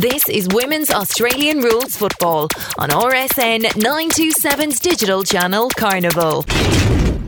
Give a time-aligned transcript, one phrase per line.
[0.00, 6.46] This is Women's Australian Rules Football on RSN 927's digital channel Carnival.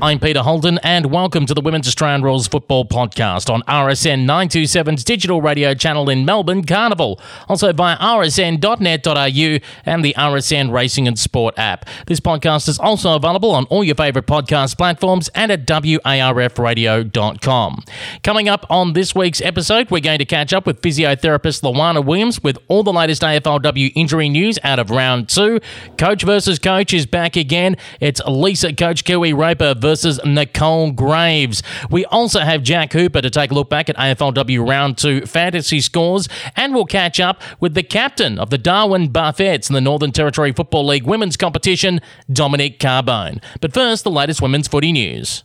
[0.03, 5.04] I'm Peter Holden, and welcome to the Women's Australian Rules Football Podcast on RSN 927's
[5.04, 7.21] digital radio channel in Melbourne, Carnival.
[7.49, 11.88] Also via rsn.net.au and the RSN Racing and Sport app.
[12.08, 17.84] This podcast is also available on all your favourite podcast platforms and at warfradio.com.
[18.25, 22.43] Coming up on this week's episode, we're going to catch up with physiotherapist Luana Williams
[22.43, 25.61] with all the latest AFLW injury news out of round two.
[25.97, 27.77] Coach versus coach is back again.
[28.01, 31.62] It's Lisa Coach Kiwi Roper versus versus Nicole Graves.
[31.91, 35.82] We also have Jack Hooper to take a look back at AFLW round two fantasy
[35.82, 40.10] scores, and we'll catch up with the captain of the Darwin Buffettes in the Northern
[40.10, 42.01] Territory Football League women's competition,
[42.32, 43.42] Dominic Carbone.
[43.60, 45.45] But first, the latest women's footy news.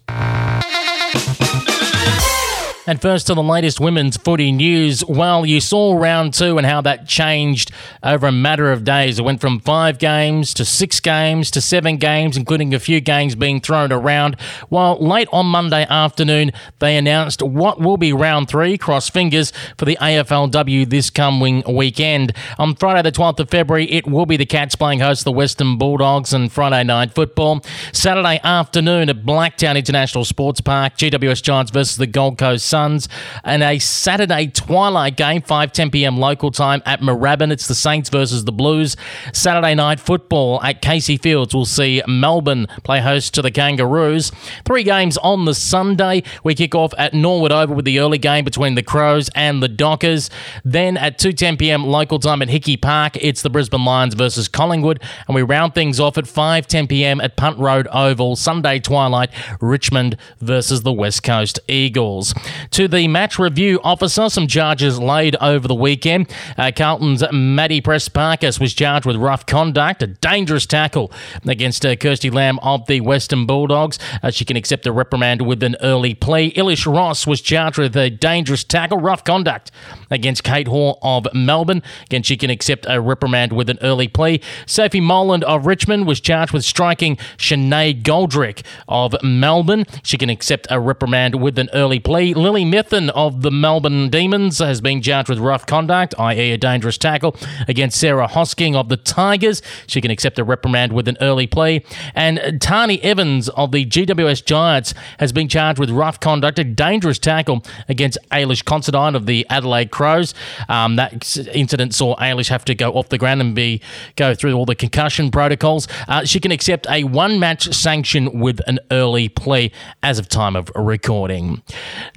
[2.88, 5.04] And first to the latest women's footy news.
[5.04, 7.70] Well, you saw round two and how that changed
[8.02, 9.20] over a matter of days.
[9.20, 13.35] It went from five games to six games to seven games, including a few games
[13.35, 14.40] being thrown around.
[14.70, 19.84] While late on Monday afternoon, they announced what will be round three, cross fingers, for
[19.84, 22.32] the AFLW this coming weekend.
[22.57, 25.34] On Friday, the 12th of February, it will be the Cats playing host to the
[25.34, 27.62] Western Bulldogs and Friday night football.
[27.91, 33.09] Saturday afternoon at Blacktown International Sports Park, GWS Giants versus the Gold Coast Suns,
[33.43, 36.17] and a Saturday twilight game, 5 10 p.m.
[36.17, 37.51] local time at Moorabbin.
[37.51, 38.95] It's the Saints versus the Blues.
[39.33, 41.55] Saturday night football at Casey Fields.
[41.55, 44.31] We'll see Melbourne play host to the Kangaroos.
[44.63, 46.21] Three games on the Sunday.
[46.43, 49.67] We kick off at Norwood Oval with the early game between the Crows and the
[49.67, 50.29] Dockers.
[50.63, 51.83] Then at 2 10 p.m.
[51.83, 55.01] local time at Hickey Park, it's the Brisbane Lions versus Collingwood.
[55.27, 57.21] And we round things off at 5 10 p.m.
[57.21, 62.35] at Punt Road Oval, Sunday twilight, Richmond versus the West Coast Eagles
[62.71, 64.29] to the match review officer.
[64.29, 66.31] Some charges laid over the weekend.
[66.57, 71.12] Uh, Carlton's Maddie Prespakis was charged with rough conduct, a dangerous tackle
[71.45, 74.00] against uh, Kirsty Lamb of the Western Bulldogs.
[74.22, 76.51] Uh, she can accept a reprimand with an early plea.
[76.53, 79.72] Ilish Ross was charged with a dangerous tackle, rough conduct
[80.09, 81.84] against Kate Hall of Melbourne.
[82.05, 84.41] Again, she can accept a reprimand with an early plea.
[84.66, 89.85] Sophie Molan of Richmond was charged with striking Sinead Goldrick of Melbourne.
[90.03, 92.34] She can accept a reprimand with an early plea.
[92.34, 96.97] Lily Mithen of the Melbourne Demons has been charged with rough conduct, i.e., a dangerous
[96.97, 97.35] tackle,
[97.68, 99.62] against Sarah Hosking of the Tigers.
[99.88, 101.84] She can accept a reprimand with an early plea.
[102.16, 107.19] And Tarni Evans of the GWS Giants has been charged with rough conduct, a dangerous
[107.19, 110.34] tackle against Ailish Considine of the Adelaide Crows.
[110.69, 113.81] Um, that incident saw Ailish have to go off the ground and be
[114.16, 115.88] go through all the concussion protocols.
[116.07, 119.72] Uh, she can accept a one-match sanction with an early plea
[120.03, 121.62] as of time of recording.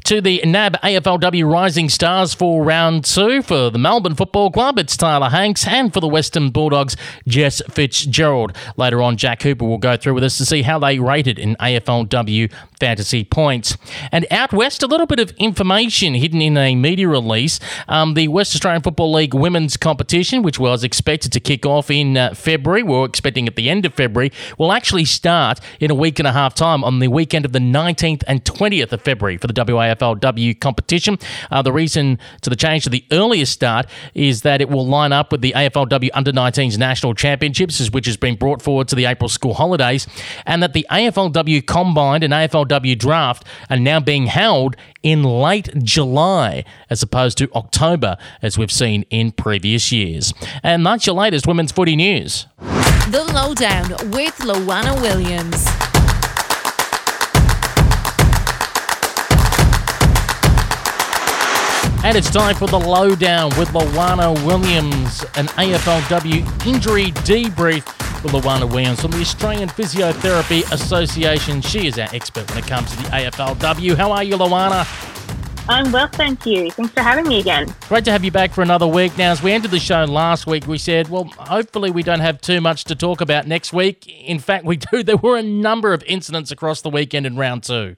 [0.05, 4.97] To the NAB AFLW Rising Stars for round two for the Melbourne Football Club, it's
[4.97, 8.57] Tyla Hanks, and for the Western Bulldogs, Jess Fitzgerald.
[8.77, 11.57] Later on, Jack Hooper will go through with us to see how they rated in
[11.57, 13.77] AFLW fantasy points.
[14.11, 17.61] And out west, a little bit of information hidden in a media release.
[17.89, 22.17] Um, the West Australian Football League women's competition, which was expected to kick off in
[22.17, 25.95] uh, February, we we're expecting at the end of February, will actually start in a
[25.95, 29.37] week and a half time on the weekend of the 19th and 20th of February
[29.37, 29.53] for the
[30.15, 31.19] WAFLW competition.
[31.51, 35.13] Uh, the reason to the change to the earliest start is that it will line
[35.13, 39.07] up with the AFLW Under 19s National Championships, which has been brought forward to the
[39.07, 40.07] April school holidays,
[40.47, 46.65] and that the AFLW Combined and AFLW Draft are now being held in late July
[46.89, 50.35] as opposed to October, as we've seen in previous years.
[50.63, 52.47] And that's your latest women's footy news.
[52.59, 55.80] The Lowdown with Luana Williams.
[62.03, 67.85] And it's time for the lowdown with Luana Williams, an AFLW injury debrief
[68.25, 71.61] with Luana Williams from the Australian Physiotherapy Association.
[71.61, 73.97] She is our expert when it comes to the AFLW.
[73.97, 74.87] How are you, Luana?
[75.69, 76.71] I'm well, thank you.
[76.71, 77.73] Thanks for having me again.
[77.89, 79.17] Great to have you back for another week.
[79.19, 82.41] Now, as we ended the show last week, we said, well, hopefully we don't have
[82.41, 84.09] too much to talk about next week.
[84.09, 85.03] In fact, we do.
[85.11, 87.97] There were a number of incidents across the weekend in round two.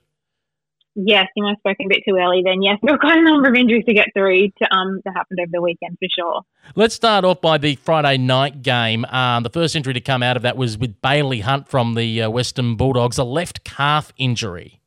[0.95, 2.61] Yes, you might have spoken a bit too early then.
[2.61, 5.49] Yes, were quite a number of injuries to get through to, um, that happened over
[5.51, 6.41] the weekend for sure.
[6.75, 9.05] Let's start off by the Friday night game.
[9.05, 12.23] Um, the first injury to come out of that was with Bailey Hunt from the
[12.23, 14.79] uh, Western Bulldogs, a left calf injury.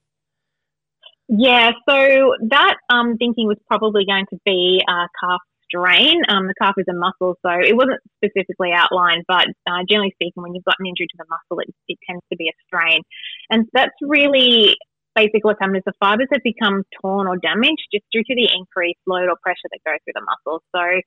[1.29, 6.23] Yeah, so that um, thinking was probably going to be a calf strain.
[6.29, 10.43] Um, the calf is a muscle, so it wasn't specifically outlined, but uh, generally speaking,
[10.43, 13.03] when you've got an injury to the muscle, it, it tends to be a strain.
[13.51, 14.77] And that's really
[15.17, 18.49] basically what's happened is the fibers have become torn or damaged just due to the
[18.55, 20.63] increased load or pressure that goes through the muscle.
[20.77, 21.01] So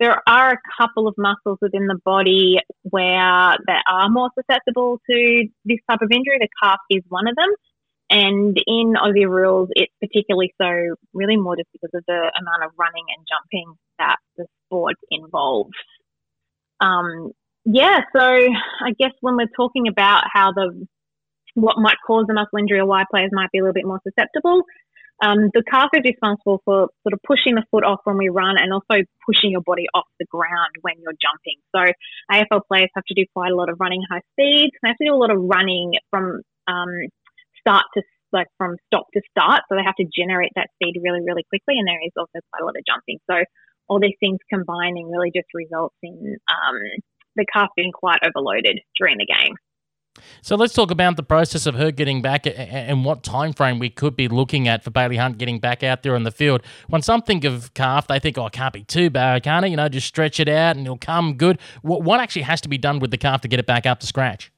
[0.00, 5.48] there are a couple of muscles within the body where they are more susceptible to
[5.64, 6.38] this type of injury.
[6.40, 7.54] The calf is one of them.
[8.10, 12.72] And in Aussie rules, it's particularly so really more just because of the amount of
[12.76, 15.70] running and jumping that the sport involves.
[16.80, 17.30] Um,
[17.64, 20.86] yeah, so I guess when we're talking about how the
[21.54, 24.00] what might cause a muscle injury or why players might be a little bit more
[24.06, 24.62] susceptible,
[25.22, 28.56] um, the calf is responsible for sort of pushing the foot off when we run
[28.58, 31.62] and also pushing your body off the ground when you're jumping.
[31.70, 31.92] So
[32.32, 34.74] AFL players have to do quite a lot of running high speeds.
[34.82, 36.90] They have to do a lot of running from um,
[37.60, 38.02] start to
[38.32, 39.62] like from stop to start.
[39.68, 41.78] So they have to generate that speed really, really quickly.
[41.78, 43.20] And there is also quite a lot of jumping.
[43.30, 43.44] So
[43.88, 46.78] all these things combining really just results in um,
[47.36, 49.54] the calf being quite overloaded during the game.
[50.42, 53.90] So let's talk about the process of her getting back and what time frame we
[53.90, 56.62] could be looking at for Bailey Hunt getting back out there on the field.
[56.88, 59.70] When some think of calf, they think, "Oh, it can't be too bad, can't it?
[59.70, 62.78] You know, just stretch it out and it'll come good." What actually has to be
[62.78, 64.51] done with the calf to get it back up to scratch?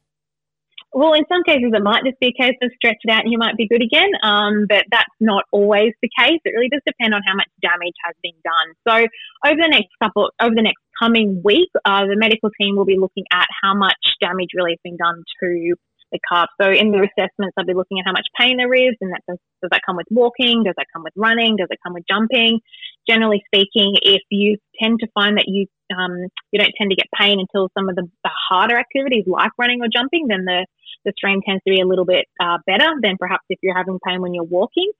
[0.95, 3.33] Well, in some cases, it might just be a case of stretch it out and
[3.33, 6.39] you might be good again, um, but that's not always the case.
[6.45, 8.69] It really does depend on how much damage has been done.
[8.87, 8.95] So,
[9.43, 12.97] over the next couple, over the next coming week, uh, the medical team will be
[12.97, 15.75] looking at how much damage really has been done to
[16.13, 16.47] the calf.
[16.63, 19.27] So, in the assessments, they'll be looking at how much pain there is, and that
[19.27, 20.63] does, does that come with walking?
[20.63, 21.57] Does that come with running?
[21.57, 22.61] Does it come with jumping?
[23.09, 27.07] Generally speaking, if you tend to find that you um, you don't tend to get
[27.19, 30.67] pain until some of the, the harder activities like running or jumping, then the
[31.05, 33.99] the strain tends to be a little bit uh, better than perhaps if you're having
[34.07, 34.91] pain when you're walking.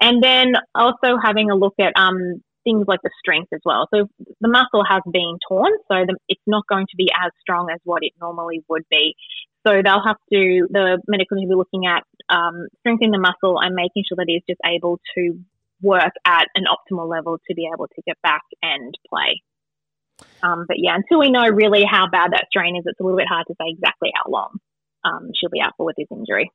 [0.00, 3.88] And then also having a look at um, things like the strength as well.
[3.92, 4.08] So
[4.40, 7.80] the muscle has been torn, so the, it's not going to be as strong as
[7.84, 9.14] what it normally would be.
[9.66, 13.58] So they'll have to, the medical team will be looking at um, strengthening the muscle
[13.60, 15.40] and making sure that it's just able to
[15.82, 19.42] work at an optimal level to be able to get back and play.
[20.42, 23.18] Um, but yeah, until we know really how bad that strain is, it's a little
[23.18, 24.58] bit hard to say exactly how long
[25.04, 26.50] um, she'll be out for with this injury.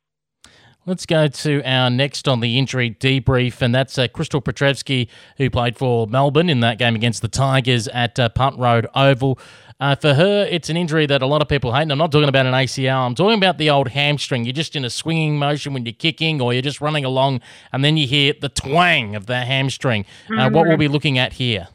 [0.86, 5.50] Let's go to our next on the injury debrief, and that's uh, Crystal Petrevski, who
[5.50, 9.40] played for Melbourne in that game against the Tigers at uh, Punt Road Oval.
[9.80, 11.84] Uh, for her, it's an injury that a lot of people hate.
[11.84, 13.06] And I'm not talking about an ACL.
[13.06, 14.46] I'm talking about the old hamstring.
[14.46, 17.42] You're just in a swinging motion when you're kicking, or you're just running along,
[17.72, 20.06] and then you hear the twang of the hamstring.
[20.30, 20.54] Mm-hmm.
[20.54, 21.68] What we'll be looking at here.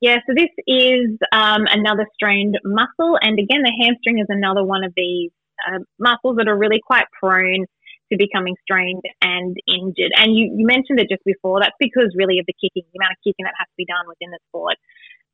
[0.00, 4.84] Yeah, so this is um, another strained muscle, and again, the hamstring is another one
[4.84, 5.30] of these
[5.68, 7.66] uh, muscles that are really quite prone
[8.12, 10.12] to becoming strained and injured.
[10.16, 11.60] And you, you mentioned it just before.
[11.60, 14.04] That's because really of the kicking, the amount of kicking that has to be done
[14.06, 14.76] within the sport.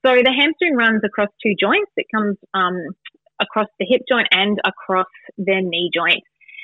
[0.06, 1.90] So the hamstring runs across two joints.
[1.96, 2.94] It comes um,
[3.40, 6.22] across the hip joint and across the knee joint.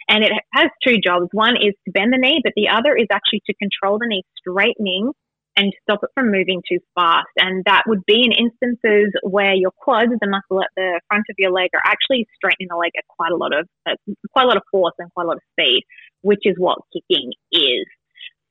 [0.09, 1.29] And it has two jobs.
[1.33, 4.23] One is to bend the knee, but the other is actually to control the knee
[4.39, 5.13] straightening
[5.57, 7.31] and stop it from moving too fast.
[7.37, 11.37] And that would be in instances where your quads, the muscle at the front of
[11.39, 13.95] your leg, are actually straightening the leg at quite a lot of uh,
[14.33, 15.83] quite a lot of force and quite a lot of speed,
[16.23, 17.87] which is what kicking is.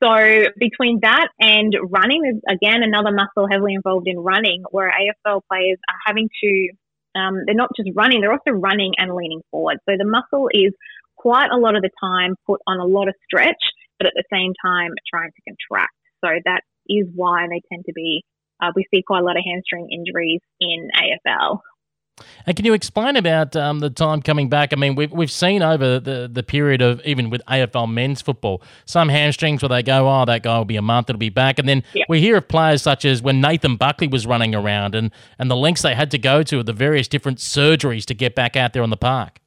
[0.02, 5.42] So between that and running, is again another muscle heavily involved in running, where AFL
[5.50, 6.70] players are having to.
[7.16, 9.78] Um, they're not just running; they're also running and leaning forward.
[9.88, 10.74] So the muscle is
[11.16, 13.64] quite a lot of the time put on a lot of stretch,
[13.98, 15.94] but at the same time trying to contract.
[16.24, 18.24] So that is why they tend to be,
[18.62, 21.60] uh, we see quite a lot of hamstring injuries in AFL.
[22.46, 24.72] And can you explain about um, the time coming back?
[24.72, 28.62] I mean, we've, we've seen over the, the period of even with AFL men's football,
[28.86, 31.58] some hamstrings where they go, oh, that guy will be a month, it'll be back.
[31.58, 32.06] And then yep.
[32.10, 35.56] we hear of players such as when Nathan Buckley was running around and, and the
[35.56, 38.84] lengths they had to go to, the various different surgeries to get back out there
[38.84, 39.40] on the park.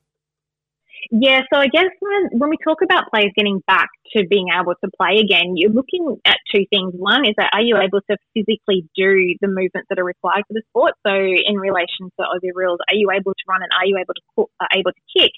[1.10, 4.74] Yeah, so I guess when, when we talk about players getting back to being able
[4.78, 6.94] to play again, you're looking at two things.
[6.94, 10.54] One is that are you able to physically do the movements that are required for
[10.54, 10.94] the sport?
[11.06, 14.14] So in relation to Aussie rules, are you able to run and are you able
[14.14, 14.22] to
[14.60, 15.32] uh, able to kick?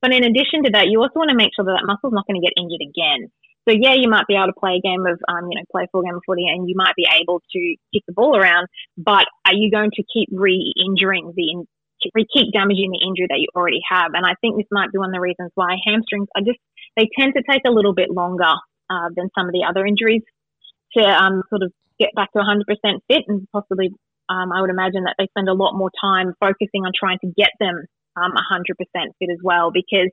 [0.00, 2.26] But in addition to that, you also want to make sure that that muscle's not
[2.26, 3.30] going to get injured again.
[3.68, 5.84] So yeah, you might be able to play a game of, um, you know, play
[5.84, 7.60] a full game of footy, and you might be able to
[7.92, 8.66] kick the ball around.
[8.96, 11.66] But are you going to keep re-injuring the
[12.00, 14.12] keep damaging the injury that you already have.
[14.14, 16.58] And I think this might be one of the reasons why hamstrings are just,
[16.98, 18.58] they tend to take a little bit longer
[18.90, 20.22] uh, than some of the other injuries
[20.98, 22.66] to um, sort of get back to 100%
[23.06, 23.22] fit.
[23.28, 23.90] And possibly,
[24.28, 27.30] um, I would imagine that they spend a lot more time focusing on trying to
[27.36, 27.86] get them
[28.16, 30.10] um, 100% fit as well because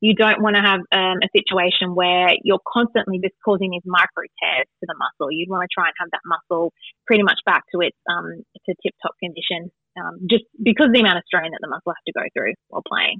[0.00, 4.22] you don't want to have um, a situation where you're constantly just causing these micro
[4.38, 5.32] tears to the muscle.
[5.32, 6.72] You'd want to try and have that muscle
[7.06, 11.00] pretty much back to its um, to tip top condition, um, just because of the
[11.00, 13.18] amount of strain that the muscle has to go through while playing.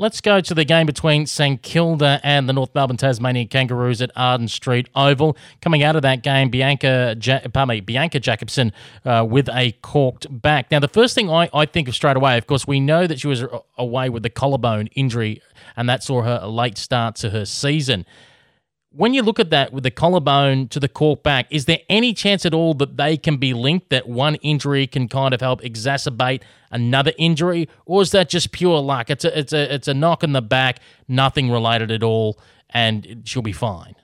[0.00, 4.12] Let's go to the game between St Kilda and the North Melbourne Tasmanian Kangaroos at
[4.14, 5.36] Arden Street Oval.
[5.60, 8.70] Coming out of that game, Bianca, ja- pardon me, Bianca Jakobsson
[9.04, 10.70] uh, with a corked back.
[10.70, 13.18] Now, the first thing I, I think of straight away, of course, we know that
[13.18, 13.42] she was
[13.76, 15.42] away with the collarbone injury,
[15.76, 18.06] and that saw her a late start to her season
[18.90, 22.14] when you look at that with the collarbone to the cork back, is there any
[22.14, 25.60] chance at all that they can be linked, that one injury can kind of help
[25.62, 27.68] exacerbate another injury?
[27.84, 29.10] Or is that just pure luck?
[29.10, 32.38] It's a, it's a, it's a knock in the back, nothing related at all,
[32.70, 33.94] and she'll be fine.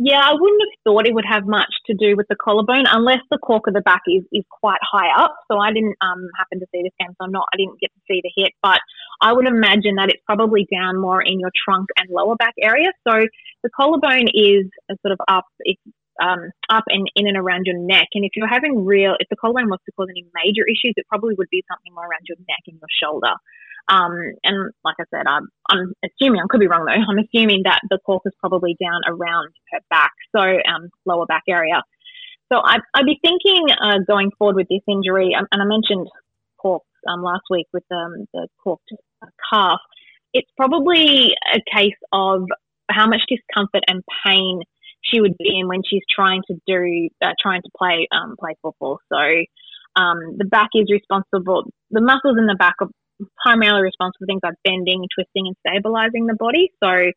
[0.00, 3.18] Yeah, I wouldn't have thought it would have much to do with the collarbone unless
[3.32, 5.34] the cork of the back is, is quite high up.
[5.50, 7.90] So I didn't um, happen to see this game, so I'm not, I didn't get
[7.92, 8.78] to see the hit, but
[9.20, 12.92] I would imagine that it's probably down more in your trunk and lower back area.
[13.08, 13.26] So
[13.62, 14.66] the collarbone is
[15.02, 15.80] sort of up, it's
[16.20, 18.08] um, up and in and around your neck.
[18.14, 21.06] And if you're having real, if the collarbone was to cause any major issues, it
[21.08, 23.34] probably would be something more around your neck and your shoulder.
[23.88, 27.62] Um, and like I said, I'm, I'm assuming, I could be wrong though, I'm assuming
[27.64, 31.82] that the cork is probably down around her back, so um, lower back area.
[32.52, 36.08] So I, I'd be thinking uh, going forward with this injury, and I mentioned
[36.58, 38.90] corks um, last week with um, the corked
[39.50, 39.80] calf.
[40.34, 42.44] It's probably a case of
[42.90, 44.62] how much discomfort and pain
[45.02, 48.54] she would be in when she's trying to do uh, trying to play um, play
[48.62, 48.98] football.
[49.12, 49.18] So
[49.96, 51.64] um, the back is responsible.
[51.90, 52.88] The muscles in the back are
[53.42, 56.70] primarily responsible for things like bending, twisting, and stabilizing the body.
[56.82, 57.10] So,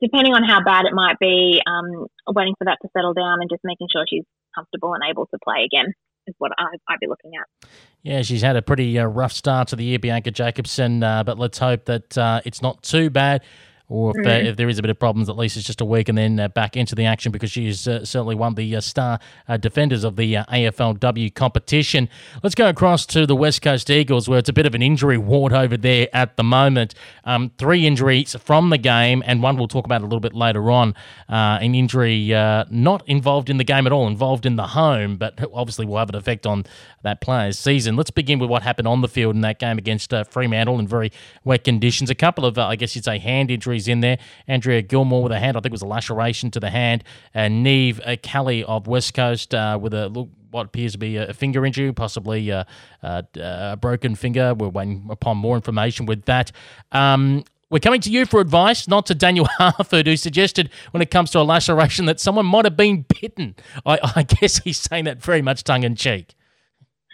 [0.00, 3.50] depending on how bad it might be, um, waiting for that to settle down and
[3.50, 4.24] just making sure she's
[4.54, 5.92] comfortable and able to play again
[6.26, 7.68] is what I, would be looking at.
[8.02, 11.38] Yeah, she's had a pretty uh, rough start to the year, Bianca Jakobsson, uh, but
[11.38, 13.42] let's hope that uh, it's not too bad
[13.88, 14.26] or if, mm.
[14.26, 16.18] uh, if, there is a bit of problems, at least it's just a week and
[16.18, 18.80] then uh, back into the action because she is uh, certainly one of the uh,
[18.80, 19.18] star
[19.48, 22.08] uh, defenders of the uh, AFLW competition.
[22.42, 25.16] Let's go across to the West Coast Eagles, where it's a bit of an injury
[25.16, 26.94] ward over there at the moment.
[27.24, 30.70] Um, three injuries from the game, and one we'll talk about a little bit later
[30.70, 30.94] on.
[31.28, 32.28] an injury
[32.70, 36.10] not involved in the game at all, involved in the home, but obviously will have
[36.10, 36.64] an effect on
[37.02, 37.96] that player's season.
[37.96, 41.10] Let's begin with what happened on the field in that game against Fremantle in very
[41.44, 42.10] wet conditions.
[42.10, 44.18] A couple of, I guess you'd say, hand injuries injuries in there.
[44.46, 47.04] Andrea Gilmore with a hand, I think it was a laceration to the hand.
[47.34, 51.34] And Niamh Kelly of West Coast uh, with a look what appears to be a
[51.34, 52.66] finger injury, possibly a,
[53.02, 54.54] a, a, broken finger.
[54.54, 56.52] We're waiting upon more information with that.
[56.90, 61.10] Um, we're coming to you for advice, not to Daniel Harford, who suggested when it
[61.10, 63.56] comes to a laceration that someone might have been bitten.
[63.84, 66.34] I, I guess he's saying that very much tongue in cheek.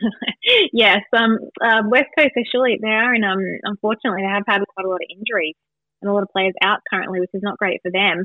[0.73, 4.87] yes, um, uh, West Coast officially they are, and um, unfortunately they have had quite
[4.87, 5.57] a lot of injuries
[6.05, 8.25] and a lot of players out currently, which is not great for them.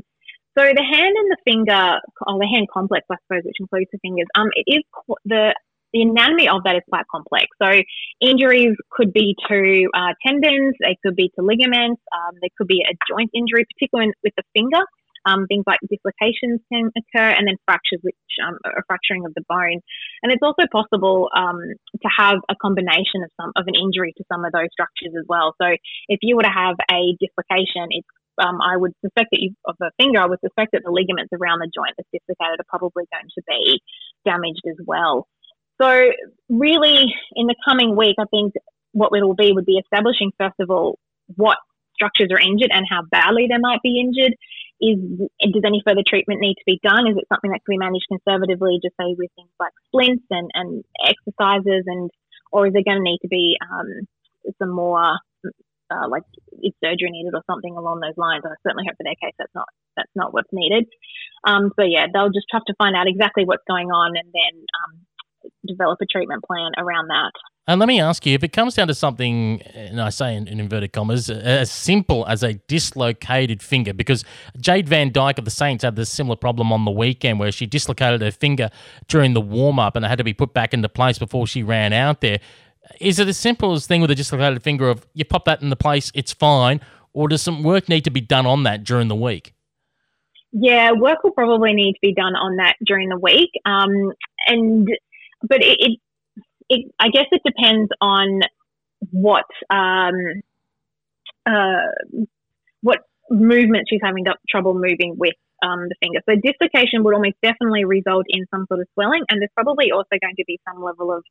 [0.58, 3.98] So the hand and the finger, or the hand complex, I suppose, which includes the
[4.02, 4.84] fingers, um, it is
[5.24, 5.54] the
[5.92, 7.46] the anatomy of that is quite complex.
[7.60, 7.82] So
[8.20, 12.94] injuries could be to uh, tendons, they could be to ligaments, um, could be a
[13.10, 14.84] joint injury, particularly with the finger.
[15.26, 19.44] Um, things like dislocations can occur, and then fractures, which um, are fracturing of the
[19.48, 19.80] bone.
[20.22, 24.24] And it's also possible um, to have a combination of some of an injury to
[24.32, 25.54] some of those structures as well.
[25.60, 25.68] So
[26.08, 28.08] if you were to have a dislocation, it's
[28.38, 31.32] um, I would suspect that you of the finger, I would suspect that the ligaments
[31.32, 33.82] around the joint that's dislocated are probably going to be
[34.24, 35.26] damaged as well.
[35.80, 35.88] So
[36.48, 38.54] really, in the coming week, I think
[38.92, 40.98] what it will be would be establishing first of all
[41.36, 41.58] what
[42.00, 44.32] structures are injured and how badly they might be injured,
[44.80, 44.96] is
[45.52, 47.04] does any further treatment need to be done?
[47.04, 50.48] Is it something that can be managed conservatively, just say with things like splints and,
[50.54, 52.08] and exercises, and
[52.50, 54.08] or is there going to need to be um,
[54.58, 55.20] some more
[55.92, 56.24] uh, like
[56.64, 58.40] is surgery needed or something along those lines?
[58.44, 60.88] I certainly hope for their case that's not that's not what's needed.
[61.44, 64.54] Um, so yeah, they'll just have to find out exactly what's going on and then
[64.80, 64.92] um,
[65.66, 67.32] develop a treatment plan around that.
[67.66, 70.48] And let me ask you, if it comes down to something, and I say in,
[70.48, 74.24] in, inverted commas, as simple as a dislocated finger, because
[74.58, 77.66] Jayde Van Dyk of the Saints had this similar problem on the weekend where she
[77.66, 78.70] dislocated her finger
[79.06, 81.62] during the warm up and it had to be put back into place before she
[81.62, 82.40] ran out there.
[83.00, 85.70] Is it as simple as thing with a dislocated finger of you pop that in
[85.70, 86.80] the place, it's fine,
[87.12, 89.54] or does some work need to be done on that during the week?
[90.52, 93.50] Yeah, work will probably need to be done on that during the week.
[93.64, 94.12] Um,
[94.48, 94.88] and
[95.42, 95.98] but it, it,
[96.68, 98.40] it, I guess it depends on
[99.10, 100.14] what um,
[101.46, 102.24] uh,
[102.82, 106.20] what movement she's having trouble moving with um, the finger.
[106.28, 110.16] So dislocation would almost definitely result in some sort of swelling, and there's probably also
[110.20, 111.24] going to be some level of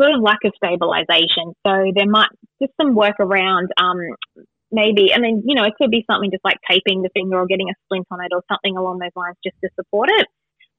[0.00, 1.54] sort of lack of stabilization.
[1.66, 2.30] So there might
[2.60, 3.98] just some work around um,
[4.70, 7.46] maybe, I mean, you know, it could be something just like taping the finger or
[7.46, 10.26] getting a splint on it or something along those lines just to support it.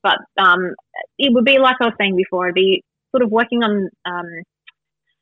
[0.03, 0.75] But um,
[1.17, 4.43] it would be like I was saying before, it'd be sort of working on um,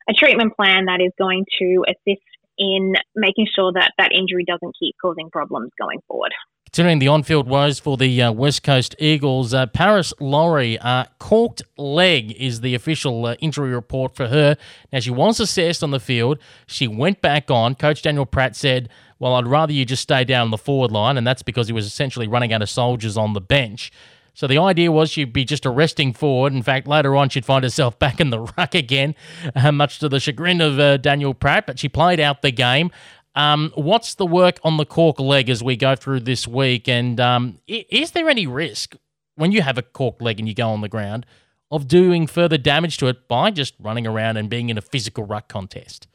[0.09, 2.25] a treatment plan that is going to assist
[2.57, 6.33] in making sure that that injury doesn't keep causing problems going forward.
[6.65, 11.61] Considering the on-field woes for the uh, West Coast Eagles, uh, Parris Laurie, uh, corked
[11.77, 14.55] leg is the official uh, injury report for her.
[14.93, 16.39] Now, she was assessed on the field.
[16.67, 17.75] She went back on.
[17.75, 18.88] Coach Daniel Pratt said,
[19.19, 21.85] well, I'd rather you just stay down the forward line, and that's because he was
[21.85, 23.91] essentially running out of soldiers on the bench.
[24.33, 26.53] So the idea was she'd be just arresting resting forward.
[26.53, 29.15] In fact, later on, she'd find herself back in the ruck again,
[29.55, 32.91] uh, much to the chagrin of uh, Daniel Pratt, but she played out the game.
[33.35, 36.88] Um, what's the work on the cork leg as we go through this week?
[36.88, 38.95] And um, is there any risk
[39.35, 41.25] when you have a cork leg and you go on the ground
[41.69, 45.25] of doing further damage to it by just running around and being in a physical
[45.25, 46.07] ruck contest?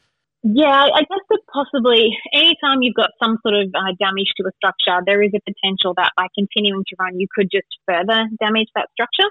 [0.43, 1.26] Yeah, I guess
[1.57, 5.41] possibly anytime you've got some sort of uh, damage to a structure, there is a
[5.41, 9.31] potential that by continuing to run, you could just further damage that structure.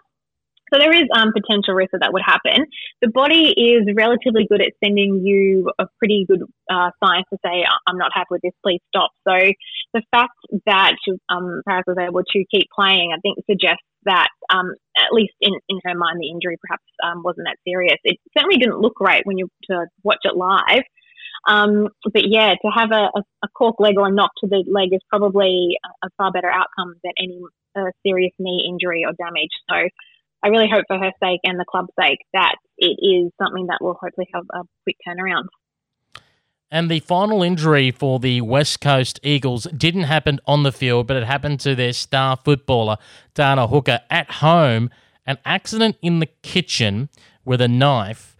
[0.73, 2.65] So there is um, potential risk that that would happen.
[3.01, 6.41] The body is relatively good at sending you a pretty good
[6.71, 9.11] uh, sign to say, I'm not happy with this, please stop.
[9.29, 9.35] So
[9.93, 10.33] the fact
[10.65, 10.95] that
[11.29, 15.53] um, Parris was able to keep playing, I think suggests that, um, at least in,
[15.69, 17.97] in her mind, the injury perhaps um, wasn't that serious.
[18.03, 20.83] It certainly didn't look great when you to watch it live.
[21.47, 23.09] Um, but yeah, to have a,
[23.43, 26.49] a, cork leg or a knock to the leg is probably a, a far better
[26.49, 27.39] outcome than any
[27.75, 29.51] uh, serious knee injury or damage.
[29.69, 29.75] So
[30.43, 33.79] I really hope for her sake and the club's sake that it is something that
[33.81, 35.45] will hopefully have a quick turnaround.
[36.71, 41.15] And the final injury for the West Coast Eagles didn't happen on the field, but
[41.15, 42.97] it happened to their star footballer,
[43.33, 44.89] Dana Hooker, at home.
[45.27, 47.09] An accident in the kitchen
[47.43, 48.34] with a knife,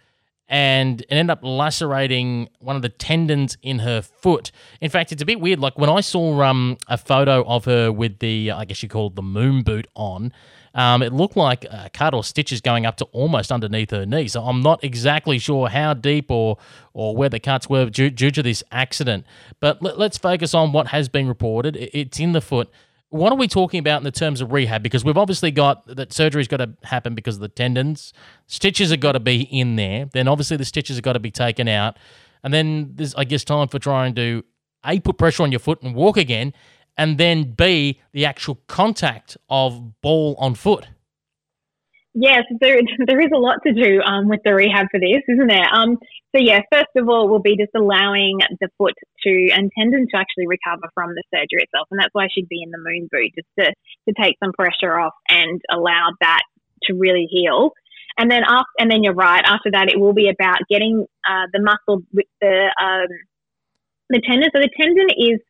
[0.48, 4.52] and it ended up lacerating one of the tendons in her foot.
[4.80, 5.58] In fact, it's a bit weird.
[5.58, 9.08] Like when I saw um, a photo of her with the, I guess you call
[9.08, 10.32] it the moon boot on,
[10.76, 14.28] um, it looked like a cut or stitches going up to almost underneath her knee.
[14.28, 16.58] So I'm not exactly sure how deep or
[16.92, 19.24] or where the cuts were due, due to this accident.
[19.58, 21.76] But let, us focus on what has been reported.
[21.76, 22.70] It's in the foot.
[23.10, 24.82] What are we talking about in the terms of rehab?
[24.82, 28.12] Because we've obviously got that surgery's got to happen because of the tendons.
[28.46, 30.06] Stitches have got to be in there.
[30.12, 31.98] Then obviously the stitches have got to be taken out.
[32.42, 34.44] And then there's, I guess, time for trying to
[34.84, 36.52] A, put pressure on your foot and walk again
[36.96, 40.88] and then B, the actual contact of ball on foot?
[42.18, 45.48] Yes, there, there is a lot to do um, with the rehab for this, isn't
[45.48, 45.68] there?
[45.72, 45.98] Um,
[46.34, 50.16] so, yeah, first of all, we'll be just allowing the foot to and tendon to
[50.16, 51.88] actually recover from the surgery itself.
[51.90, 53.66] And that's why she'd be in the moon boot, just to,
[54.08, 56.40] to take some pressure off and allow that
[56.84, 57.72] to really heal.
[58.18, 59.44] And then after, and then you're right.
[59.44, 63.08] After that, it will be about getting uh, the muscle with the um,
[64.08, 64.48] the tendon.
[64.54, 65.40] So the tendon is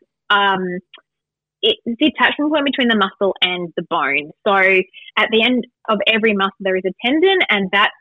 [1.63, 4.31] it's the attachment point between the muscle and the bone.
[4.47, 4.55] So
[5.19, 7.93] at the end of every muscle, there is a tendon, and that's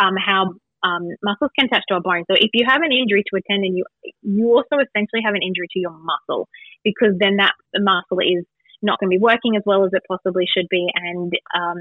[0.00, 2.24] um, how um, muscles can attach to a bone.
[2.30, 3.84] So if you have an injury to a tendon, you
[4.22, 6.48] you also essentially have an injury to your muscle
[6.82, 8.44] because then that muscle is
[8.82, 11.78] not going to be working as well as it possibly should be, and um,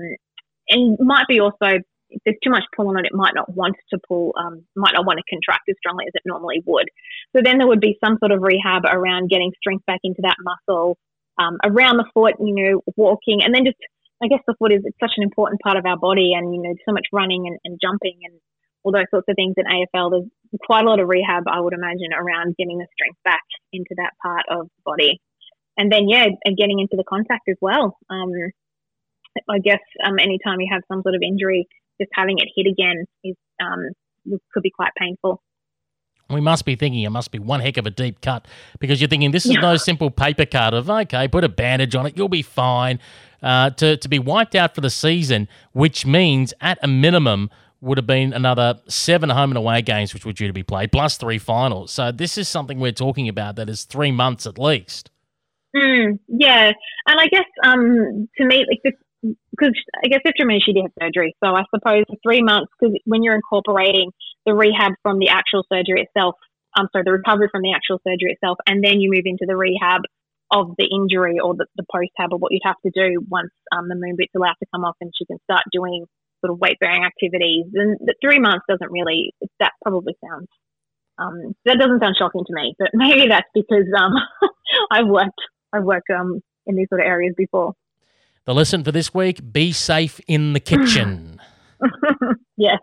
[0.69, 1.83] and might be also
[2.13, 4.93] if there's too much pull on it, it might not want to pull, um, might
[4.93, 6.87] not want to contract as strongly as it normally would.
[7.35, 10.37] So then there would be some sort of rehab around getting strength back into that
[10.39, 10.97] muscle,
[11.37, 13.77] um, around the foot, you know, walking, and then just
[14.23, 16.61] I guess the foot is it's such an important part of our body, and you
[16.61, 18.39] know, so much running and, and jumping and
[18.83, 20.11] all those sorts of things in AFL.
[20.11, 20.29] There's
[20.65, 24.11] quite a lot of rehab, I would imagine, around getting the strength back into that
[24.21, 25.19] part of the body,
[25.77, 27.97] and then yeah, and getting into the contact as well.
[28.09, 28.31] Um,
[29.49, 31.67] I guess um, anytime you have some sort of injury,
[31.99, 33.89] just having it hit again is um,
[34.53, 35.41] could be quite painful
[36.33, 38.47] we must be thinking it must be one heck of a deep cut
[38.79, 42.05] because you're thinking this is no simple paper cut of okay, put a bandage on
[42.05, 42.99] it, you'll be fine.
[43.41, 47.49] Uh, to to be wiped out for the season, which means at a minimum
[47.81, 50.91] would have been another seven home and away games which were due to be played,
[50.91, 51.91] plus three finals.
[51.91, 55.11] So this is something we're talking about that is three months at least.
[55.75, 56.71] Mm, yeah,
[57.07, 58.93] and I guess um, to me, like this
[59.51, 62.95] because I guess after me she did have surgery, so I suppose three months because
[63.05, 64.11] when you're incorporating
[64.45, 66.35] the rehab from the actual surgery itself,
[66.75, 69.45] I'm um, sorry, the recovery from the actual surgery itself, and then you move into
[69.47, 70.01] the rehab
[70.51, 73.89] of the injury or the, the post-hab or what you'd have to do once um,
[73.89, 76.05] the moon boot's allowed to come off and she can start doing
[76.41, 77.65] sort of weight bearing activities.
[77.73, 80.47] And the three months doesn't really, that probably sounds,
[81.17, 84.13] um, that doesn't sound shocking to me, but maybe that's because um,
[84.91, 85.41] I've worked,
[85.73, 87.73] I've worked um, in these sort of areas before.
[88.45, 91.39] The lesson for this week be safe in the kitchen.
[92.57, 92.79] yes.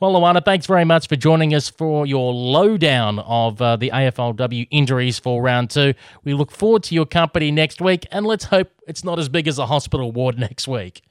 [0.00, 4.68] Well, Luana, thanks very much for joining us for your lowdown of uh, the AFLW
[4.70, 5.94] injuries for round two.
[6.24, 9.48] We look forward to your company next week, and let's hope it's not as big
[9.48, 11.02] as a hospital ward next week.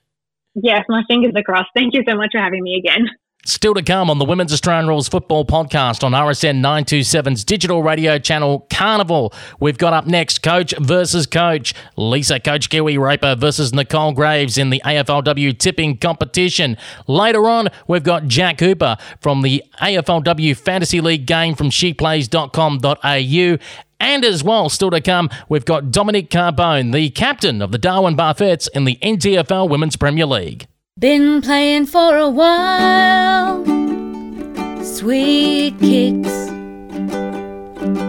[0.53, 1.69] Yes, my fingers are crossed.
[1.73, 3.09] Thank you so much for having me again.
[3.45, 8.19] Still to come on the Women's Australian Rules Football Podcast on RSN 927's digital radio
[8.19, 9.33] channel Carnival.
[9.59, 11.73] We've got up next Coach versus Coach.
[11.97, 16.77] Lisa Coach Kiwi Roper versus Nicole Graves in the AFLW tipping competition.
[17.07, 23.57] Later on, we've got Jack Hooper from the AFLW Fantasy League game from sheplays.com.au.
[23.99, 28.15] And as well, still to come, we've got Dominic Carbone, the captain of the Darwin
[28.15, 30.67] Buffettes in the NTFL Women's Premier League.
[30.99, 33.63] Been playing for a while.
[34.83, 36.29] Sweet kicks.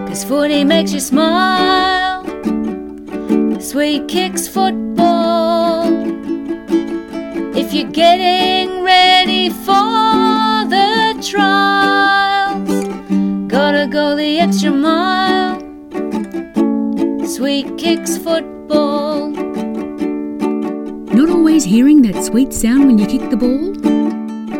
[0.08, 2.24] Cause footy makes you smile.
[3.60, 5.84] Sweet kicks football.
[7.56, 12.68] If you're getting ready for the trials,
[13.46, 15.60] gotta go the extra mile.
[17.26, 19.51] Sweet kicks football.
[21.14, 23.72] Not always hearing that sweet sound when you kick the ball?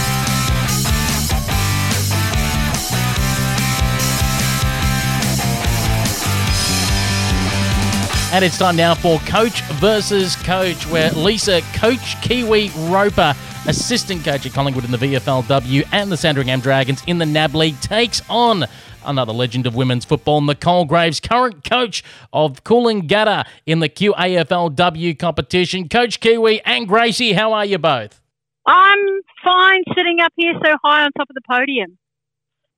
[8.32, 13.34] And it's time now for Coach versus Coach, where Lisa, Coach Kiwi Roper,
[13.66, 17.78] assistant coach at Collingwood in the VFLW and the Sandringham Dragons in the NAB League,
[17.80, 18.64] takes on
[19.06, 25.88] another legend of women's football, Nicole Graves, current coach of Coolangatta in the QAFLW competition.
[25.88, 28.20] Coach Kiwi and Gracie, how are you both?
[28.66, 28.98] I'm
[29.44, 31.98] fine sitting up here so high on top of the podium.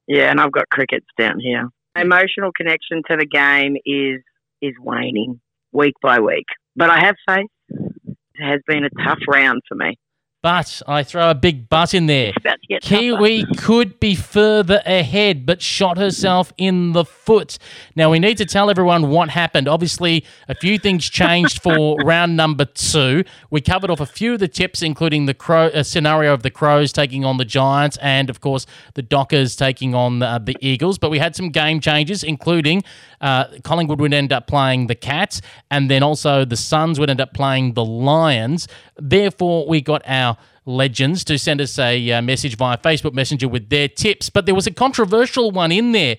[0.06, 1.68] Yeah, and I've got crickets down here.
[1.96, 4.22] Emotional connection to the game is
[4.60, 5.40] is waning
[5.72, 6.46] week by week.
[6.76, 7.50] But I have faith.
[7.68, 9.98] It has been a tough round for me.
[10.48, 12.32] But I throw a big but in there.
[12.80, 17.58] Kiwi could be further ahead, but shot herself in the foot.
[17.94, 19.68] Now, we need to tell everyone what happened.
[19.68, 23.24] Obviously, a few things changed for round number two.
[23.50, 26.50] We covered off a few of the tips, including the crow uh, scenario of the
[26.50, 30.96] Crows taking on the Giants, and of course, the Dockers taking on uh, the Eagles.
[30.96, 32.84] But we had some game changes, including
[33.20, 37.20] uh, Collingwood would end up playing the Cats, and then also the Suns would end
[37.20, 38.66] up playing the Lions.
[38.96, 40.37] Therefore, we got our
[40.68, 44.30] legends to send us a uh, message via Facebook Messenger with their tips.
[44.30, 46.18] But there was a controversial one in there.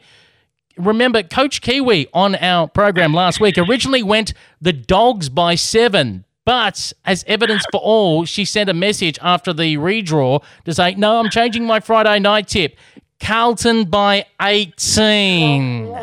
[0.77, 6.25] Remember, Coach Kiwi on our program last week originally went the dogs by seven.
[6.45, 11.19] But as evidence for all, she sent a message after the redraw to say, No,
[11.19, 12.75] I'm changing my Friday night tip.
[13.19, 15.93] Carlton by 18.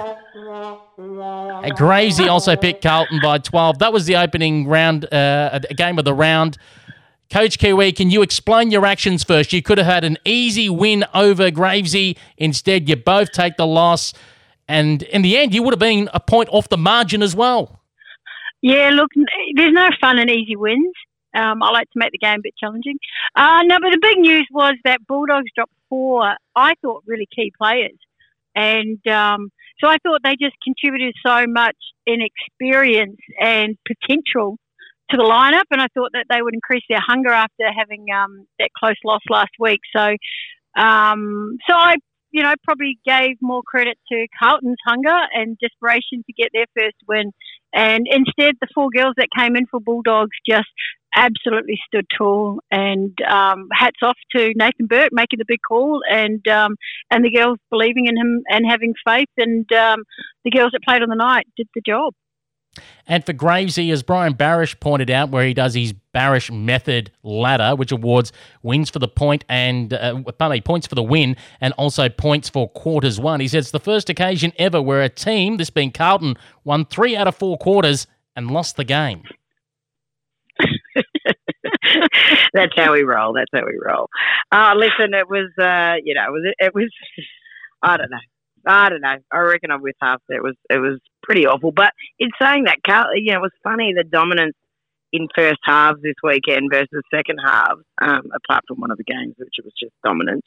[0.98, 3.78] And Gracie also picked Carlton by 12.
[3.78, 6.59] That was the opening round, uh, game of the round.
[7.30, 9.52] Coach Kiwi, can you explain your actions first?
[9.52, 12.16] You could have had an easy win over Gravesy.
[12.36, 14.12] Instead, you both take the loss.
[14.68, 17.80] And in the end, you would have been a point off the margin as well.
[18.62, 19.10] Yeah, look,
[19.54, 20.92] there's no fun in easy wins.
[21.34, 22.98] Um, I like to make the game a bit challenging.
[23.34, 27.52] Uh, no, but the big news was that Bulldogs dropped four, I thought, really key
[27.56, 27.98] players.
[28.54, 34.58] And um, so I thought they just contributed so much in experience and potential
[35.11, 38.47] to the lineup, and I thought that they would increase their hunger after having um,
[38.59, 39.81] that close loss last week.
[39.95, 40.16] So,
[40.77, 41.97] um, so I,
[42.33, 46.97] you know, probably gave more credit to Carlton's hunger and desperation to get their first
[47.09, 47.33] win,
[47.73, 50.69] and instead the four girls that came in for Bulldogs just
[51.14, 52.61] absolutely stood tall.
[52.71, 56.77] And um, hats off to Nathan Burke making the big call, and um,
[57.11, 60.05] and the girls believing in him and having faith, and um,
[60.45, 62.12] the girls that played on the night did the job.
[63.06, 67.76] And for Gravesy, as Brian Barish pointed out, where he does his Barish method ladder,
[67.76, 71.72] which awards wins for the point and uh, pardon me, points for the win and
[71.74, 73.40] also points for quarters won.
[73.40, 77.16] He says it's the first occasion ever where a team, this being Carlton, won three
[77.16, 79.22] out of four quarters and lost the game.
[82.54, 83.34] That's how we roll.
[83.34, 84.08] That's how we roll.
[84.50, 86.90] Uh, listen, it was, uh, you know, it was, it was,
[87.82, 88.18] I don't know.
[88.66, 89.16] I don't know.
[89.33, 90.20] I reckon I'm with half.
[90.29, 91.72] It was it was pretty awful.
[91.72, 92.79] But in saying that,
[93.14, 94.57] you know, it was funny the dominance
[95.12, 97.83] in first halves this weekend versus second halves.
[98.02, 100.46] Um, apart from one of the games, which was just dominance.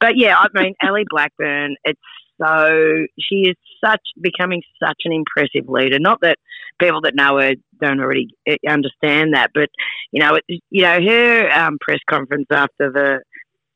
[0.00, 1.76] But yeah, I mean, Ellie Blackburn.
[1.84, 2.00] It's
[2.40, 5.98] so she is such becoming such an impressive leader.
[6.00, 6.38] Not that
[6.80, 9.68] people that know her don't already eh, understand that, but
[10.10, 13.20] you know, it, you know, her um, press conference after the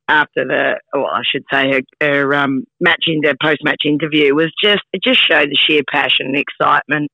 [0.09, 4.53] after the, well, I should say her, her um, match into post match interview was
[4.63, 7.11] just it just showed the sheer passion and excitement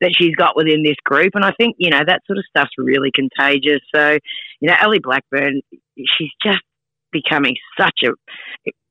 [0.00, 2.72] that she's got within this group, and I think you know that sort of stuff's
[2.78, 3.80] really contagious.
[3.94, 4.18] So,
[4.60, 5.62] you know, Ellie Blackburn,
[5.96, 6.60] she's just
[7.12, 8.10] becoming such a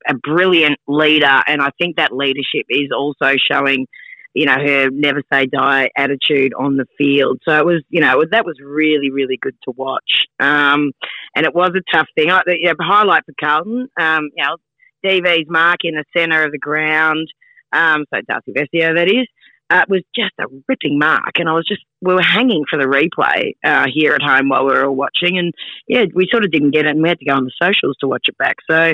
[0.08, 3.88] a brilliant leader, and I think that leadership is also showing
[4.36, 7.40] you know, her never say die attitude on the field.
[7.48, 10.26] So it was, you know, that was really, really good to watch.
[10.40, 10.92] Um,
[11.36, 12.30] and it was a tough thing.
[12.30, 14.58] I, you know, highlight for Carlton, um, you know,
[15.06, 17.28] DV's mark in the centre of the ground,
[17.72, 19.26] um, so Darcy Vescio, that is,
[19.70, 21.40] uh, was just a ripping mark.
[21.40, 24.66] And I was just, we were hanging for the replay uh, here at home while
[24.66, 25.38] we were all watching.
[25.38, 25.54] And
[25.88, 27.96] yeah, we sort of didn't get it and we had to go on the socials
[28.02, 28.58] to watch it back.
[28.70, 28.94] So,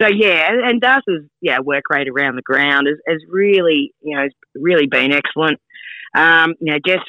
[0.00, 4.22] so yeah, and Darcy's yeah work rate around the ground has, has really you know
[4.22, 5.58] has really been excellent.
[6.14, 7.00] Um, you know, Jess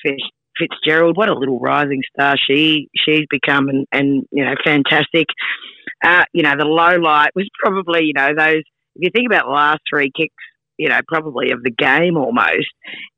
[0.57, 5.27] Fitzgerald, what a little rising star she she's become, and, and you know, fantastic.
[6.03, 8.63] Uh, you know, the low light was probably you know those.
[8.95, 10.33] If you think about the last three kicks,
[10.77, 12.67] you know, probably of the game almost.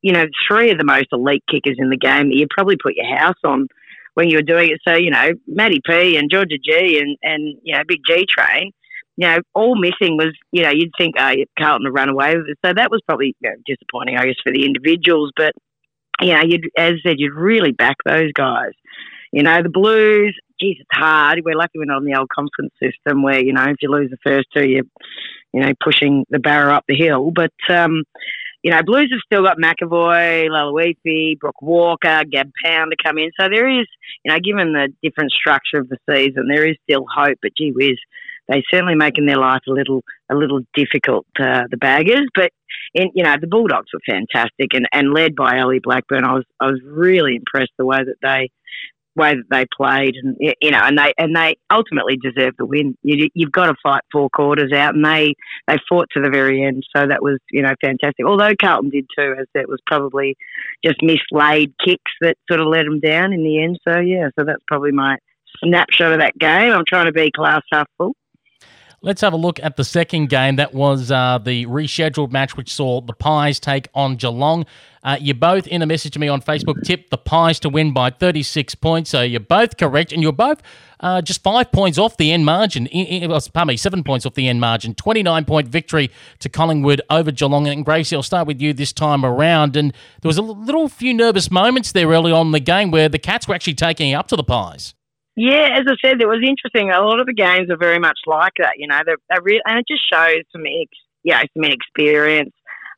[0.02, 2.96] You know, three of the most elite kickers in the game that you probably put
[2.96, 3.68] your house on
[4.16, 4.80] when you were doing it.
[4.86, 8.72] So you know, Maddie P and Georgia G and and you know, Big G Train
[9.22, 12.48] you know, all missing was, you know, you'd think uh, Carlton had run away with
[12.48, 12.58] it.
[12.66, 15.32] So that was probably you know, disappointing, I guess, for the individuals.
[15.38, 15.54] But,
[16.20, 18.72] you know, you'd, as I said, you'd really back those guys.
[19.32, 21.40] You know, the Blues, geez, it's hard.
[21.46, 24.10] We're lucky we're not on the old conference system where, you know, if you lose
[24.10, 24.86] the first two, you're,
[25.54, 27.30] you know, pushing the barrow up the hill.
[27.30, 28.02] But, um,
[28.64, 33.30] you know, Blues have still got McEvoy, Laloifi, Brooke Walker, Gab Pound to come in.
[33.40, 33.86] So there is,
[34.26, 37.38] you know, given the different structure of the season, there is still hope.
[37.44, 37.98] But gee whiz,
[38.47, 41.25] they certainly making their life a little a little difficult.
[41.39, 42.51] Uh, the baggers, but
[42.93, 46.23] in, you know the Bulldogs were fantastic and, and led by Ellie Blackburn.
[46.23, 48.49] I was I was really impressed the way that they
[49.15, 52.95] way that they played and you know and they and they ultimately deserved the win.
[53.04, 55.36] You, you've got to fight four quarters out and they
[55.67, 56.84] they fought to the very end.
[56.95, 58.25] So that was you know fantastic.
[58.25, 60.36] Although Carlton did too, as it was probably
[60.84, 63.80] just mislaid kicks that sort of let them down in the end.
[63.88, 65.17] So yeah, so that's probably my
[65.63, 66.71] snapshot of that game.
[66.71, 68.13] I'm trying to be class half full.
[69.04, 70.58] Let's have a look at the second game.
[70.58, 74.64] That was uh, the rescheduled match, which saw the Pies take on Geelong.
[75.04, 77.94] Uh, you both, in a message to me on Facebook, tipped the Pies to win
[77.94, 79.10] by 36 points.
[79.10, 80.62] So you're both correct, and you're both
[81.00, 82.86] uh, just five points off the end margin.
[82.86, 84.94] In, in, pardon me, seven points off the end margin.
[84.94, 87.66] 29 point victory to Collingwood over Geelong.
[87.66, 89.76] And Gracie, I'll start with you this time around.
[89.76, 93.10] And there was a little few nervous moments there early on in the game where
[93.10, 94.94] the Cats were actually taking up to the Pies.
[95.36, 96.91] Yeah, as I said, it was interesting.
[96.91, 98.74] A lot of the games are very much like that.
[98.78, 100.89] You know, they're, they're real, and it just shows some, ex,
[101.24, 102.54] yeah, some inexperience.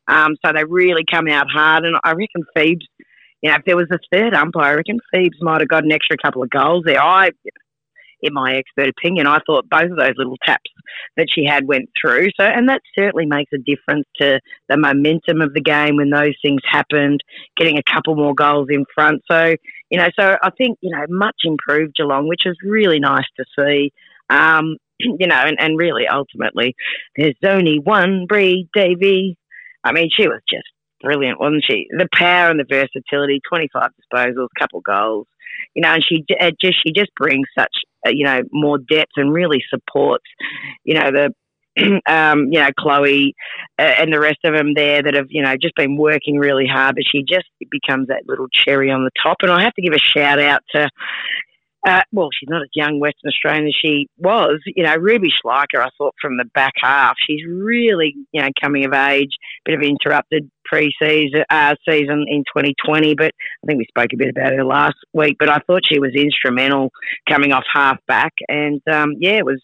[0.08, 2.88] Um, so they really come out hard, and I reckon Phoebes.
[3.42, 5.92] You know, if there was a third umpire, I reckon Phoebes might have got an
[5.92, 7.02] extra couple of goals there.
[7.02, 7.32] I,
[8.22, 10.72] in my expert opinion, I thought both of those little taps
[11.18, 12.30] that she had went through.
[12.40, 16.34] So, and that certainly makes a difference to the momentum of the game when those
[16.42, 17.20] things happened,
[17.58, 19.22] getting a couple more goals in front.
[19.30, 19.56] So,
[19.94, 23.46] you know, so I think, you know, much improved Geelong, which is really nice to
[23.60, 23.94] see.
[24.28, 26.74] Um, you know, and, and really ultimately,
[27.16, 29.38] there's only one Bree Davey.
[29.84, 30.66] I mean, she was just
[31.00, 31.86] brilliant, wasn't she?
[31.92, 35.28] The power and the versatility, 25 disposals, couple goals,
[35.76, 37.76] you know, and she just she just brings such
[38.08, 40.26] uh, you know more depth and really supports
[40.86, 41.36] you know the
[42.08, 43.36] um, you know, Chloe
[43.80, 46.68] uh, and the rest of them there that have, you know, just been working really
[46.68, 49.38] hard, but she just becomes that little cherry on the top.
[49.42, 50.90] And I have to give a shout out to,
[51.86, 54.62] uh, well, she's not as young Western Australian as she was.
[54.66, 58.86] You know, Ruby Schleicher, I thought from the back half, she's really, you know, coming
[58.86, 59.32] of age.
[59.66, 63.32] Bit of interrupted pre-season uh, season in 2020, but
[63.64, 65.36] I think we spoke a bit about her last week.
[65.40, 66.92] But I thought she was instrumental
[67.28, 69.62] coming off half back, and um, yeah, it was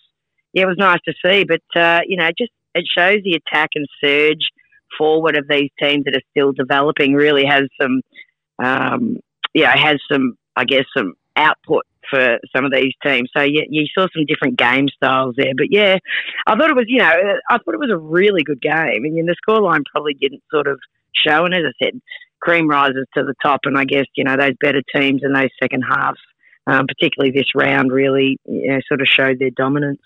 [0.53, 1.43] yeah, it was nice to see.
[1.43, 4.47] But uh, you know, just it shows the attack and surge
[4.97, 7.13] forward of these teams that are still developing.
[7.13, 8.01] Really has some,
[8.63, 9.17] um,
[9.53, 13.29] yeah, has some, I guess, some output for some of these teams.
[13.35, 15.53] So yeah, you saw some different game styles there.
[15.55, 15.97] But yeah,
[16.47, 17.11] I thought it was, you know,
[17.49, 19.05] I thought it was a really good game.
[19.05, 20.79] And the scoreline probably didn't sort of
[21.13, 21.45] show.
[21.45, 22.01] And as I said,
[22.41, 23.61] cream rises to the top.
[23.65, 26.19] And I guess, you know, those better teams in those second halves,
[26.67, 30.01] um, particularly this round, really you know, sort of showed their dominance.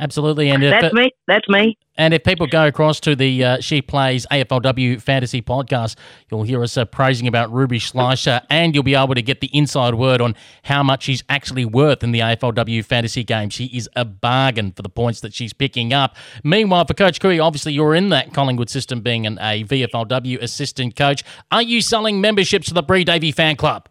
[0.00, 1.10] Absolutely, and that's if, me.
[1.28, 1.76] That's me.
[1.98, 5.96] And if people go across to the uh, She Plays AFLW Fantasy podcast,
[6.30, 9.50] you'll hear us uh, praising about Ruby Schleicher, and you'll be able to get the
[9.52, 13.50] inside word on how much she's actually worth in the AFLW Fantasy game.
[13.50, 16.16] She is a bargain for the points that she's picking up.
[16.42, 20.96] Meanwhile, for Coach Kiwi, obviously you're in that Collingwood system, being an, a VFLW assistant
[20.96, 21.22] coach.
[21.52, 23.86] Are you selling memberships to the Bree Davey fan club?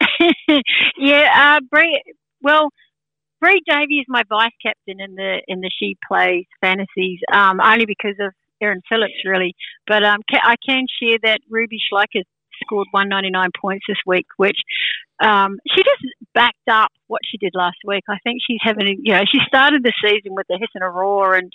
[0.98, 2.02] yeah, uh, Bree.
[2.42, 2.70] Well
[3.46, 7.86] Bree Davey is my vice captain in the in the She Plays Fantasies, um, only
[7.86, 9.54] because of Erin Phillips, really.
[9.86, 12.22] But um, ca- I can share that Ruby Schleicher
[12.64, 14.58] scored 199 points this week, which
[15.22, 16.02] um, she just
[16.34, 18.02] backed up what she did last week.
[18.08, 20.88] I think she's having, you know, she started the season with the hiss and a
[20.88, 21.52] roar, and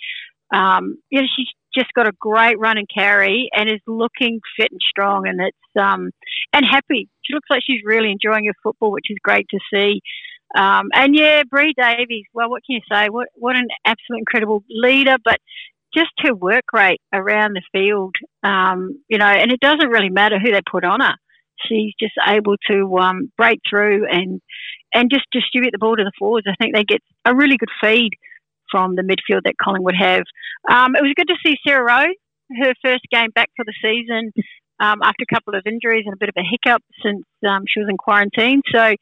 [0.54, 4.70] um, you know, she's just got a great run and carry, and is looking fit
[4.70, 6.10] and strong, and it's um,
[6.54, 7.10] and happy.
[7.22, 10.00] She looks like she's really enjoying her football, which is great to see.
[10.56, 12.26] Um, and yeah, Bree Davey.
[12.34, 13.08] Well, what can you say?
[13.08, 15.38] What what an absolute incredible leader, but
[15.94, 20.38] just her work rate around the field, um, you know, and it doesn't really matter
[20.38, 21.14] who they put on her.
[21.68, 24.40] She's just able to um, break through and
[24.94, 26.46] and just distribute the ball to the forwards.
[26.48, 28.10] I think they get a really good feed
[28.70, 30.22] from the midfield that Collingwood have.
[30.68, 32.12] Um, it was good to see Sarah Rowe,
[32.62, 34.32] her first game back for the season
[34.80, 37.80] um, after a couple of injuries and a bit of a hiccup since um, she
[37.80, 38.62] was in quarantine.
[38.72, 38.94] So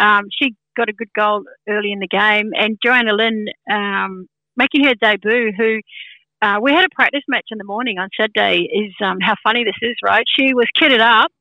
[0.00, 2.52] um, she got a good goal early in the game.
[2.56, 5.80] And Joanna Lin um, making her debut, who
[6.40, 8.68] uh, we had a practice match in the morning on Saturday.
[8.72, 10.24] Is um, how funny this is, right?
[10.38, 11.32] She was kitted up,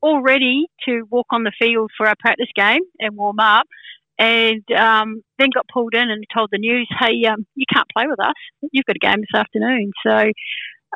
[0.00, 3.66] all ready to walk on the field for our practice game and warm up,
[4.18, 8.06] and um, then got pulled in and told the news, "Hey, um, you can't play
[8.06, 8.34] with us.
[8.72, 10.30] You've got a game this afternoon." So.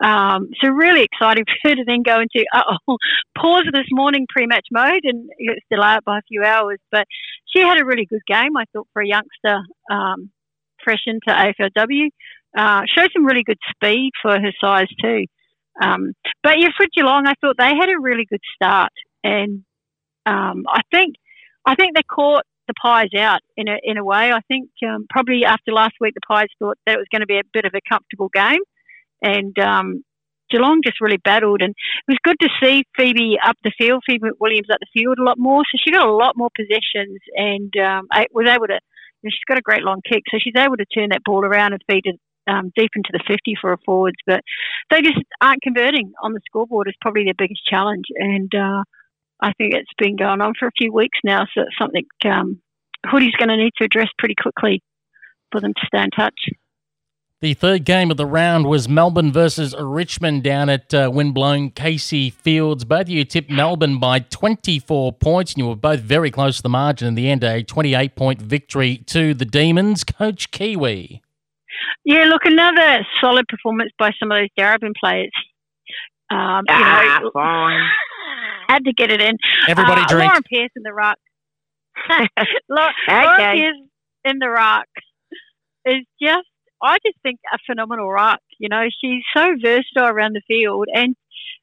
[0.03, 2.97] Um, so really exciting for her to then go into oh,
[3.37, 6.79] pause this morning pre-match mode and it's out by a few hours.
[6.91, 7.07] But
[7.47, 10.31] she had a really good game, I thought, for a youngster um,
[10.83, 12.09] fresh into AFLW.
[12.57, 15.27] Uh, showed some really good speed for her size too.
[15.81, 19.65] Um, but yeah, for Geelong, I thought they had a really good start, and
[20.27, 21.15] um, I think
[21.67, 24.33] I think they caught the Pies out in a in a way.
[24.33, 27.27] I think um, probably after last week, the Pies thought that it was going to
[27.27, 28.61] be a bit of a comfortable game,
[29.23, 30.05] and um,
[30.51, 31.63] Geelong just really battled.
[31.63, 35.19] And it was good to see Phoebe up the field, Phoebe Williams up the field
[35.19, 35.63] a lot more.
[35.71, 38.81] So she got a lot more possessions and um, was able to.
[39.21, 41.45] You know, she's got a great long kick, so she's able to turn that ball
[41.45, 44.43] around and feed it um, deep into the 50 for a forwards, but
[44.91, 48.05] they just aren't converting on the scoreboard is probably their biggest challenge.
[48.15, 48.85] And uh,
[49.41, 52.61] I think it's been going on for a few weeks now, so it's something um,
[53.07, 54.83] Hoodie's going to need to address pretty quickly
[55.53, 56.39] for them to stay in touch.
[57.41, 62.31] The third game of the round was Melbourne versus Richmond down at uh, windblown Casey
[62.31, 62.85] Fields.
[62.85, 66.63] Both of you tipped Melbourne by 24 points, and you were both very close to
[66.65, 67.45] the margin in the end.
[67.45, 70.03] A 28 point victory to the Demons.
[70.03, 71.23] Coach Kiwi.
[72.05, 75.31] Yeah, look, another solid performance by some of those Darebin players.
[76.31, 77.89] Um, you Ah, know, fine.
[78.69, 79.37] had to get it in.
[79.69, 80.25] Everybody uh, drink.
[80.29, 81.19] Lauren Pearce in the ruck.
[82.11, 83.61] Lauren, Lauren Okay.
[83.63, 83.89] Pearce
[84.25, 84.87] in the ruck
[85.87, 86.48] is just,
[86.83, 88.41] I just think a phenomenal ruck.
[88.59, 91.15] You know, she's so versatile around the field and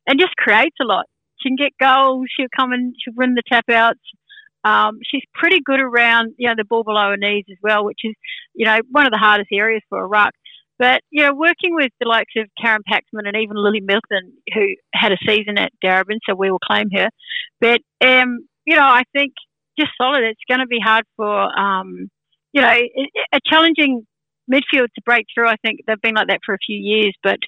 [0.08, 1.06] and just creates a lot.
[1.42, 2.28] She can get goals.
[2.36, 4.00] She'll come and she'll win the tap outs.
[4.64, 8.00] Um, she's pretty good around, you know, the ball below her knees as well, which
[8.04, 8.16] is,
[8.56, 10.34] you know, one of the hardest areas for a ruck.
[10.80, 14.66] But, you know, working with the likes of Karen Paxman and even Lily Mithen, who
[14.94, 17.10] had a season at Darebin, so we will claim her.
[17.62, 19.34] But, um, you know, I think
[19.80, 20.24] just solid.
[20.24, 22.10] It's going to be hard for, um,
[22.52, 22.74] you know,
[23.34, 24.06] a challenging
[24.52, 25.48] midfield to break through.
[25.48, 27.40] I think they've been like that for a few years, but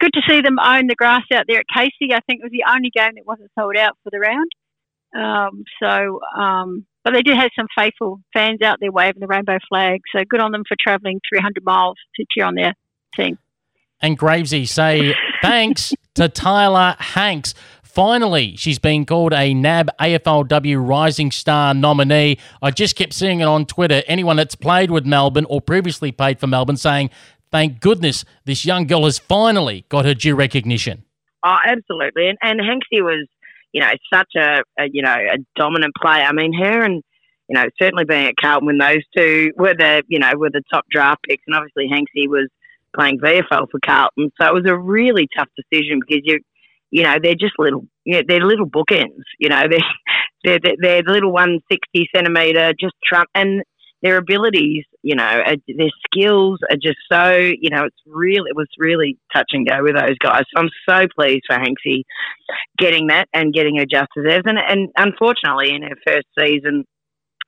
[0.00, 2.12] good to see them own the grass out there at Casey.
[2.12, 4.50] I think it was the only game that wasn't sold out for the round.
[5.14, 9.58] Um, so, um, but they did have some faithful fans out there waving the rainbow
[9.68, 10.00] flag.
[10.14, 12.74] So good on them for travelling 300 miles to cheer on their
[13.14, 13.38] team.
[14.00, 17.54] And Gravesy say thanks to Tyla Hanks.
[17.92, 22.38] Finally, she's been called a NAB AFLW Rising Star nominee.
[22.62, 24.02] I just kept seeing it on Twitter.
[24.06, 27.10] Anyone that's played with Melbourne or previously played for Melbourne saying,
[27.50, 31.04] thank goodness this young girl has finally got her due recognition.
[31.44, 32.30] Oh, absolutely.
[32.30, 33.26] And and Hanksy was,
[33.72, 36.22] you know, such a, a you know a dominant player.
[36.22, 37.02] I mean, her and
[37.48, 40.62] you know certainly being at Carlton when those two were the you know were the
[40.72, 42.48] top draft picks, and obviously Hanksy was
[42.96, 46.38] playing VFL for Carlton, so it was a really tough decision because you
[46.92, 49.24] you know they're just little you know, they're little bookends.
[49.40, 49.62] You know
[50.44, 53.62] they're they're they're, little one sixty centimeter just trump and
[54.02, 58.56] their abilities, you know, are, their skills are just so, you know, it's really, it
[58.56, 60.42] was really touch and go with those guys.
[60.54, 62.02] So I'm so pleased for Hanksy
[62.78, 64.42] getting that and getting her just deserves.
[64.44, 66.84] And, and unfortunately, in her first season,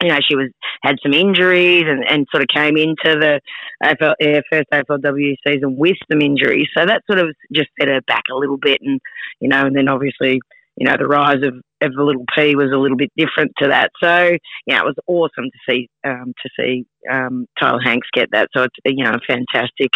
[0.04, 0.50] you know, she was
[0.82, 3.40] had some injuries and, and sort of came into the
[3.82, 6.68] AFL, her first AFLW season with some injuries.
[6.76, 8.80] So that sort of just set her back a little bit.
[8.82, 9.00] And,
[9.40, 10.40] you know, and then obviously,
[10.76, 13.68] you know, the rise of, of the little P was a little bit different to
[13.68, 13.90] that.
[14.02, 14.36] So,
[14.66, 18.48] yeah, it was awesome to see um, to see um, Tyla Hanks get that.
[18.54, 19.90] So it's you know fantastic.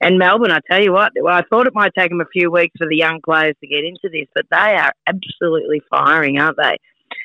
[0.00, 2.74] And Melbourne, I tell you what, I thought it might take them a few weeks
[2.78, 6.76] for the young players to get into this, but they are absolutely firing, aren't they?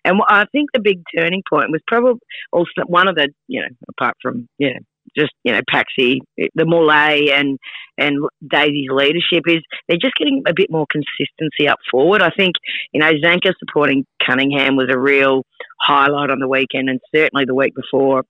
[0.06, 2.20] And I think the big turning point was probably
[2.52, 4.80] also one of the, you know, apart from, yeah,
[5.18, 7.58] just you know Paxi, the Moulay and
[7.98, 8.18] and
[8.48, 12.22] Daisy's leadership is they're just getting a bit more consistency up forward.
[12.22, 12.56] I think
[12.92, 15.44] you know Zanker supporting Cunningham was a real
[15.82, 18.24] highlight on the weekend, and certainly the week before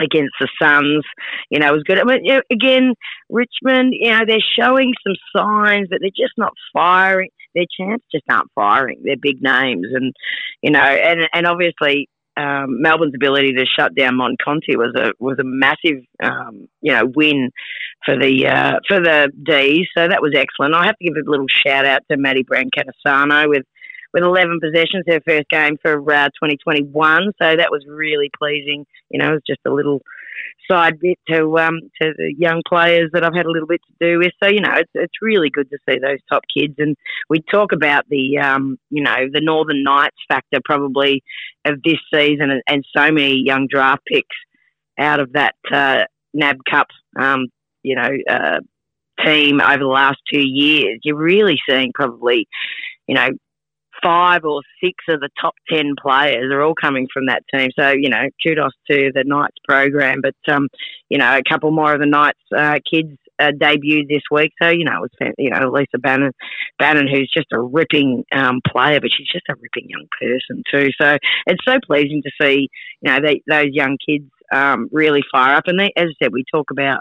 [0.00, 1.04] against the Suns,
[1.50, 1.98] you know, was good.
[1.98, 2.94] I mean, again,
[3.28, 7.28] Richmond, you know, they're showing some signs, but they're just not firing.
[7.54, 9.02] Their champs just aren't firing.
[9.04, 10.12] They're big names, and
[10.62, 15.12] you know, and and obviously um, Melbourne's ability to shut down Mon Conti was a
[15.18, 17.50] was a massive um, you know win
[18.04, 19.86] for the uh, for the D's.
[19.96, 20.74] So that was excellent.
[20.74, 23.64] I have to give a little shout out to Maddie Brancatisano with
[24.14, 27.32] with 11 possessions, her first game for uh, 2021.
[27.40, 28.84] So that was really pleasing.
[29.10, 30.02] You know, it was just a little
[30.70, 34.06] side bit to um, to the young players that I've had a little bit to
[34.06, 34.32] do with.
[34.42, 36.74] So you know, it's it's really good to see those top kids.
[36.78, 36.96] And
[37.28, 41.22] we talk about the um, you know the Northern Knights factor probably
[41.64, 44.36] of this season, and, and so many young draft picks
[44.98, 46.04] out of that uh,
[46.34, 46.88] NAB Cup.
[47.18, 47.46] Um,
[47.82, 48.10] you know.
[48.28, 48.60] Uh,
[49.24, 52.48] team over the last two years, you're really seeing probably,
[53.06, 53.28] you know,
[54.02, 57.70] five or six of the top 10 players are all coming from that team.
[57.78, 60.20] So, you know, kudos to the Knights program.
[60.22, 60.68] But, um,
[61.08, 64.52] you know, a couple more of the Knights uh, kids uh, debuted this week.
[64.60, 66.32] So, you know, it was, you know, Lisa Bannon,
[66.78, 70.90] Bannan who's just a ripping um, player, but she's just a ripping young person too.
[71.00, 72.68] So it's so pleasing to see,
[73.00, 75.64] you know, they, those young kids um, really fire up.
[75.66, 77.00] And they, as I said, we talk about,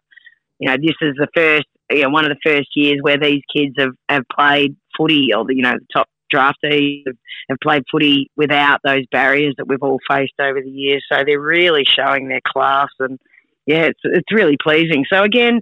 [0.60, 3.42] you know, this is the first, you know, one of the first years where these
[3.54, 8.30] kids have, have played footy or the, you know, the top draftees have, played footy
[8.36, 11.04] without those barriers that we've all faced over the years.
[11.12, 13.20] So they're really showing their class, and
[13.66, 15.06] yeah, it's it's really pleasing.
[15.12, 15.62] So again,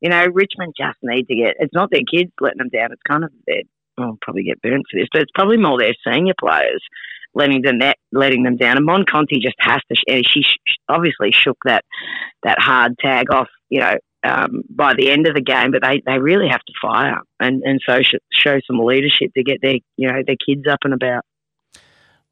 [0.00, 1.56] you know, Richmond just need to get.
[1.58, 2.92] It's not their kids letting them down.
[2.92, 3.62] It's kind of their.
[3.98, 6.82] I'll probably get burnt for this, but it's probably more their senior players
[7.34, 8.76] letting them that letting them down.
[8.76, 10.22] And Mon Conti just has to.
[10.26, 10.42] She
[10.88, 11.84] obviously shook that
[12.42, 13.48] that hard tag off.
[13.68, 16.72] You know, um, by the end of the game, but they, they really have to
[16.80, 20.66] fire and, and so sh- show some leadership to get their you know their kids
[20.70, 21.24] up and about.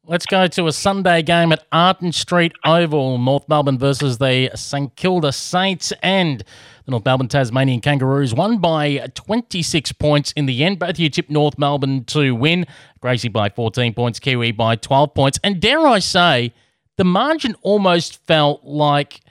[0.05, 4.95] Let's go to a Sunday game at Arden Street Oval, North Melbourne versus the St
[4.95, 6.43] Kilda Saints and
[6.85, 10.79] the North Melbourne Tasmanian Kangaroos won by 26 points in the end.
[10.79, 12.65] Both you tipped North Melbourne to win.
[13.01, 15.39] Gracie by 14 points, Kiwi by 12 points.
[15.43, 16.53] And dare I say,
[16.97, 19.21] the margin almost felt like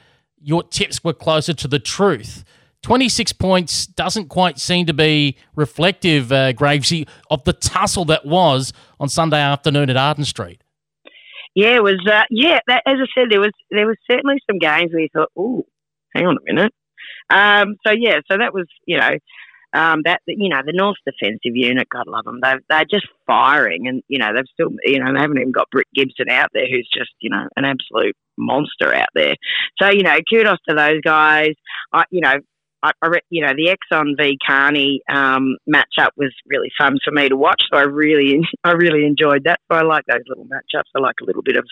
[0.40, 2.44] your tips were closer to the truth.
[2.82, 8.72] 26 points doesn't quite seem to be reflective, uh, Gravesy, of the tussle that was
[9.00, 10.62] on Sunday afternoon at Arden Street.
[11.54, 11.98] Yeah, it was.
[12.06, 15.08] Uh, yeah, that, as I said, there was there was certainly some games where you
[15.12, 15.64] thought, "Oh,
[16.14, 16.72] hang on a minute."
[17.30, 19.10] Um, so yeah, so that was you know
[19.72, 22.40] um, that you know the North defensive unit, God love them.
[22.42, 25.70] They they're just firing, and you know they've still you know they haven't even got
[25.70, 29.36] Britt Gibson out there, who's just you know an absolute monster out there.
[29.80, 31.54] So you know, kudos to those guys.
[31.92, 32.34] I, you know,
[32.82, 37.28] I, I, you know, the Exxon v Kearney um, matchup was really fun for me
[37.28, 37.62] to watch.
[37.72, 39.60] So I really, I really enjoyed that.
[39.70, 40.90] So I like those little matchups.
[40.96, 41.64] I like a little bit of,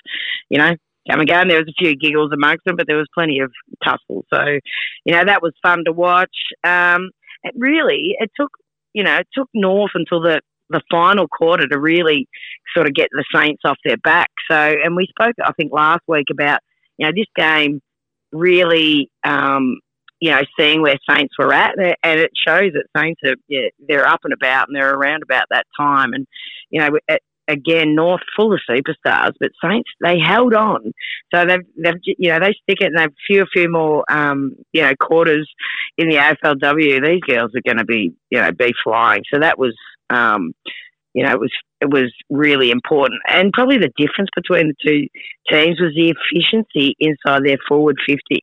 [0.51, 0.75] you know,
[1.11, 1.35] come and go.
[1.37, 3.53] And there was a few giggles amongst them, but there was plenty of
[3.85, 4.25] tussles.
[4.33, 4.41] So,
[5.05, 6.37] you know, that was fun to watch.
[6.65, 7.11] Um,
[7.47, 8.51] it really, it took,
[8.93, 12.27] you know, it took North until the the final quarter to really
[12.75, 14.31] sort of get the Saints off their back.
[14.51, 16.59] So, and we spoke, I think, last week about,
[16.99, 17.81] you know, this game
[18.33, 19.79] really, um,
[20.19, 24.09] you know, seeing where Saints were at, and it shows that Saints are, yeah, they're
[24.09, 26.13] up and about and they're around about that time.
[26.13, 26.27] And,
[26.71, 26.99] you know,
[27.49, 30.93] again, North full of superstars, but Saints they held on.
[31.35, 34.57] So they've they've you know they stick it and they've few a few more um,
[34.73, 35.49] you know quarters
[35.99, 37.05] in the AFLW.
[37.05, 39.23] These girls are going to be you know be flying.
[39.33, 39.75] So that was
[40.11, 40.53] um,
[41.17, 43.21] you know, it was it was really important.
[43.27, 45.09] And probably the difference between the two
[45.51, 48.43] teams was the efficiency inside their forward fifty.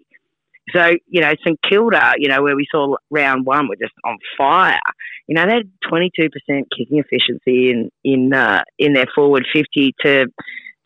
[0.73, 4.17] So, you know, St Kilda, you know, where we saw round one were just on
[4.37, 4.79] fire.
[5.27, 9.45] You know, they had twenty two percent kicking efficiency in in uh, in their forward
[9.53, 10.27] fifty to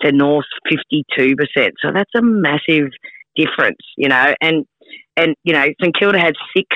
[0.02, 1.76] to North fifty two percent.
[1.82, 2.90] So that's a massive
[3.36, 4.34] difference, you know.
[4.42, 4.66] And
[5.16, 6.68] and you know, St Kilda had six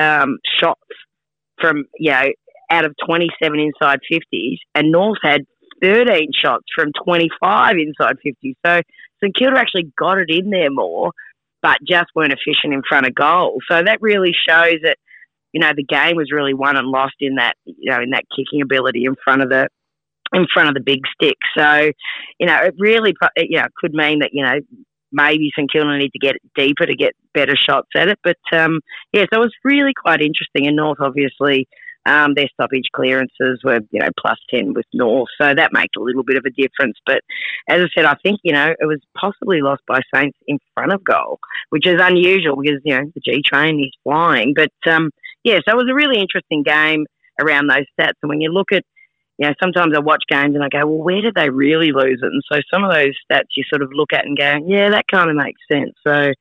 [0.00, 0.80] um, shots
[1.60, 2.26] from you know
[2.70, 5.42] out of 27 inside 50s, and North had
[5.82, 8.54] 13 shots from 25 inside 50s.
[8.64, 8.80] So
[9.22, 11.12] St Kilda actually got it in there more,
[11.62, 13.58] but just weren't efficient in front of goal.
[13.70, 14.98] So that really shows that
[15.52, 18.24] you know the game was really won and lost in that you know in that
[18.36, 19.68] kicking ability in front of the
[20.32, 21.38] in front of the big stick.
[21.56, 21.90] So
[22.38, 24.58] you know it really you know could mean that you know
[25.12, 28.18] maybe St Kilda need to get deeper to get better shots at it.
[28.22, 28.80] But um,
[29.12, 30.66] yeah, so it was really quite interesting.
[30.66, 31.68] And North obviously
[32.06, 36.00] Um, their stoppage clearances were, you know, plus 10 with North, so that makes a
[36.00, 36.96] little bit of a difference.
[37.04, 37.20] But
[37.68, 40.92] as I said, I think, you know, it was possibly lost by Saints in front
[40.92, 41.40] of goal,
[41.70, 44.54] which is unusual because, you know, the G train is flying.
[44.54, 45.10] But, um,
[45.44, 47.06] yeah, so it was a really interesting game
[47.40, 48.14] around those stats.
[48.22, 48.84] And when you look at,
[49.38, 52.20] you know, sometimes I watch games and I go, well, where did they really lose
[52.22, 52.32] it?
[52.32, 55.08] And so some of those stats you sort of look at and go, yeah, that
[55.08, 55.92] kind of makes sense.
[56.06, 56.32] So,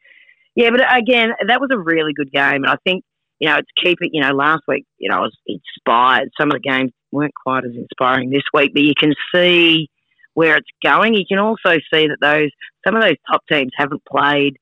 [0.55, 2.63] yeah, but again, that was a really good game.
[2.63, 3.03] And I think,
[3.39, 6.29] you know, it's keep it, you know, last week, you know, I was inspired.
[6.39, 9.89] Some of the games weren't quite as inspiring this week, but you can see
[10.33, 11.13] where it's going.
[11.15, 12.49] You can also see that those,
[12.85, 14.57] some of those top teams haven't played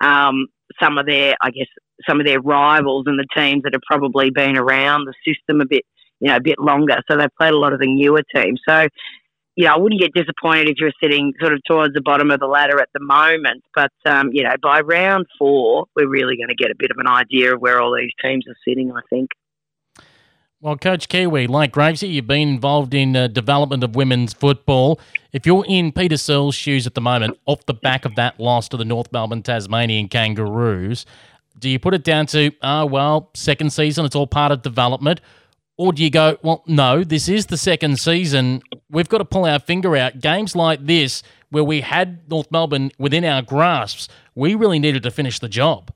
[0.00, 0.46] um,
[0.80, 1.66] some of their, I guess,
[2.08, 5.66] some of their rivals and the teams that have probably been around the system a
[5.66, 5.84] bit,
[6.20, 6.96] you know, a bit longer.
[7.10, 8.60] So they've played a lot of the newer teams.
[8.68, 8.88] So
[9.56, 12.40] you know, I wouldn't get disappointed if you're sitting sort of towards the bottom of
[12.40, 13.62] the ladder at the moment.
[13.74, 16.96] But, um, you know, by round four, we're really going to get a bit of
[16.98, 19.30] an idea of where all these teams are sitting, I think.
[20.62, 25.00] Well, Coach Kiwi, like Gravesy, you've been involved in uh, development of women's football.
[25.32, 28.68] If you're in Peta Searle's shoes at the moment, off the back of that loss
[28.68, 31.06] to the North Melbourne Tasmanian Kangaroos,
[31.58, 35.22] do you put it down to, oh, well, second season, it's all part of development?
[35.80, 38.60] Or do you go, well, no, this is the second season.
[38.90, 40.20] We've got to pull our finger out.
[40.20, 45.10] Games like this, where we had North Melbourne within our grasps, we really needed to
[45.10, 45.90] finish the job.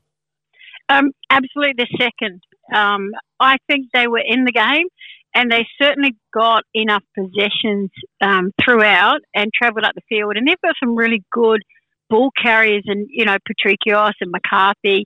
[0.88, 2.40] Um, absolutely, the second.
[2.74, 4.86] Um, I think they were in the game
[5.34, 7.90] and they certainly got enough possessions
[8.22, 10.38] um, throughout and travelled up the field.
[10.38, 11.60] And they've got some really good
[12.08, 15.04] ball carriers and, you know, Patrikios and McCarthy.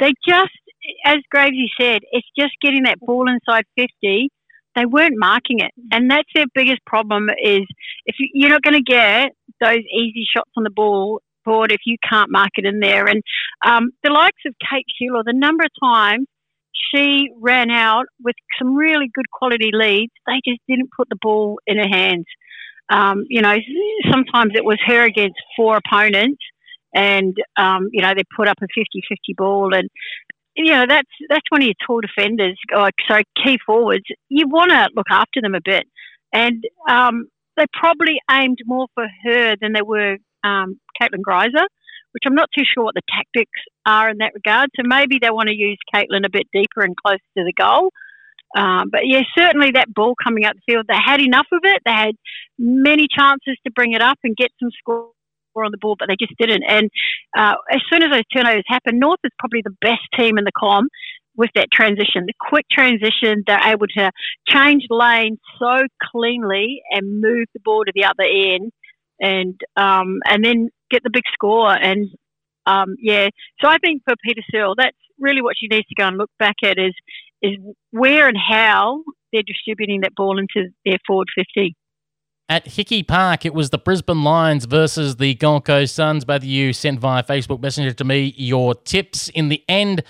[0.00, 0.50] They just
[1.04, 4.30] as Gravesy said, it's just getting that ball inside 50.
[4.74, 5.72] They weren't marking it.
[5.90, 7.62] And that's their biggest problem is
[8.04, 11.80] if you, you're not going to get those easy shots on the ball board if
[11.86, 13.06] you can't mark it in there.
[13.06, 13.22] And
[13.64, 16.26] um, the likes of Kate Shierlaw, the number of times
[16.92, 21.58] she ran out with some really good quality leads, they just didn't put the ball
[21.66, 22.26] in her hands.
[22.90, 23.56] Um, you know,
[24.10, 26.42] sometimes it was her against four opponents
[26.96, 29.88] and um, you know they put up a 50-50 ball and
[30.56, 34.04] you know that's that's one of your tall defenders, or sorry, key forwards.
[34.28, 35.84] You want to look after them a bit,
[36.32, 41.66] and um, they probably aimed more for her than they were um, Caitlin Greiser,
[42.12, 44.70] which I'm not too sure what the tactics are in that regard.
[44.76, 47.90] So maybe they want to use Caitlin a bit deeper and closer to the goal.
[48.56, 51.82] Um, but yeah, certainly that ball coming up the field, they had enough of it.
[51.84, 52.14] They had
[52.58, 55.10] many chances to bring it up and get some score
[55.56, 56.62] were on the ball, but they just didn't.
[56.68, 56.90] And
[57.36, 60.52] uh, as soon as those turnovers happened, North is probably the best team in the
[60.56, 60.88] com
[61.36, 63.42] with that transition, the quick transition.
[63.46, 64.10] They're able to
[64.48, 65.78] change lanes so
[66.12, 68.70] cleanly and move the ball to the other end,
[69.20, 71.72] and um, and then get the big score.
[71.72, 72.08] And
[72.66, 73.28] um, yeah,
[73.60, 76.30] so I think for Peta Searle, that's really what she needs to go and look
[76.38, 76.94] back at is
[77.42, 77.58] is
[77.90, 79.02] where and how
[79.32, 81.74] they're distributing that ball into their forward fifty.
[82.48, 86.24] At Hickey Park, it was the Brisbane Lions versus the Gold Coast Suns.
[86.24, 89.28] Both of you sent via Facebook Messenger to me your tips.
[89.30, 90.04] In the end,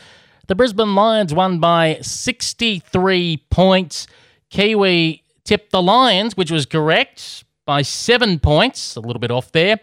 [0.47, 4.07] the Brisbane Lions won by 63 points.
[4.51, 8.97] Kiwi tipped the Lions, which was correct, by seven points.
[8.97, 9.81] A little bit off there.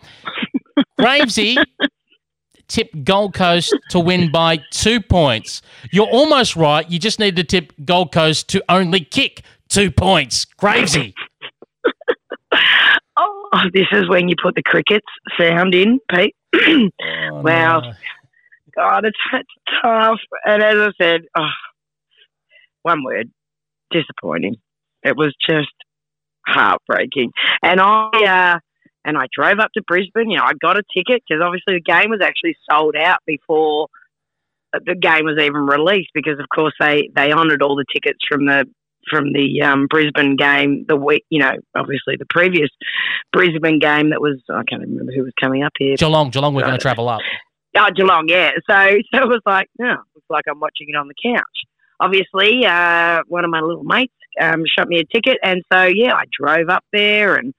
[1.00, 1.58] Gravesy
[2.68, 5.64] tipped Gold Coast to win by two points.
[5.92, 6.88] You're almost right.
[6.90, 10.46] You just need to tip Gold Coast to only kick two points.
[10.62, 11.14] Gravesy.
[13.18, 15.06] oh, this is when you put the crickets
[15.40, 16.36] sound in, Pete.
[16.56, 16.90] oh,
[17.32, 17.80] wow.
[17.80, 17.94] No.
[18.76, 19.50] God, it's, it's
[19.84, 20.20] tough.
[20.46, 21.50] And as I said, oh,
[22.82, 23.30] one word,
[23.92, 24.56] disappointing.
[25.04, 25.74] It was just
[26.48, 27.32] heartbreaking.
[27.62, 28.10] And I,
[28.56, 28.60] uh,
[29.06, 30.32] and I drove up to Brisbane.
[30.32, 33.88] You know, I got a ticket because obviously the game was actually sold out before
[34.74, 38.46] the game was even released because, of course, they, they honoured all the tickets from
[38.46, 38.66] the
[39.10, 42.70] from the um, Brisbane game the week, you know, obviously the previous
[43.32, 45.96] Brisbane game that was, I can't remember who was coming up here.
[45.96, 47.22] Geelong, Geelong, we're going to travel up.
[47.76, 48.52] Oh, Geelong, yeah.
[48.70, 48.76] So,
[49.14, 51.44] so it was like, yeah, it's like I'm watching it on the couch.
[52.00, 56.14] Obviously, uh, one of my little mates um, shot me a ticket, and so yeah,
[56.14, 57.54] I drove up there and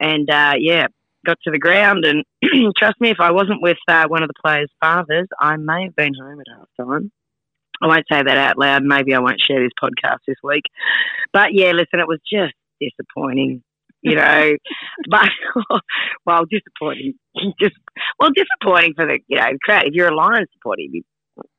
[0.00, 0.86] and uh, yeah,
[1.24, 2.04] got to the ground.
[2.04, 2.24] And
[2.78, 5.96] trust me, if I wasn't with uh, one of the players' fathers, I may have
[5.96, 7.12] been home at half time.
[7.82, 8.84] I won't say that out loud.
[8.84, 10.64] Maybe I won't share this podcast this week.
[11.32, 13.62] But yeah, listen, it was just disappointing,
[14.02, 14.52] you know.
[15.10, 15.28] but
[16.26, 17.14] well, disappointing.
[17.60, 17.76] Just
[18.18, 19.86] well, disappointing for the you know crowd.
[19.86, 21.02] If you're a Lions supporter, you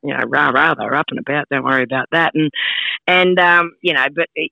[0.04, 1.48] you know rah rah, they're up and about.
[1.50, 2.32] Don't worry about that.
[2.34, 2.52] And
[3.08, 4.52] and um, you know, but it,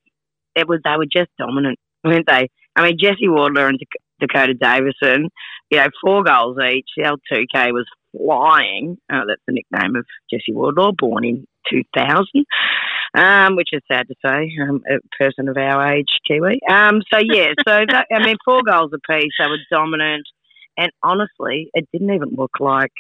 [0.56, 2.50] it was they were just dominant, weren't they?
[2.76, 3.80] I mean, Jesse Wardlaw and
[4.20, 5.30] Dakota Davidson,
[5.70, 6.90] you know, four goals each.
[6.98, 7.86] The L2K was
[8.16, 8.98] flying.
[9.12, 12.46] Oh, that's the nickname of Jesse Wardlaw, born in 2000.
[13.16, 16.60] um, which is sad to say, um, a person of our age, Kiwi.
[16.70, 19.32] Um, so yeah, so that, I mean, four goals apiece.
[19.40, 20.24] They were dominant,
[20.78, 22.92] and honestly, it didn't even look like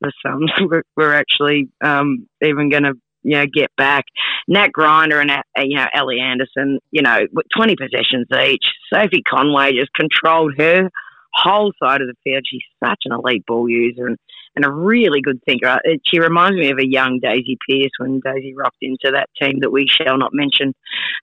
[0.00, 4.06] the Suns were, were actually um, even going to you know, get back.
[4.48, 7.20] Nat Grider and, uh, you know, Ellie Anderson, you know,
[7.54, 8.64] 20 possessions each.
[8.92, 10.88] Sophie Conway just controlled her
[11.34, 12.44] whole side of the field.
[12.50, 14.16] She's such an elite ball user and,
[14.56, 15.78] and a really good thinker.
[16.04, 19.70] She reminds me of a young Daisy Pearce when Daisy rocked into that team that
[19.70, 20.74] we shall not mention,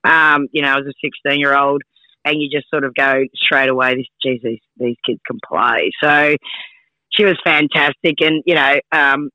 [0.03, 1.81] um, you know, as a 16 year old.
[2.25, 4.41] And you just sort of go straight away, this, geez,
[4.77, 5.91] these, kids can play.
[6.03, 6.35] So
[7.09, 8.15] she was fantastic.
[8.19, 9.29] And, you know, um,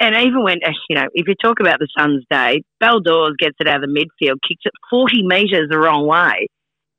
[0.00, 3.68] and even when, you know, if you talk about the Suns' day, Dawes gets it
[3.68, 6.48] out of the midfield, kicks it 40 metres the wrong way,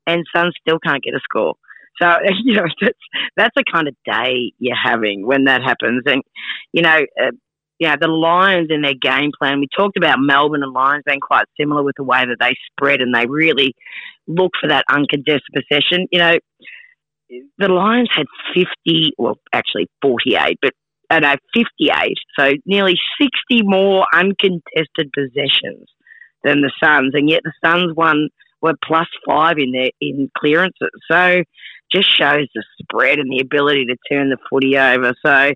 [0.06, 1.54] and Suns still can't get a score.
[2.00, 2.98] So, you know, that's,
[3.36, 6.02] that's the kind of day you're having when that happens.
[6.06, 6.22] And,
[6.72, 7.30] you know, uh,
[7.88, 11.46] know, the Lions and their game plan, we talked about Melbourne and Lions being quite
[11.58, 13.74] similar with the way that they spread and they really
[14.26, 16.06] look for that uncontested possession.
[16.12, 16.34] You know,
[17.58, 20.72] the Lions had 50, well, actually 48, but
[21.10, 25.88] uh, no, 58, so nearly 60 more uncontested possessions
[26.44, 28.28] than the Suns, and yet the Suns won
[28.62, 30.90] were plus five in their in clearances.
[31.10, 31.42] So
[31.92, 35.14] just shows the spread and the ability to turn the footy over.
[35.24, 35.52] So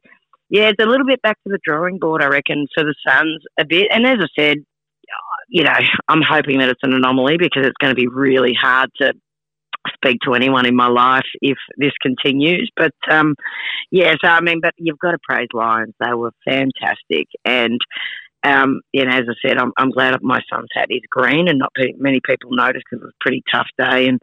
[0.50, 3.42] yeah, it's a little bit back to the drawing board, I reckon, for the Suns
[3.58, 3.88] a bit.
[3.90, 4.58] And as I said,
[5.48, 5.72] you know,
[6.08, 9.12] I'm hoping that it's an anomaly because it's going to be really hard to
[9.94, 12.70] speak to anyone in my life if this continues.
[12.76, 13.34] But um,
[13.90, 17.78] yeah, so I mean, but you've got to praise Lions; they were fantastic, and
[18.44, 21.72] um, know, as I said, I'm, I'm glad my son's hat is green, and not
[21.96, 24.20] many people noticed because it was a pretty tough day, and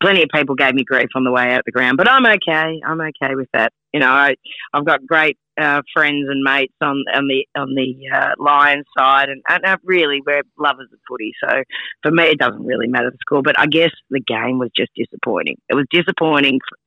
[0.00, 1.96] plenty of people gave me grief on the way out the ground.
[1.96, 2.80] But I'm okay.
[2.86, 3.72] I'm okay with that.
[3.92, 4.36] You know, I,
[4.72, 9.28] I've got great uh, friends and mates on on the on the uh, Lions side,
[9.28, 11.32] and, and uh, really we're lovers of footy.
[11.42, 11.62] So
[12.02, 13.42] for me, it doesn't really matter the score.
[13.42, 15.56] But I guess the game was just disappointing.
[15.68, 16.60] It was disappointing.
[16.68, 16.78] For,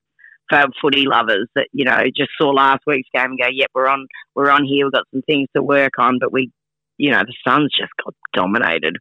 [0.49, 3.89] for footy lovers that you know just saw last week's game and go, yep, we're
[3.89, 4.85] on, we're on here.
[4.85, 6.51] We've got some things to work on, but we
[6.97, 8.97] you know, the Suns just got dominated.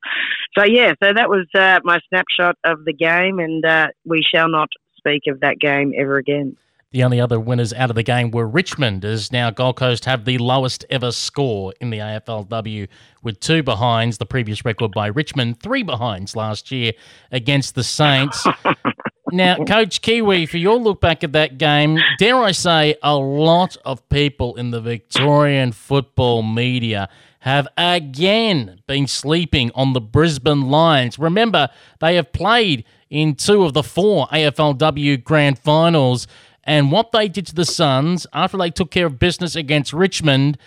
[0.56, 4.48] So, yeah, so that was uh, my snapshot of the game, and uh, we shall
[4.48, 6.56] not speak of that game ever again.
[6.92, 10.24] The only other winners out of the game were Richmond, as now Gold Coast have
[10.24, 12.88] the lowest ever score in the AFLW
[13.22, 16.92] with two behinds, the previous record by Richmond, three behinds last year
[17.32, 18.46] against the Saints.
[19.32, 23.76] now, Coach Kiwi, for your look back at that game, dare I say, a lot
[23.84, 27.08] of people in the Victorian football media
[27.46, 31.16] have again been sleeping on the Brisbane Lions.
[31.16, 31.68] Remember,
[32.00, 36.26] they have played in two of the four AFLW grand finals,
[36.64, 40.58] and what they did to the Suns after they took care of business against Richmond,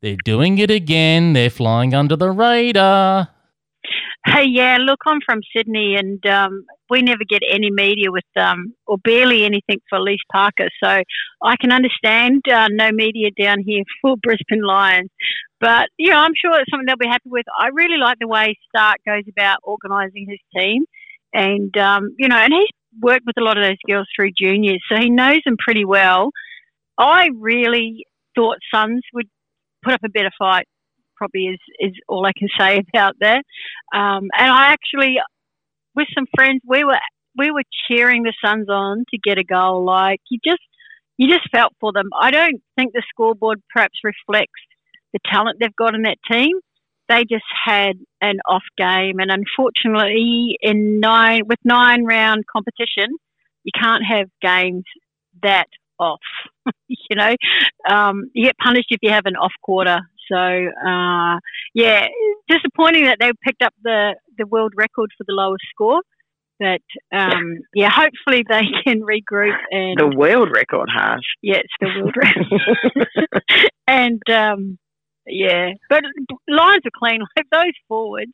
[0.00, 1.34] they're doing it again.
[1.34, 3.28] They're flying under the radar.
[4.26, 8.74] Hey, yeah, look, I'm from Sydney and um, we never get any media with, um,
[8.86, 10.68] or barely anything for Alyce Parker.
[10.82, 11.02] So
[11.42, 15.10] I can understand uh, no media down here for Brisbane Lions.
[15.60, 17.44] But, you know, I'm sure it's something they'll be happy with.
[17.58, 20.84] I really like the way Stark goes about organising his team.
[21.34, 22.68] And, um, you know, and he's
[23.00, 26.30] worked with a lot of those girls through juniors, so he knows them pretty well.
[26.96, 28.06] I really
[28.36, 29.26] thought Suns would
[29.84, 30.66] put up a better fight
[31.16, 33.44] probably is, is all I can say about that.
[33.94, 35.16] Um, and I actually,
[35.94, 36.98] with some friends, we were
[37.36, 39.84] we were cheering the Suns on to get a goal.
[39.84, 40.62] Like you just
[41.16, 42.10] you just felt for them.
[42.18, 44.60] I don't think the scoreboard perhaps reflects
[45.12, 46.56] the talent they've got in that team.
[47.08, 47.92] They just had
[48.22, 53.16] an off game, and unfortunately, in nine with nine round competition,
[53.62, 54.84] you can't have games
[55.42, 55.66] that
[55.98, 56.20] off.
[56.88, 57.34] you know,
[57.88, 60.00] um, you get punished if you have an off quarter.
[60.30, 61.38] So uh,
[61.74, 62.06] yeah,
[62.48, 66.00] disappointing that they picked up the the world record for the lowest score.
[66.58, 71.24] But um, yeah, hopefully they can regroup and the world record, harsh.
[71.42, 73.70] Yeah, it's the world record.
[73.86, 74.78] and um,
[75.26, 76.02] yeah, but
[76.48, 77.20] lines are clean.
[77.36, 78.32] Like those forwards,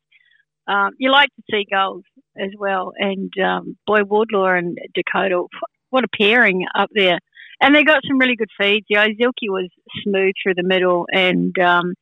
[0.67, 2.03] um, you like to see goals
[2.37, 2.93] as well.
[2.97, 5.43] And um, boy, Wardlaw and Dakota,
[5.89, 7.19] what a pairing up there
[7.61, 8.85] and they got some really good feeds.
[8.89, 9.69] Know, Zielke was
[10.03, 11.93] smooth through the middle, and um,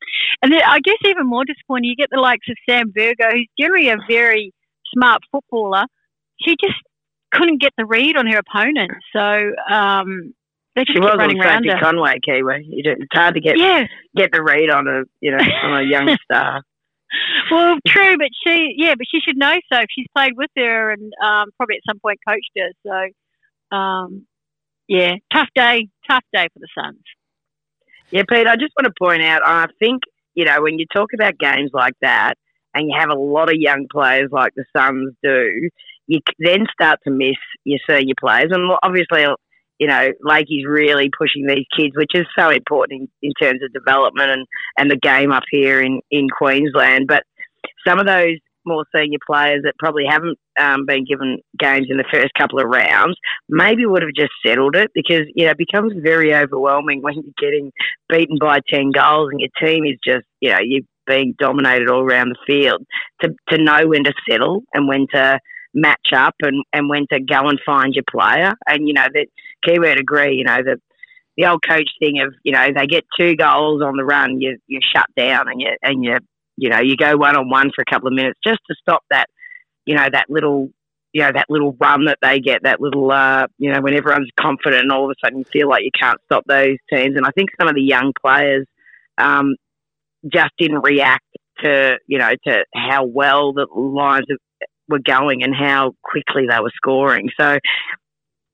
[0.41, 3.47] and then I guess even more disappointing, you get the likes of Sam Virgo, who's
[3.59, 4.53] generally a very
[4.93, 5.85] smart footballer.
[6.41, 6.77] She just
[7.31, 10.33] couldn't get the read on her opponent, so um,
[10.75, 11.79] they just she kept running around her.
[11.79, 12.65] Conway, Kiwi.
[12.69, 13.85] It's hard to get yeah.
[14.15, 16.61] get the read on a you know on a young star.
[17.51, 19.79] well, true, but she, yeah, but she should know so.
[19.89, 22.69] She's played with her and um, probably at some point coached her.
[23.71, 24.27] So, um,
[24.89, 27.03] yeah, tough day, tough day for the Suns.
[28.11, 30.01] Yeah, Pete, I just want to point out, I think,
[30.33, 32.33] you know, when you talk about games like that,
[32.73, 35.69] and you have a lot of young players like the Suns do,
[36.07, 38.49] you then start to miss your senior players.
[38.51, 39.25] And obviously,
[39.79, 43.73] you know, Lakey's really pushing these kids, which is so important in, in terms of
[43.73, 44.45] development and,
[44.77, 47.07] and the game up here in, in Queensland.
[47.07, 47.23] But
[47.87, 52.05] some of those more senior players that probably haven't um, been given games in the
[52.11, 55.93] first couple of rounds maybe would have just settled it because you know it becomes
[56.01, 57.71] very overwhelming when you're getting
[58.09, 62.03] beaten by 10 goals and your team is just you know you're being dominated all
[62.03, 62.85] around the field.
[63.21, 65.39] To, to know when to settle and when to
[65.73, 68.53] match up and, and when to go and find your player.
[68.67, 69.27] And you know that
[69.67, 70.77] would agree you know that
[71.37, 74.57] the old coach thing of you know they get two goals on the run you
[74.67, 76.17] you shut down and you and you
[76.59, 79.03] you know, you go one on one for a couple of minutes just to stop
[79.09, 79.27] that,
[79.85, 80.69] you know, that little,
[81.13, 84.29] you know, that little run that they get, that little, uh, you know, when everyone's
[84.39, 87.15] confident and all of a sudden you feel like you can't stop those teams.
[87.15, 88.67] And I think some of the young players
[89.17, 89.55] um,
[90.31, 91.25] just didn't react
[91.63, 94.27] to, you know, to how well the Lions
[94.89, 97.29] were going and how quickly they were scoring.
[97.39, 97.57] So,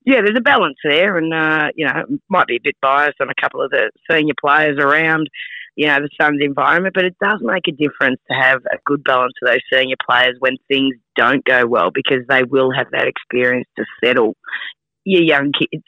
[0.04, 3.28] yeah, there's a balance there, and uh, you know, might be a bit biased on
[3.28, 5.28] a couple of the senior players around
[5.76, 9.04] you know, the Suns environment, but it does make a difference to have a good
[9.04, 13.06] balance of those senior players when things don't go well because they will have that
[13.06, 14.34] experience to settle
[15.04, 15.84] your young kids.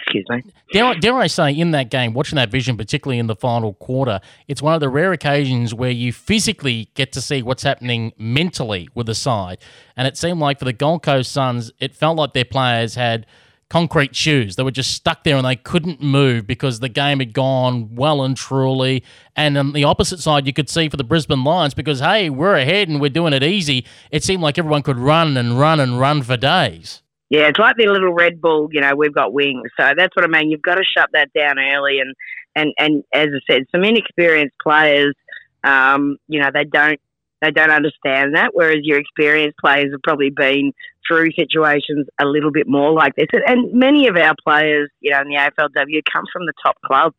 [0.00, 0.42] Excuse me.
[0.72, 4.20] Dare, dare I say, in that game, watching that vision, particularly in the final quarter,
[4.48, 8.88] it's one of the rare occasions where you physically get to see what's happening mentally
[8.94, 9.58] with the side.
[9.96, 13.26] And it seemed like for the Gold Coast Suns, it felt like their players had–
[13.70, 14.56] concrete shoes.
[14.56, 18.22] They were just stuck there and they couldn't move because the game had gone well
[18.22, 19.02] and truly.
[19.36, 22.56] And on the opposite side, you could see for the Brisbane Lions because, hey, we're
[22.56, 23.86] ahead and we're doing it easy.
[24.10, 27.02] It seemed like everyone could run and run and run for days.
[27.30, 29.70] Yeah, it's like the little Red Bull, you know, we've got wings.
[29.78, 30.50] So that's what I mean.
[30.50, 32.00] You've got to shut that down early.
[32.00, 32.14] And,
[32.56, 35.14] and, and as I said, some inexperienced players,
[35.62, 37.00] um, you know, they don't
[37.40, 40.72] they don't understand that, whereas your experienced players have probably been
[41.06, 43.26] through situations a little bit more like this.
[43.46, 47.16] And many of our players, you know, in the AFLW come from the top clubs.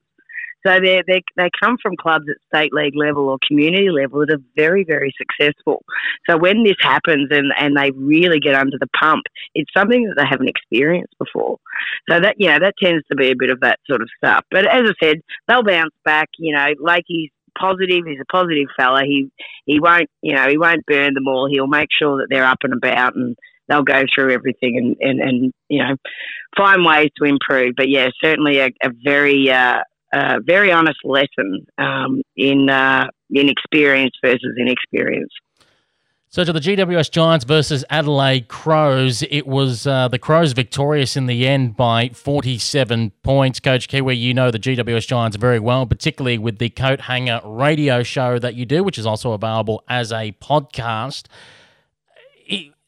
[0.66, 4.32] So they they they come from clubs at state league level or community level that
[4.32, 5.84] are very very successful.
[6.30, 9.24] So when this happens and and they really get under the pump,
[9.56, 11.58] it's something that they haven't experienced before.
[12.10, 14.46] So that you know that tends to be a bit of that sort of stuff.
[14.52, 16.30] But as I said, they'll bounce back.
[16.38, 18.06] You know, Lakey's positive.
[18.06, 19.02] He's a positive fella.
[19.04, 19.32] He
[19.66, 21.48] he won't you know he won't burn them all.
[21.50, 23.36] He'll make sure that they're up and about and
[23.72, 25.96] they'll go through everything and, and, and you know
[26.58, 27.74] find ways to improve.
[27.78, 29.80] But yeah, certainly a, a very uh,
[30.14, 35.32] uh, very honest lesson um, in uh, in experience versus inexperience.
[36.34, 41.26] So to the GWS Giants versus Adelaide Crows, it was uh, the Crows victorious in
[41.26, 43.60] the end by 47 points.
[43.60, 48.02] Coach Kiwi, you know the GWS Giants very well, particularly with the Coat Hanger radio
[48.02, 51.26] show that you do, which is also available as a podcast.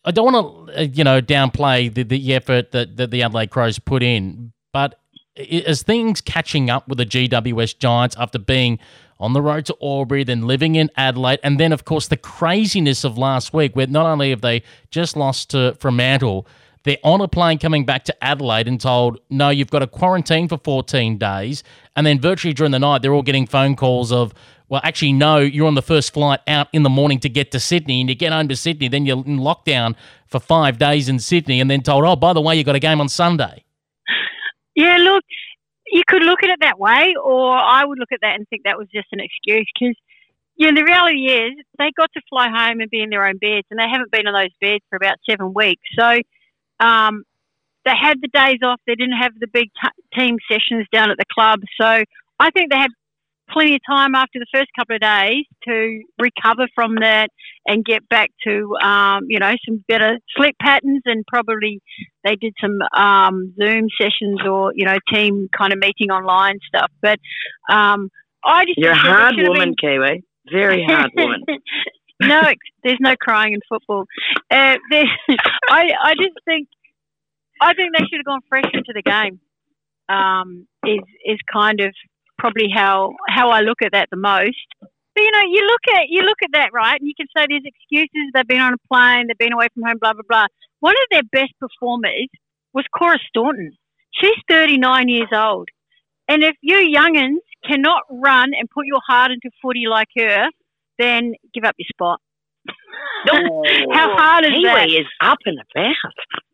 [0.05, 3.51] I don't want to, uh, you know, downplay the, the effort that, that the Adelaide
[3.51, 4.99] Crows put in, but
[5.35, 8.79] as things catching up with the GWS Giants after being
[9.19, 13.03] on the road to Albury, then living in Adelaide, and then, of course, the craziness
[13.03, 16.45] of last week, where not only have they just lost to Fremantle,
[16.83, 20.49] they're on a plane coming back to Adelaide and told, no, you've got to quarantine
[20.49, 21.63] for 14 days.
[21.95, 24.33] And then virtually during the night, they're all getting phone calls of,
[24.73, 27.59] well, actually, no, you're on the first flight out in the morning to get to
[27.59, 28.01] Sydney.
[28.01, 29.93] And you get home to Sydney, then you're in lockdown
[30.25, 32.79] for five days in Sydney, and then told, oh, by the way, you've got a
[32.79, 33.63] game on Sunday.
[34.73, 35.23] Yeah, look,
[35.85, 38.63] you could look at it that way, or I would look at that and think
[38.63, 39.95] that was just an excuse because,
[40.55, 43.37] you know, the reality is they got to fly home and be in their own
[43.37, 45.83] beds, and they haven't been on those beds for about seven weeks.
[45.95, 46.17] So
[46.79, 47.25] um,
[47.85, 48.81] they had the days off.
[48.87, 51.59] They didn't have the big t- team sessions down at the club.
[51.79, 51.85] So
[52.39, 52.89] I think they had
[53.53, 57.29] plenty of time after the first couple of days to recover from that
[57.67, 61.79] and get back to um, you know some better sleep patterns and probably
[62.23, 66.91] they did some um, Zoom sessions or you know team kind of meeting online stuff.
[67.01, 67.19] But
[67.71, 68.09] um,
[68.43, 69.99] I just you're a hard woman, been...
[69.99, 70.23] Kiwi.
[70.51, 71.41] Very hard woman.
[72.21, 72.41] no,
[72.83, 74.05] there's no crying in football.
[74.51, 76.67] Uh, I I just think
[77.61, 79.39] I think they should have gone fresh into the game.
[80.09, 81.93] Um, is is kind of
[82.43, 84.67] probably how how I look at that the most.
[84.81, 87.45] But you know, you look at you look at that right, and you can say
[87.47, 88.31] there's excuses.
[88.33, 90.47] They've been on a plane, they've been away from home, blah blah blah.
[90.81, 92.27] One of their best performers
[92.73, 93.71] was Cora Staunton.
[94.19, 95.69] She's 39 years old,
[96.27, 100.49] and if you youngins cannot run and put your heart into footy like her,
[100.99, 102.19] then give up your spot.
[103.31, 103.63] Oh,
[103.93, 104.89] How hard is Kiwi that?
[104.89, 106.13] is up and about.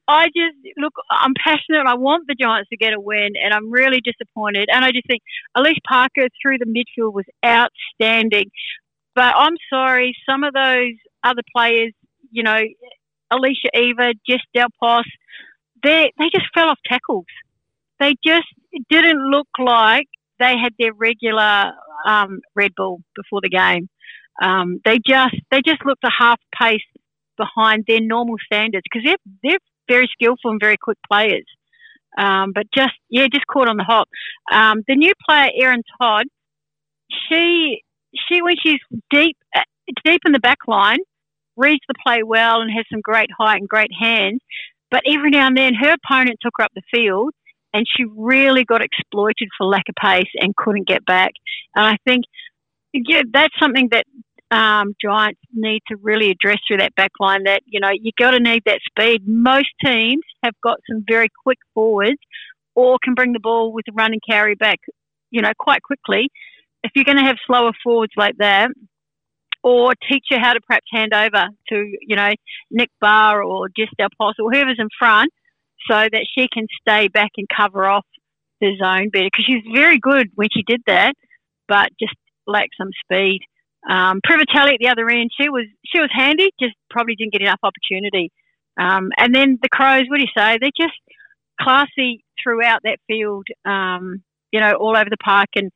[0.10, 0.94] I just look.
[1.12, 1.86] I'm passionate.
[1.86, 4.68] I want the Giants to get a win, and I'm really disappointed.
[4.72, 5.22] And I just think
[5.56, 8.50] Alyce Parker through the midfield was outstanding.
[9.14, 10.94] But I'm sorry, some of those
[11.24, 11.94] other players,
[12.32, 12.60] you know,
[13.30, 15.06] Alicia Eva, Jess Dal Pos,
[15.84, 17.26] they they just fell off tackles.
[18.00, 18.48] They just
[18.90, 20.08] didn't look like
[20.40, 21.74] they had their regular
[22.08, 23.90] um, Red Bull before the game.
[24.42, 26.82] Um, they just they just looked a half pace
[27.38, 29.60] behind their normal standards because they're they're
[29.90, 31.46] very skillful and very quick players.
[32.18, 34.08] Um, but just yeah, just caught on the hop.
[34.52, 36.26] Um, the new player Erin Todd,
[37.28, 37.82] she
[38.28, 38.80] she when she's
[39.10, 39.38] deep
[40.06, 41.00] deep in the back line,
[41.56, 44.40] reads the play well and has some great height and great hands.
[44.92, 47.32] But every now and then, her opponent took her up the field,
[47.74, 51.32] and she really got exploited for lack of pace and couldn't get back.
[51.76, 52.26] And I think
[52.94, 54.06] yeah, that's something that
[54.52, 57.44] um, Giants need to really address through that back line.
[57.44, 59.24] That you know you got to need that speed.
[59.28, 62.20] Most teams have got some very quick forwards,
[62.76, 64.80] or can bring the ball with a run and carry back,
[65.32, 66.30] you know, quite quickly.
[66.84, 68.70] If you're going to have slower forwards like that,
[69.64, 72.32] or teach her how to perhaps hand over to, you know,
[72.72, 75.32] Nick Barr or Jess Dal Pos or whoever's in front
[75.90, 78.06] so that she can stay back and cover off
[78.62, 81.14] the zone better because she's very good when she did that,
[81.68, 82.16] but just
[82.48, 83.42] lacked some speed.
[83.88, 87.42] Um, Privatelli at the other end, she was she was handy, just probably didn't get
[87.42, 88.32] enough opportunity.
[88.80, 90.58] Um, and then the Crows, what do you say?
[90.60, 90.98] They're just
[91.60, 95.50] classy throughout that field, um, you know, all over the park.
[95.56, 95.72] And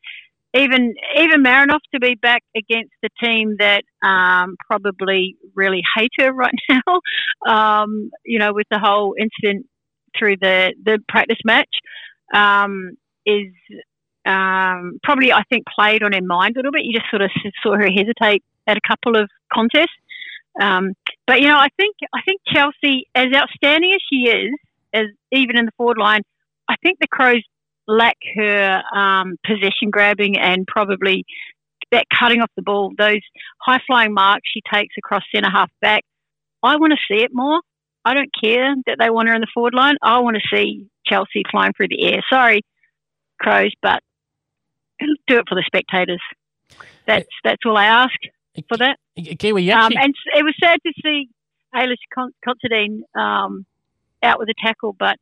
[0.55, 6.31] even even Marinoff to be back against the team that um, probably really hate her
[6.33, 6.99] right now,
[7.47, 9.65] um, you know, with the whole incident
[10.17, 11.69] through the the practice match,
[12.33, 12.91] um,
[13.25, 13.51] is
[14.25, 16.83] um, probably I think played on her mind a little bit.
[16.85, 19.89] You just sort of saw her hesitate at a couple of contests.
[20.61, 20.93] Um,
[21.25, 24.53] but you know, I think I think Chelsea, as outstanding as she is,
[24.93, 26.21] as even in the forward line,
[26.69, 27.43] I think the Crows
[27.87, 31.25] lack her um, possession grabbing and probably
[31.91, 33.21] that cutting off the ball, those
[33.61, 36.03] high flying marks she takes across centre half back.
[36.63, 37.61] I want to see it more.
[38.05, 39.95] I don't care that they want her in the forward line.
[40.01, 42.21] I want to see Chelsea flying through the air.
[42.31, 42.61] Sorry,
[43.39, 44.01] Crows, but
[45.27, 46.21] do it for the spectators.
[47.05, 48.15] That's that's all I ask
[48.67, 48.97] for that.
[49.39, 51.29] Kiwi, um, and it was sad to see
[51.75, 51.95] Ailish
[52.43, 53.65] Considine um,
[54.21, 55.17] out with a tackle, but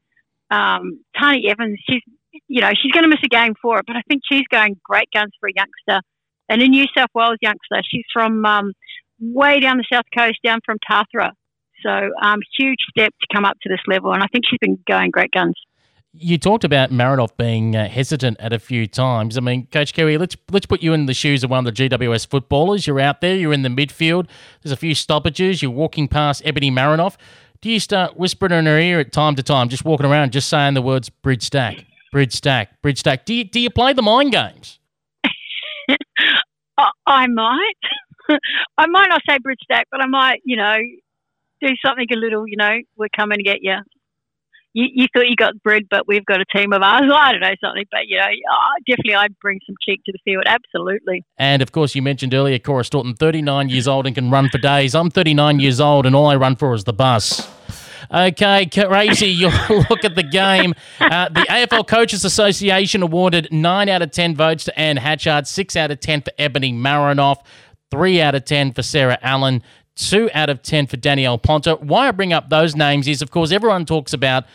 [0.49, 2.01] um, Tarni Evans, she's
[2.47, 4.80] you know, she's going to miss a game for it, but I think she's going
[4.84, 6.05] great guns for a youngster.
[6.49, 8.74] And a New South Wales youngster, she's from um,
[9.19, 11.32] way down the south coast, down from Tathra.
[11.84, 14.78] So, um, huge step to come up to this level, and I think she's been
[14.88, 15.55] going great guns.
[16.14, 19.38] You talked about Marinoff being uh, hesitant at a few times.
[19.38, 21.89] I mean, Coach Kerry, let's let's put you in the shoes of one of the
[21.89, 22.86] GWS footballers.
[22.86, 24.28] You're out there, you're in the midfield.
[24.62, 25.62] There's a few stoppages.
[25.62, 27.16] You're walking past Ebony Marinoff.
[27.62, 30.49] Do you start whispering in her ear at time to time, just walking around, just
[30.49, 31.86] saying the words "bridge stack"?
[32.12, 33.24] Bridge stack, bridge stack.
[33.24, 34.80] Do you, do you play the mind games?
[37.07, 37.74] I might.
[38.78, 40.76] I might not say bridge stack, but I might, you know,
[41.62, 43.78] do something a little, you know, we're coming to get you.
[44.74, 47.11] You, you thought you got bread, but we've got a team of ours.
[47.13, 48.28] I don't know something, but you know,
[48.88, 50.43] definitely I'd bring some cheek to the field.
[50.45, 51.24] Absolutely.
[51.38, 54.57] And of course, you mentioned earlier, Cora Staunton, 39 years old and can run for
[54.57, 54.95] days.
[54.95, 57.49] I'm 39 years old, and all I run for is the bus.
[58.13, 59.28] Okay, crazy.
[59.41, 59.49] You
[59.89, 60.74] look at the game.
[60.99, 65.76] Uh, the AFL Coaches Association awarded 9 out of 10 votes to Anne Hatchard, 6
[65.76, 67.38] out of 10 for Ebony Marinoff,
[67.89, 69.63] 3 out of 10 for Sarah Allen,
[69.96, 71.76] 2 out of 10 for Danielle Ponter.
[71.76, 74.46] Why I bring up those names is, of course, everyone talks about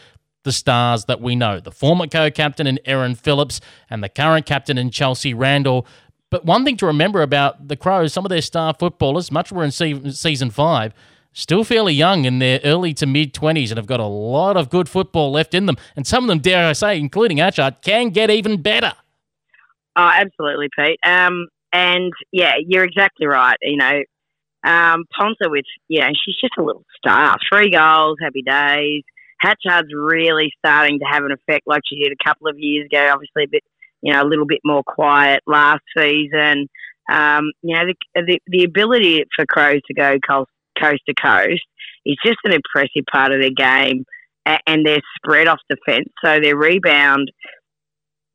[0.44, 3.60] the stars that we know the former co captain in Erin Phillips
[3.90, 5.86] and the current captain in Chelsea Randall.
[6.30, 9.64] But one thing to remember about the Crows, some of their star footballers, much were
[9.64, 10.92] in season five,
[11.32, 14.70] still fairly young in their early to mid 20s and have got a lot of
[14.70, 15.76] good football left in them.
[15.94, 18.92] And some of them, dare I say, including Hatchard, can get even better.
[19.96, 20.98] Oh, absolutely, Pete.
[21.04, 23.56] Um, and yeah, you're exactly right.
[23.62, 24.02] You know,
[24.66, 27.36] um, Ponter with, you know, she's just a little star.
[27.50, 29.02] Three goals, happy days.
[29.40, 33.10] Hatchard's really starting to have an effect like she did a couple of years ago.
[33.12, 33.62] Obviously, a bit,
[34.02, 36.68] you know, a little bit more quiet last season.
[37.08, 41.62] Um, you know, the, the, the ability for Crows to go coast to coast
[42.04, 44.04] is just an impressive part of their game.
[44.66, 47.32] And they're spread off defence, so their rebound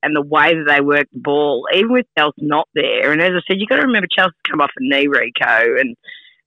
[0.03, 3.11] and the way that they work the ball, even with Chelsea not there.
[3.11, 5.95] And as I said, you've got to remember Chelsea come off a knee, Rico, and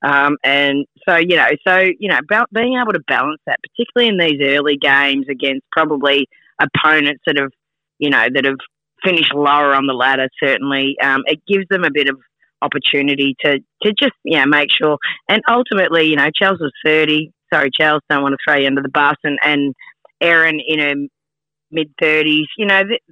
[0.04, 4.08] um, and so you know, so you know, about being able to balance that, particularly
[4.08, 6.28] in these early games against probably
[6.60, 7.50] opponents that have,
[7.98, 8.58] you know, that have
[9.02, 10.28] finished lower on the ladder.
[10.42, 12.18] Certainly, um, it gives them a bit of
[12.62, 14.98] opportunity to, to just, you know, make sure.
[15.28, 17.32] And ultimately, you know, Charles was 30.
[17.52, 19.16] Sorry, Charles, don't want to throw you under the bus.
[19.24, 19.74] And, and
[20.20, 20.94] Erin in her
[21.70, 23.02] mid 30s, you know, th-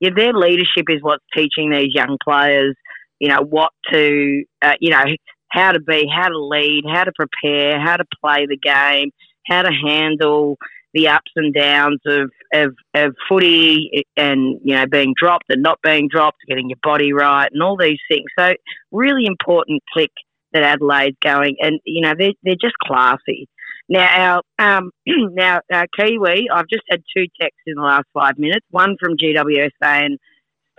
[0.00, 2.74] yeah, their leadership is what's teaching these young players
[3.20, 5.04] you know, what to, uh, you know,
[5.50, 9.10] how to be, how to lead, how to prepare, how to play the game,
[9.46, 10.56] how to handle
[10.92, 15.78] the ups and downs of, of, of footy and, you know, being dropped and not
[15.82, 18.26] being dropped, getting your body right and all these things.
[18.38, 18.54] So
[18.90, 20.10] really important click
[20.52, 23.48] that Adelaide's going and, you know, they're, they're just classy.
[23.88, 28.38] Now, our, um, now, our Kiwi, I've just had two texts in the last five
[28.38, 28.66] minutes.
[28.70, 30.18] One from GWS saying,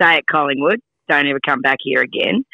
[0.00, 2.44] stay at Collingwood, don't ever come back here again.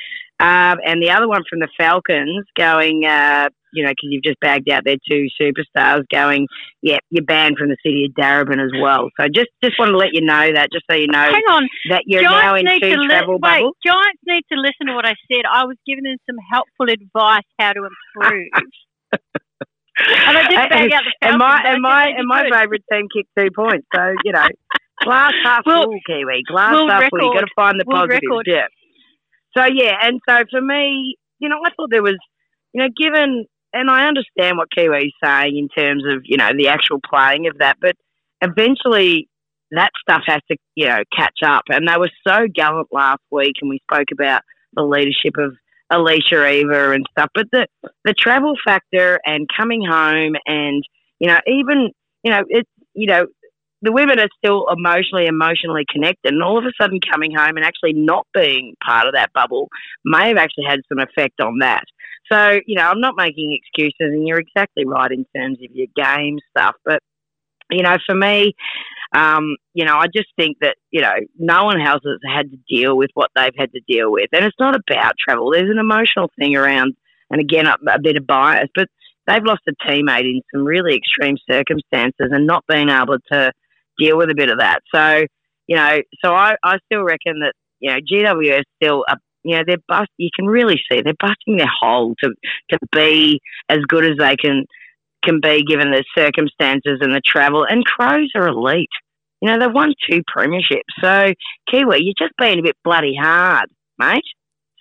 [0.40, 4.38] Um, and the other one from the Falcons going, uh, you know, because you've just
[4.40, 6.46] bagged out their two superstars going,
[6.80, 9.10] yeah, you're banned from the city of Darebin as well.
[9.20, 11.66] So just just want to let you know that, just so you know Hang on.
[11.90, 13.74] that you're Giants now in need two to li- travel wait, bubbles.
[13.84, 15.42] Giants need to listen to what I said.
[15.52, 18.48] I was giving them some helpful advice how to improve.
[19.12, 21.22] and I did bag out the Falcons.
[21.22, 23.86] and my and my and my favourite team kicked two points.
[23.94, 24.46] So you know,
[25.02, 26.42] glass half Well- full, Kiwi.
[26.46, 27.20] Glass world half full.
[27.20, 28.22] You got to find the World positives.
[28.30, 28.46] record.
[28.48, 28.66] Yeah.
[29.58, 32.18] So yeah, and so for me, you know, I thought there was,
[32.72, 36.68] you know, given, and I understand what Kiwi's saying in terms of you know the
[36.68, 37.96] actual playing of that, but
[38.40, 39.28] eventually
[39.72, 41.64] that stuff has to you know catch up.
[41.70, 44.42] And they were so gallant last week, and we spoke about
[44.74, 45.56] the leadership of
[45.90, 47.30] Alicia Eva and stuff.
[47.34, 47.66] But the
[48.04, 50.84] the travel factor and coming home, and
[51.18, 51.90] you know, even
[52.22, 53.26] you know, it's you know,
[53.82, 57.64] the women are still emotionally emotionally connected, and all of a sudden coming home and
[57.64, 59.68] actually not being part of that bubble
[60.04, 61.84] may have actually had some effect on that.
[62.30, 65.88] So you know, I'm not making excuses, and you're exactly right in terms of your
[65.96, 67.00] game stuff, but
[67.70, 68.54] you know, for me,
[69.14, 72.58] um, you know, I just think that, you know, no one else has had to
[72.68, 74.28] deal with what they've had to deal with.
[74.32, 75.50] And it's not about travel.
[75.50, 76.94] There's an emotional thing around,
[77.30, 78.88] and again, a, a bit of bias, but
[79.26, 83.52] they've lost a teammate in some really extreme circumstances and not being able to
[83.98, 84.80] deal with a bit of that.
[84.94, 85.24] So,
[85.66, 89.62] you know, so I, I still reckon that, you know, GWS still, are, you know,
[89.66, 92.30] they're bust, you can really see they're busting their hole to,
[92.70, 94.64] to be as good as they can
[95.24, 97.66] can be given the circumstances and the travel.
[97.68, 98.88] And Crows are elite.
[99.40, 100.80] You know, they've won two premierships.
[101.00, 101.32] So,
[101.70, 103.68] Kiwi, you're just being a bit bloody hard,
[103.98, 104.22] mate.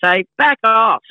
[0.03, 1.01] So, back off.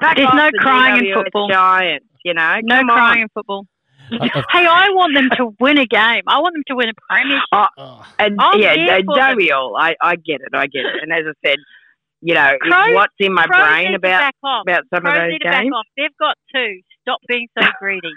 [0.00, 1.48] Back There's off no the crying in football.
[1.48, 2.58] Giants, you know.
[2.62, 3.22] No Come crying on.
[3.22, 3.66] in football.
[4.20, 6.22] Hey, I want them to win a game.
[6.26, 7.70] I want them to win a premiership.
[7.78, 8.06] oh.
[8.18, 9.76] And I'm yeah, here no, don't we all?
[9.76, 10.48] I, I get it.
[10.54, 11.02] I get it.
[11.02, 11.56] And as I said,
[12.20, 15.30] you know, it's Crows- what's in my Crows brain about about some Crows of those
[15.32, 15.74] need back games.
[15.74, 15.86] off.
[15.96, 16.80] They've got two.
[17.02, 18.12] Stop being so greedy.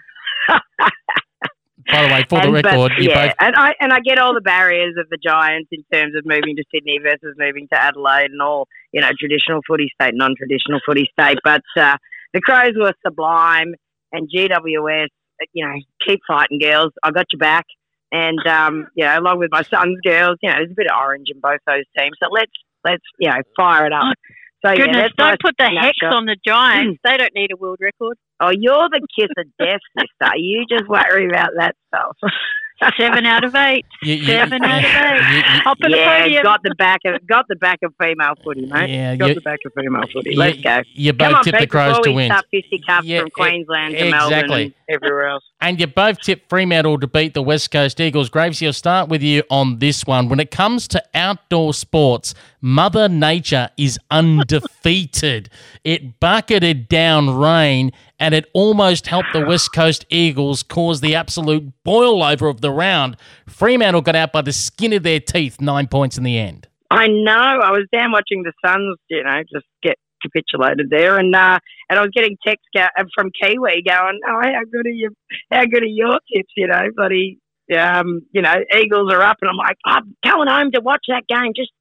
[1.89, 3.99] By the way, for the And- but, record, you yeah, both and I and I
[4.01, 7.67] get all the barriers of the Giants in terms of moving to Sydney versus moving
[7.71, 11.37] to Adelaide and all you know traditional footy state, non-traditional footy state.
[11.43, 11.95] But uh,
[12.33, 13.73] the Crows were sublime,
[14.11, 15.07] and GWS,
[15.53, 15.73] you know,
[16.05, 16.93] keep fighting, girls.
[17.03, 17.65] I got your back,
[18.11, 20.97] and um, you know, along with my son's girls, you know, there's a bit of
[20.97, 22.15] orange in both those teams.
[22.21, 22.51] So let's
[22.83, 24.15] let's you know fire it up.
[24.65, 26.99] So Goodness, that's don't my put the hex on the Giants.
[27.03, 28.17] they don't need a world record.
[28.39, 30.35] Oh, you're the kiss of death, sister.
[30.35, 32.17] You just worry about that stuff.
[32.99, 33.85] Seven out of eight.
[34.03, 35.29] you, you, Seven out of eight.
[35.31, 36.43] you- you- Up in the yeah, podium.
[36.43, 38.89] got the back of got the back of female footy, mate.
[38.91, 40.31] Yeah, got you- the back of female footy.
[40.31, 40.81] you- Let's go.
[40.93, 42.29] You both on, tipped the Crows to win.
[42.29, 44.63] start fisticuffs Yeah, from e- Queensland to Melbourne exactly.
[44.63, 45.43] and everywhere else.
[45.59, 48.29] And you both tipped Fremantle to beat the West Coast Eagles.
[48.29, 50.29] Graves, I'll start with you on this one.
[50.29, 55.49] When it comes to outdoor sports, Mother Nature is undefeated.
[55.83, 61.73] it bucketed down rain and it almost helped the West Coast Eagles cause the absolute
[61.83, 63.17] boil over of the round.
[63.47, 66.67] Fremantle got out by the skin of their teeth, nine points in the end.
[66.91, 67.31] I know.
[67.31, 71.59] I was down watching the Suns, you know, just get capitulated there, and uh,
[71.89, 75.11] and I was getting texts go- uh, from Kiwi going, "Oh, how good are you?
[75.51, 76.53] How good are your tips?
[76.55, 77.39] You know, bloody,
[77.77, 81.27] um, you know, Eagles are up," and I'm like, "I'm going home to watch that
[81.27, 81.53] game.
[81.55, 81.71] Just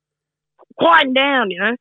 [0.78, 1.76] quieten down, you know."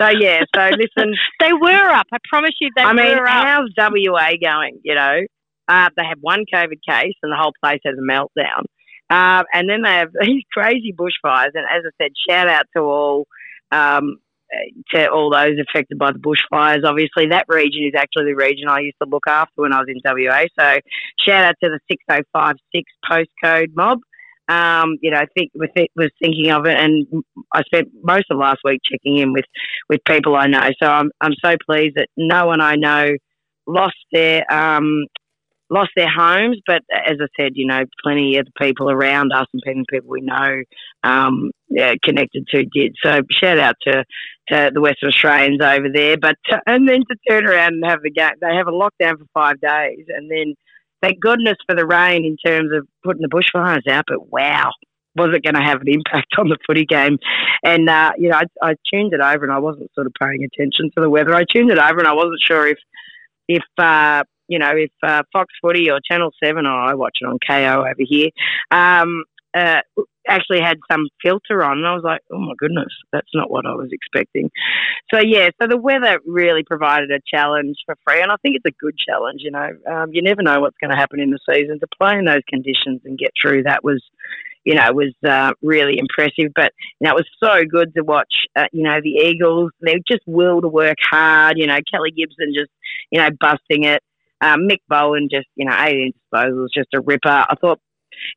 [0.00, 0.40] So yeah.
[0.54, 1.14] So listen.
[1.40, 2.06] They were up.
[2.12, 3.44] I promise you, they I mean, were up.
[3.44, 4.80] how's WA going?
[4.82, 5.20] You know,
[5.68, 8.64] uh, they have one COVID case and the whole place has a meltdown.
[9.10, 11.50] Um, and then they have these crazy bushfires.
[11.54, 13.26] And as I said, shout out to all
[13.70, 14.18] um,
[14.94, 16.84] to all those affected by the bushfires.
[16.84, 19.88] Obviously, that region is actually the region I used to look after when I was
[19.88, 20.44] in WA.
[20.58, 20.78] So
[21.26, 23.98] shout out to the 6056 postcode mob.
[24.46, 27.06] Um, you know, I think was thinking of it, and
[27.54, 29.46] I spent most of last week checking in with
[29.88, 30.68] with people I know.
[30.82, 33.12] So I'm I'm so pleased that no one I know
[33.66, 35.06] lost their um,
[35.70, 36.60] lost their homes.
[36.66, 39.86] But as I said, you know, plenty of the people around us and plenty of
[39.90, 40.62] people we know
[41.02, 42.94] um, yeah, connected to did.
[43.02, 44.04] So shout out to,
[44.48, 46.16] to the Western Australians over there.
[46.16, 49.18] But uh, and then to turn around and have the game, they have a lockdown
[49.18, 50.54] for five days, and then
[51.02, 54.04] thank goodness for the rain in terms of putting the bushfires out.
[54.06, 54.70] But wow.
[55.16, 57.18] was it going to have an impact on the footy game?
[57.62, 60.44] And uh, you know, I, I tuned it over, and I wasn't sort of paying
[60.44, 61.34] attention to the weather.
[61.34, 62.78] I tuned it over, and I wasn't sure if
[63.48, 67.26] if uh, you know if uh, Fox Footy or Channel Seven, or I watch it
[67.26, 68.30] on Kayo over here.
[68.70, 69.24] Um,
[69.56, 69.80] uh,
[70.26, 73.66] actually had some filter on, and I was like, "Oh my goodness, that's not what
[73.66, 74.50] I was expecting."
[75.12, 78.20] So yeah, so the weather really provided a challenge for free.
[78.20, 79.42] and I think it's a good challenge.
[79.42, 81.78] You know, um, you never know what's going to happen in the season.
[81.80, 84.02] To play in those conditions and get through that was
[84.64, 86.52] you know, was uh, really impressive.
[86.54, 89.70] But, you know, it was so good to watch, uh, you know, the Eagles.
[89.80, 91.58] They just will to work hard.
[91.58, 92.70] You know, Kelly Gibson just,
[93.10, 94.02] you know, busting it.
[94.44, 97.28] Um, Mick Bowen just, you know, 18 disposals, just a ripper.
[97.28, 97.80] I thought,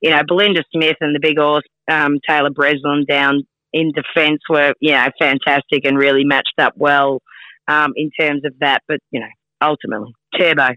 [0.02, 3.44] you know, Belinda Smith and the big horse, um, Taylor Breslin down
[3.74, 7.22] in defence were, you know, fantastic and really matched up well
[7.68, 8.82] um, in terms of that.
[8.88, 9.28] But, you know,
[9.62, 10.70] ultimately, Turbo,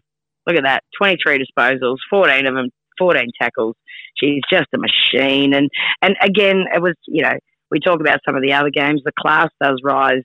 [0.47, 2.69] look at that 23 disposals, 14 of them,
[2.99, 3.77] 14 tackles
[4.23, 5.55] she's just a machine.
[5.55, 5.69] And
[6.03, 7.35] and again, it was you know
[7.71, 9.03] we talk about some of the other games.
[9.05, 10.23] The class does rise.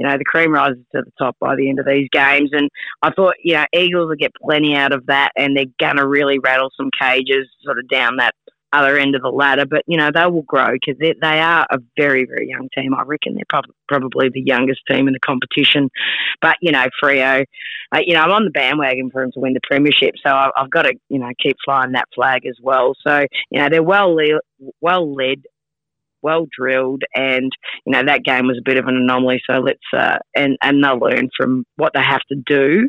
[0.00, 2.48] You know, the cream rises to the top by the end of these games.
[2.54, 2.70] And
[3.02, 6.08] I thought, you know, Eagles will get plenty out of that and they're going to
[6.08, 8.34] really rattle some cages sort of down that
[8.72, 9.66] other end of the ladder.
[9.66, 12.94] But, you know, they will grow because they, they are a very, very young team.
[12.94, 15.90] I reckon they're prob- probably the youngest team in the competition.
[16.40, 17.44] But, you know, Freo,
[17.94, 20.14] uh, you know, I'm on the bandwagon for them to win the premiership.
[20.24, 22.94] So I, I've got to, you know, keep flying that flag as well.
[23.06, 24.40] So, you know, they're well, le-
[24.80, 25.42] well led.
[26.22, 27.50] Well drilled, and
[27.84, 29.40] you know that game was a bit of an anomaly.
[29.48, 32.88] So let's uh, and and they'll learn from what they have to do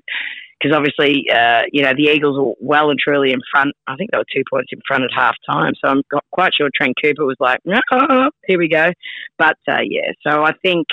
[0.61, 3.73] because obviously, uh, you know, the Eagles were well and truly in front.
[3.88, 5.73] I think they were two points in front at half time.
[5.84, 6.01] So I'm
[6.32, 7.59] quite sure Trent Cooper was like,
[7.91, 8.91] oh, here we go.
[9.38, 10.88] But uh, yeah, so I think,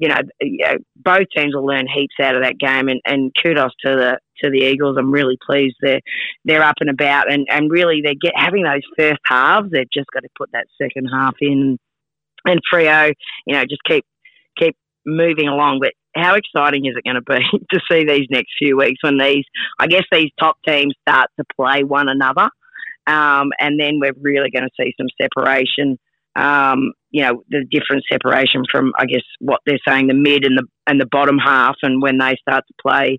[0.00, 0.20] you know,
[0.96, 4.50] both teams will learn heaps out of that game and, and kudos to the to
[4.50, 4.96] the Eagles.
[4.98, 6.00] I'm really pleased they're
[6.44, 9.70] they're up and about and, and really they're get having those first halves.
[9.70, 11.78] They've just got to put that second half in
[12.44, 13.12] and Freo,
[13.46, 14.04] you know, just keep
[14.58, 14.76] keep
[15.06, 15.80] moving along.
[15.80, 19.18] But how exciting is it going to be to see these next few weeks when
[19.18, 19.44] these,
[19.78, 22.48] I guess, these top teams start to play one another,
[23.06, 25.98] um, and then we're really going to see some separation.
[26.36, 30.56] Um, you know, the different separation from, I guess, what they're saying, the mid and
[30.58, 33.18] the and the bottom half, and when they start to play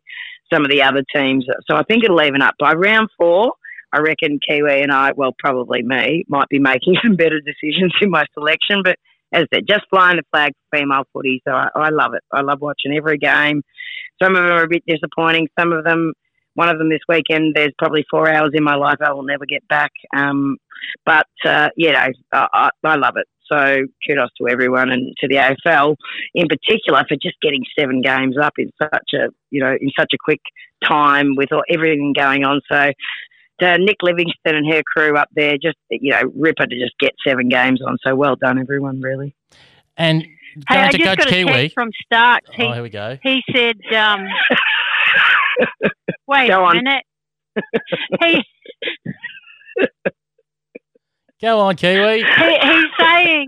[0.52, 1.46] some of the other teams.
[1.70, 3.54] So I think it'll even up by round four.
[3.94, 8.10] I reckon Kiwi and I, well, probably me, might be making some better decisions in
[8.10, 8.98] my selection, but
[9.34, 11.42] as I said, just flying the flag for female footy.
[11.48, 12.24] So I, I love it.
[12.32, 13.64] I love watching every game.
[14.22, 15.48] Some of them are a bit disappointing.
[15.58, 16.14] Some of them,
[16.56, 19.46] one of them this weekend, there's probably four hours in my life I will never
[19.46, 19.92] get back.
[20.16, 20.58] Um,
[21.06, 23.28] but, uh, you know, I, I love it.
[23.52, 25.96] So kudos to everyone and to the AFL
[26.34, 30.12] in particular for just getting seven games up in such a you know in such
[30.14, 30.42] a quick
[30.84, 32.62] time with all, everything going on.
[32.72, 32.92] So
[33.62, 37.12] uh, Nick Livingstone and her crew up there, just you know, ripper to just get
[37.26, 37.98] seven games on.
[38.06, 39.36] So well done, everyone, really.
[39.98, 40.24] And
[40.68, 41.52] hey, I to just Coach got a Kiwi.
[41.52, 42.42] text from Stark.
[42.54, 43.18] He, oh, here we go.
[43.22, 44.26] he said, um,
[46.28, 46.78] "Wait Go a on.
[46.78, 47.04] minute."
[48.22, 48.44] he,
[51.42, 52.24] Go on, Kiwi.
[52.38, 53.48] he he's saying,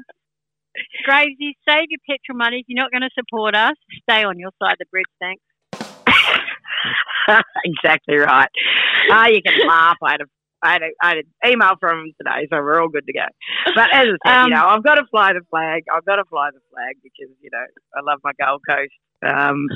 [1.08, 2.60] "Gravesy, save your petrol money.
[2.60, 5.06] If you're not going to support us, stay on your side of the bridge.
[5.20, 5.44] Thanks."
[7.66, 8.50] exactly right.
[9.12, 9.98] Ah, you can laugh.
[10.04, 10.26] I had a
[10.64, 13.14] I had, a, I had an email from him today, so we're all good to
[13.14, 13.26] go.
[13.76, 15.84] But as I said, Um, you know, I've got to fly the flag.
[15.94, 17.66] I've got to fly the flag because you know
[17.96, 18.94] I love my Gold Coast
[19.26, 19.68] um,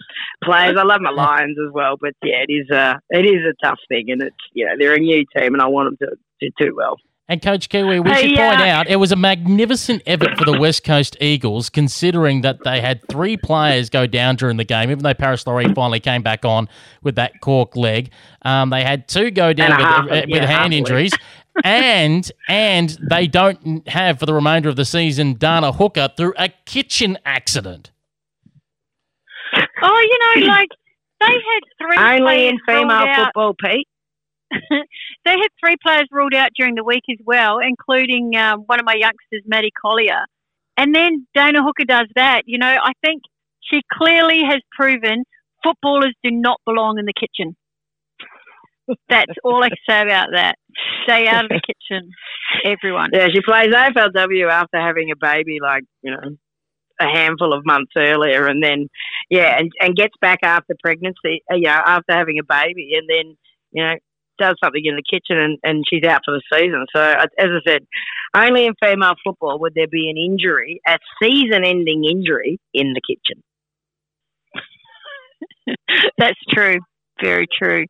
[0.43, 0.77] players.
[0.77, 1.95] I love my Lions as well.
[1.99, 4.95] But yeah, it is a it is a tough thing, and it's you know they're
[4.95, 6.95] a new team, and I want them to, to do well.
[7.29, 10.45] And Coach Kiwi, we Hey, should point uh, out it was a magnificent effort for
[10.45, 14.89] the West Coast Eagles, considering that they had three players go down during the game,
[14.91, 16.69] even though Parris Laurie finally came back on
[17.03, 18.11] with that cork leg.
[18.43, 21.11] Um, they had two go down with, half- uh, with yeah, half hand injuries.
[21.65, 26.47] and and they don't have for the remainder of the season Dana Hooker through a
[26.65, 27.91] kitchen accident.
[29.81, 29.99] Oh,
[30.35, 30.69] you know, like
[31.19, 33.25] they had three Only players in female out.
[33.25, 33.87] football, Pete.
[35.27, 38.85] they had three players ruled out during the week as well, including um, one of
[38.85, 40.25] my youngsters, Maddie Collier.
[40.77, 42.43] And then Dana Hooker does that.
[42.45, 43.23] You know, I think
[43.61, 45.23] she clearly has proven
[45.63, 47.55] footballers do not belong in the kitchen.
[49.09, 50.55] That's all I can say about that.
[51.03, 52.09] Stay out of the kitchen,
[52.63, 53.09] everyone.
[53.11, 56.37] Yeah, she plays AFLW after having a baby, like you know,
[57.01, 58.87] a handful of months earlier, and then
[59.29, 63.09] yeah, and, and gets back after pregnancy, uh, you know, after having a baby, and
[63.09, 63.37] then
[63.73, 63.95] you know
[64.37, 66.85] does something in the kitchen, and, and she's out for the season.
[66.95, 67.87] So as I said,
[68.35, 73.43] only in female football would there be an injury, a season-ending injury in the kitchen.
[76.17, 76.79] That's true.
[77.21, 77.85] Very true.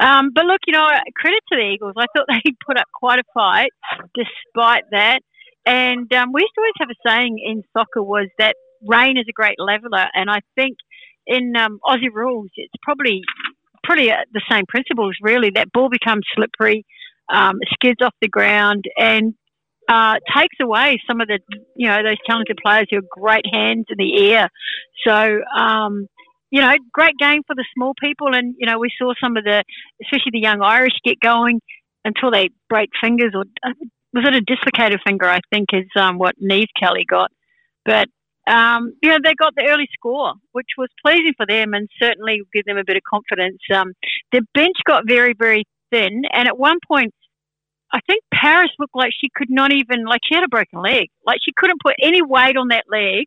[0.00, 0.86] Um, but look, you know,
[1.16, 1.94] credit to the Eagles.
[1.96, 3.70] I thought they put up quite a fight
[4.14, 5.20] despite that.
[5.64, 8.54] And um, we used to always have a saying in soccer was that
[8.86, 10.76] rain is a great leveler, and I think
[11.26, 13.22] in um, Aussie rules it's probably
[13.86, 15.50] pretty uh, the same principles really.
[15.54, 16.84] That ball becomes slippery,
[17.32, 19.34] um, skids off the ground, and
[19.88, 21.38] uh, takes away some of the
[21.76, 24.48] you know those talented players who have great hands in the air.
[25.06, 25.40] So.
[25.56, 26.06] Um,
[26.48, 29.42] you know, great game for the small people, and you know we saw some of
[29.42, 29.64] the,
[30.00, 31.60] especially the young Irish, get going
[32.04, 33.74] until they break fingers or uh,
[34.14, 35.26] was it a dislocated finger?
[35.26, 37.30] I think is um, what Niamh Kelly got,
[37.84, 38.08] but
[38.46, 42.40] um, you know they got the early score, which was pleasing for them and certainly
[42.52, 43.58] give them a bit of confidence.
[43.74, 43.92] Um,
[44.32, 47.12] the bench got very very thin, and at one point.
[47.92, 51.06] I think Parris looked like she could not even like she had a broken leg.
[51.24, 53.26] Like she couldn't put any weight on that leg.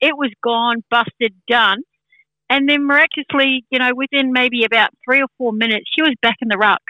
[0.00, 1.82] It was gone, busted, done.
[2.48, 6.36] And then miraculously, you know, within maybe about three or four minutes, she was back
[6.40, 6.80] in the ruck.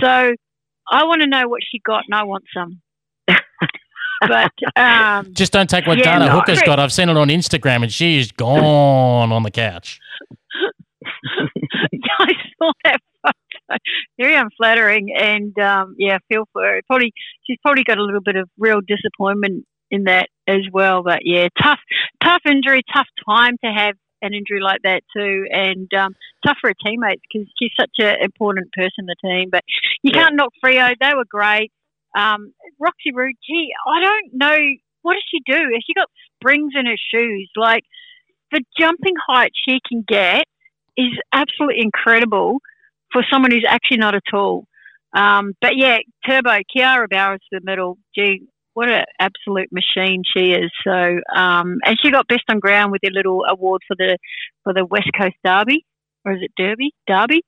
[0.00, 2.80] So I want to know what she got, and I want some.
[4.20, 6.32] But um, Just don't take what Yeah, Dana no.
[6.32, 6.78] Hooker's got.
[6.78, 10.00] I've seen it on Instagram, and she's gone on the couch.
[12.20, 13.78] I saw that photo.
[14.18, 16.80] Very unflattering, and um, yeah, feel for her.
[16.86, 17.12] Probably
[17.46, 21.02] she's probably got a little bit of real disappointment in that as well.
[21.02, 21.80] But yeah, tough,
[22.22, 26.14] tough injury, tough time to have an injury like that too, and um,
[26.46, 29.48] tough for her teammates because she's such an important person in the team.
[29.50, 29.62] But
[30.02, 30.22] you Yeah.
[30.24, 31.72] can't knock Freo; they were great.
[32.14, 34.58] Um, Roxy Roux, gee, I don't know
[35.02, 35.60] what does she do.
[35.86, 36.08] She got
[36.44, 37.50] springs in her shoes?
[37.56, 37.84] Like
[38.52, 40.44] the jumping height she can get
[40.96, 42.58] is absolutely incredible
[43.12, 44.66] for someone who's actually not at all.
[45.14, 47.98] Um, but yeah, Turbo, Kiara Bowers the middle.
[48.14, 48.42] Gee,
[48.74, 50.70] what an absolute machine she is.
[50.84, 54.18] So, um, and she got best on ground with their little award for the
[54.64, 55.84] for the West Coast Derby,
[56.24, 56.92] or is it Derby?
[57.06, 57.42] Derby.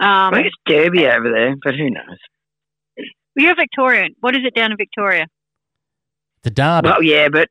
[0.00, 2.18] Um, I think it's Derby over there, but who knows?
[3.36, 4.14] You're a Victorian.
[4.20, 5.26] What is it down in Victoria?
[6.42, 6.88] The derby.
[6.88, 7.48] Well, yeah, but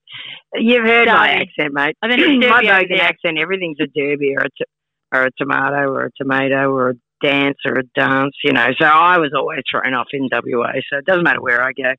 [0.54, 1.98] you've heard my accent, mate.
[2.02, 4.66] I think it's my Derby over Bogan accent, everything's a derby or a, t-
[5.14, 8.68] or a tomato or a tomato or a dance or a dance, you know.
[8.80, 11.94] So I was always thrown off in WA, so it doesn't matter where I go.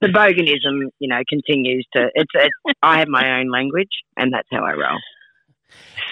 [0.00, 2.10] The Boganism, you know, continues to.
[2.14, 2.30] It's.
[2.34, 4.98] it's I have my own language, and that's how I roll.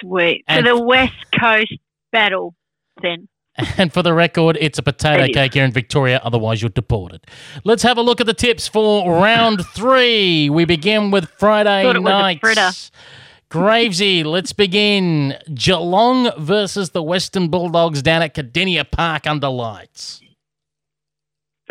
[0.00, 0.44] Sweet.
[0.46, 1.74] And- so the West Coast
[2.12, 2.54] battle
[3.02, 3.28] then.
[3.76, 7.26] And for the record, it's a potato cake here in Victoria, otherwise you're deported.
[7.64, 10.48] Let's have a look at the tips for round three.
[10.48, 12.40] We begin with Friday Thought it was night.
[13.50, 15.34] Gravesy, let's begin.
[15.54, 20.20] Geelong versus the Western Bulldogs down at Kardinia Park under lights.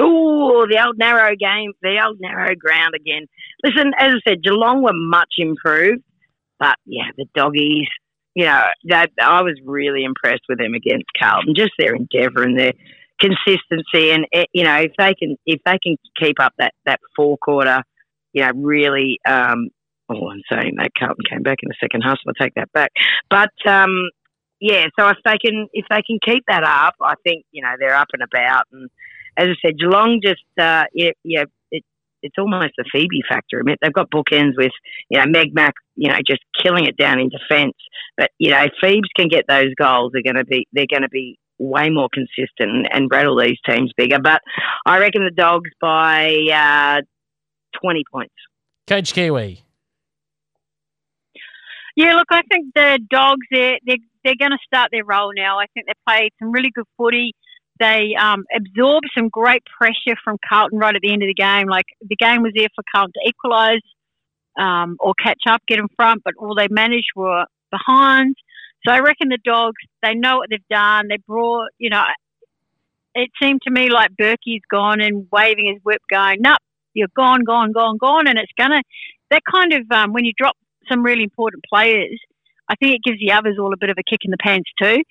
[0.02, 3.28] Ooh, the old narrow game, the old narrow ground again.
[3.64, 6.04] Listen, as I said, Geelong were much improved,
[6.60, 7.88] but yeah, the doggies.
[8.38, 11.56] You know, that I was really impressed with them against Carlton.
[11.56, 12.74] Just their endeavour and their
[13.20, 17.00] consistency, and eh, you know, if they can, if they can keep up that that
[17.16, 17.82] four quarter,
[18.34, 19.20] you know, really.
[19.28, 19.70] Um,
[20.10, 22.72] oh, I'm saying that Carlton came back in the second half, so I take that
[22.74, 22.92] back.
[23.30, 24.10] But um,
[24.60, 27.74] yeah, so if they can, if they can keep that up, I think you know
[27.80, 28.88] they're up and about and
[29.38, 31.46] as I said, Geelong just uh, yeah, yeah,
[32.22, 33.60] it's almost a Phoebe factor.
[33.60, 34.72] I mean, they've got bookends with
[35.10, 37.76] you know Meg Mac, you know, just killing it down in defence.
[38.18, 41.04] But you know, if Phoebes can get those goals, they're going to be they're going
[41.04, 44.20] to be way more consistent and, and rattle these teams bigger.
[44.20, 44.42] But
[44.86, 47.02] I reckon the Dogs by uh,
[47.82, 48.36] twenty points.
[48.88, 49.64] Coach Kiwi.
[51.96, 55.60] Yeah, look, I think the dogs they're they're, they're going to start their role now.
[55.60, 57.34] I think they played some really good footy.
[57.80, 61.68] They um, absorbed some great pressure from Carlton right at the end of the game.
[61.68, 63.82] Like the game was there for Carlton to equalise
[64.60, 68.36] um, or catch up, get in front, but all they managed were behind.
[68.86, 71.08] So I reckon the dogs they know what they've done.
[71.10, 72.04] They brought, you know,
[73.16, 76.60] it seemed to me like Burkey's gone and waving his whip, going, "Nope,
[76.94, 78.82] you're gone, gone, gone, gone," and it's gonna
[79.32, 80.56] that kind of um, when you drop
[80.90, 82.20] some really important players,
[82.70, 84.70] I think it gives the others all a bit of a kick in the pants
[84.82, 85.02] too.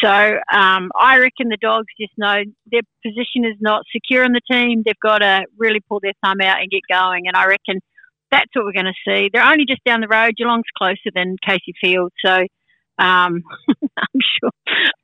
[0.00, 4.40] So um, I reckon the dogs just know their position is not secure in the
[4.50, 4.82] team.
[4.84, 7.28] They've got to really pull their thumb out and get going.
[7.28, 7.80] And I reckon
[8.30, 9.28] that's what we're going to see.
[9.32, 10.34] They're only just down the road.
[10.36, 12.46] Geelong's closer than Casey Field, so
[12.98, 13.42] um,
[13.98, 14.50] I'm sure.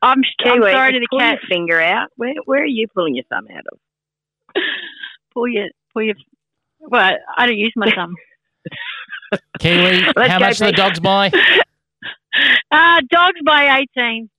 [0.02, 1.40] I'm, I'm sorry to the pull Cats.
[1.42, 2.08] your finger out.
[2.16, 3.78] Where where are you pulling your thumb out of?
[5.34, 6.14] Pull your, pull your.
[6.80, 8.14] Well, I don't use my thumb.
[9.60, 11.30] Kiwi, how much do the dogs buy?
[12.72, 14.30] Uh, dogs by 18.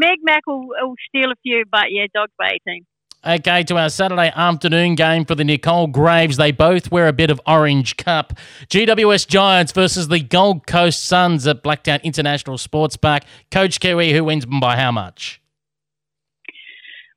[0.00, 2.86] Meg Mac will, will steal a few, but yeah, dogs by 18.
[3.22, 6.38] Okay, to our Saturday afternoon game for the Nicole Graves.
[6.38, 8.32] They both wear a bit of orange cup.
[8.68, 13.24] GWS Giants versus the Gold Coast Suns at Blacktown International Sports Park.
[13.50, 15.42] Coach Kiwi, who wins by how much?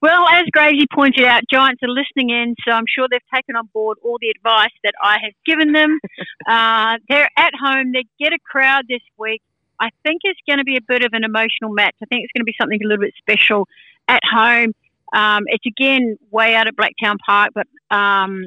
[0.02, 3.70] Well, as Gravesy pointed out, Giants are listening in, so I'm sure they've taken on
[3.74, 5.98] board all the advice that I have given them.
[6.50, 7.94] uh, they're at home.
[7.94, 9.42] They get a crowd this week.
[9.80, 11.96] I think it's going to be a bit of an emotional match.
[12.02, 13.68] I think it's going to be something a little bit special
[14.08, 14.74] at home.
[15.14, 18.44] Um, it's again way out at Blacktown Park, but um,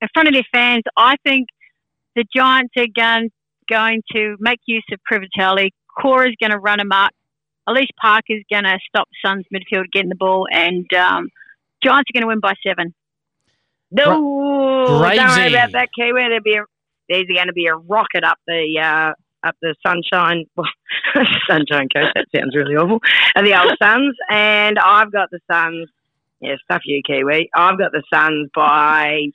[0.00, 1.48] in front of their fans, I think
[2.14, 3.30] the Giants are going,
[3.68, 5.70] going to make use of Privitelli.
[6.00, 7.10] Cora's going to run amok.
[7.66, 11.28] Alyce Parker's going to stop the Suns midfield getting the ball, and um,
[11.82, 12.94] Giants are going to win by seven.
[13.90, 16.20] No, don't worry about that, Kiwi.
[16.20, 16.64] There'll be a,
[17.08, 19.12] there's going to be a rocket up the uh,
[19.44, 20.66] up the sunshine, well,
[21.48, 22.12] sunshine coast.
[22.14, 23.00] That sounds really awful.
[23.34, 25.88] And the old Suns, and I've got the Suns.
[26.40, 27.48] Yeah, stuff you, Kiwi.
[27.54, 29.28] I've got the Suns by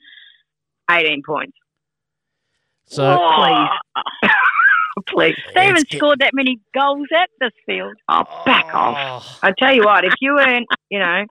[0.90, 1.56] 18 points.
[2.86, 4.30] So Please,
[5.06, 5.36] please.
[5.54, 7.94] They haven't scored that many goals at this field.
[8.08, 8.96] Oh, back off.
[8.98, 11.24] Oh, I tell you what, if you weren't, you know,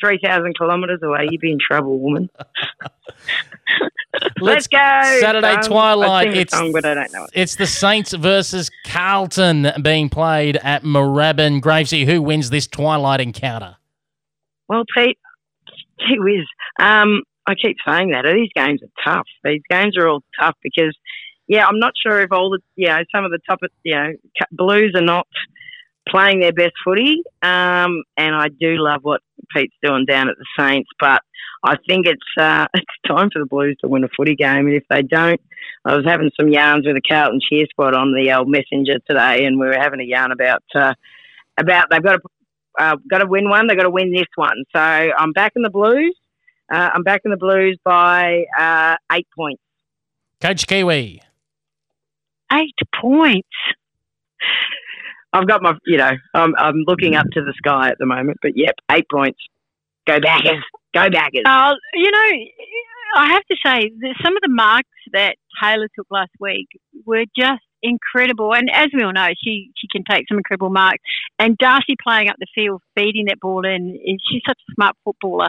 [0.00, 2.28] 3,000 kilometres away, you'd be in trouble, woman.
[4.40, 4.78] Let's go.
[5.20, 5.68] Saturday Suns.
[5.68, 7.30] twilight, I sing the it's- song, but I don't know it.
[7.34, 11.60] It's the Saints versus Carlton being played at Moorabbin.
[11.60, 13.76] Gravesy, who wins this twilight encounter?
[14.68, 15.18] Well, Pete,
[16.00, 16.44] gee whiz.
[16.80, 18.24] Um, I keep saying that.
[18.24, 19.26] These games are tough.
[19.44, 20.96] These games are all tough because,
[21.46, 24.12] yeah, I'm not sure if all the, you know, some of the top, you know,
[24.52, 25.26] Blues are not
[26.08, 27.22] playing their best footy.
[27.42, 29.20] Um, and I do love what
[29.54, 31.22] Pete's doing down at the Saints, but
[31.64, 34.66] I think it's uh, it's time for the Blues to win a footy game.
[34.66, 35.40] And if they don't,
[35.84, 39.44] I was having some yarns with the Carlton cheer squad on the old messenger today,
[39.44, 40.94] and we were having a yarn about uh,
[41.58, 42.20] about they've got to
[42.78, 43.66] uh, got to win one.
[43.66, 44.64] They've got to win this one.
[44.74, 46.16] So I'm back in the Blues.
[46.70, 49.62] Uh, I'm back in the Blues by uh, eight points.
[50.40, 51.22] Coach Kiwi.
[52.52, 53.48] Eight points.
[55.32, 58.38] I've got my, you know, I'm, I'm looking up to the sky at the moment.
[58.42, 59.38] But yep, eight points.
[60.06, 60.64] Go backers.
[60.94, 61.42] Go backers.
[61.44, 62.46] Uh, you know,
[63.16, 63.90] I have to say
[64.22, 66.68] some of the marks that Tayla took last week
[67.04, 68.54] were just incredible.
[68.54, 71.00] And as we all know, she she can take some incredible marks.
[71.38, 73.98] And Darcy playing up the field, feeding that ball in,
[74.30, 75.48] she's such a smart footballer.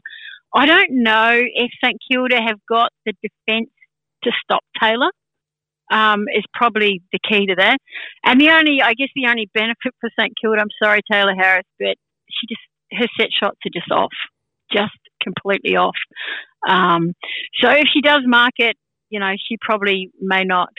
[0.53, 3.69] I don't know if St Kilda have got the defence
[4.23, 5.09] to stop Tayla.
[5.91, 7.77] Um, is probably the key to that.
[8.23, 11.65] And the only, I guess, the only benefit for St Kilda, I'm sorry, Tayla Harris,
[11.79, 11.95] but
[12.29, 12.61] she just
[12.91, 14.13] her set shots are just off,
[14.71, 15.95] just completely off.
[16.67, 17.13] Um,
[17.61, 18.75] so if she does mark it,
[19.09, 20.69] you know, she probably may not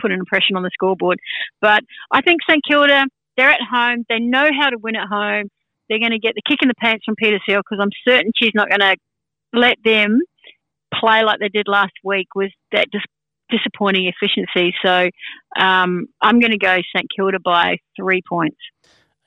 [0.00, 1.18] put an impression on the scoreboard.
[1.60, 1.82] But
[2.12, 3.04] I think St Kilda,
[3.36, 4.04] they're at home.
[4.08, 5.48] They know how to win at home.
[5.88, 8.32] They're going to get the kick in the pants from Peta Searle because I'm certain
[8.36, 8.96] she's not going to
[9.54, 10.20] let them
[10.94, 13.02] play like they did last week with that dis-
[13.50, 14.74] disappointing efficiency.
[14.84, 15.10] So
[15.58, 18.58] um, I'm going to go St Kilda by three points.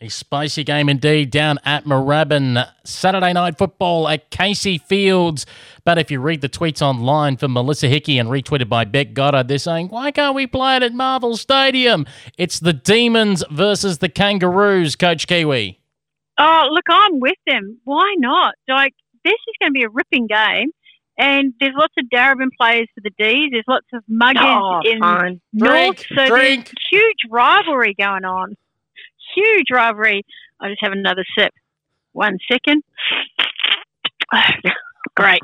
[0.03, 2.67] A spicy game indeed down at Moorabbin.
[2.83, 5.45] Saturday night football at Casey Fields.
[5.83, 9.47] But if you read the tweets online from Melissa Hickey and retweeted by Beck Goddard,
[9.47, 12.07] they're saying, why can't we play it at Marvel Stadium?
[12.35, 15.79] It's the Demons versus the Kangaroos, Coach Kiwi.
[16.39, 17.77] Oh, look, I'm with them.
[17.83, 18.55] Why not?
[18.67, 18.93] Like,
[19.23, 20.71] this is going to be a ripping game.
[21.21, 23.51] And there's lots of Darebin players for the D's.
[23.51, 25.39] There's lots of muggers oh, in fine.
[25.53, 25.97] North.
[25.97, 26.65] Drink, So drink.
[26.65, 28.55] there's huge rivalry going on.
[29.35, 30.23] Huge rivalry.
[30.59, 31.53] I'll just have another sip.
[32.13, 32.83] One second.
[35.15, 35.41] Great.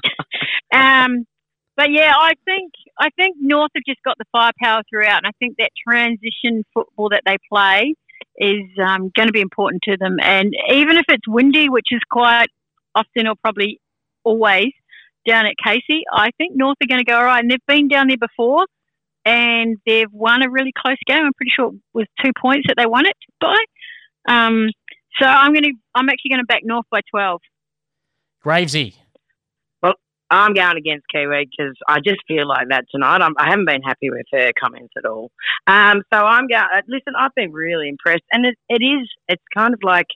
[0.73, 1.27] Um,
[1.75, 5.31] but yeah, I think I think North have just got the firepower throughout, and I
[5.37, 7.93] think that transition football that they play
[8.37, 10.17] is um, going to be important to them.
[10.23, 12.47] And even if it's windy, which is quite
[12.95, 13.79] often or probably
[14.23, 14.73] always
[15.27, 17.41] down at Casey, I think North are going to go all right.
[17.41, 18.65] And they've been down there before,
[19.25, 21.23] and they've won a really close game.
[21.23, 23.57] I'm pretty sure it was two points that they won it by.
[24.27, 24.69] Um,
[25.19, 27.41] so I'm going to I'm actually going to back North by 12.
[28.45, 28.93] Gravesy.
[29.81, 29.95] Well,
[30.29, 33.21] I'm going against Kiwi because I just feel like that tonight.
[33.21, 35.31] I'm, I haven't been happy with her comments at all.
[35.65, 36.61] Um, so I'm going.
[36.61, 39.09] Uh, listen, I've been really impressed, and it, it is.
[39.27, 40.07] It's kind of like,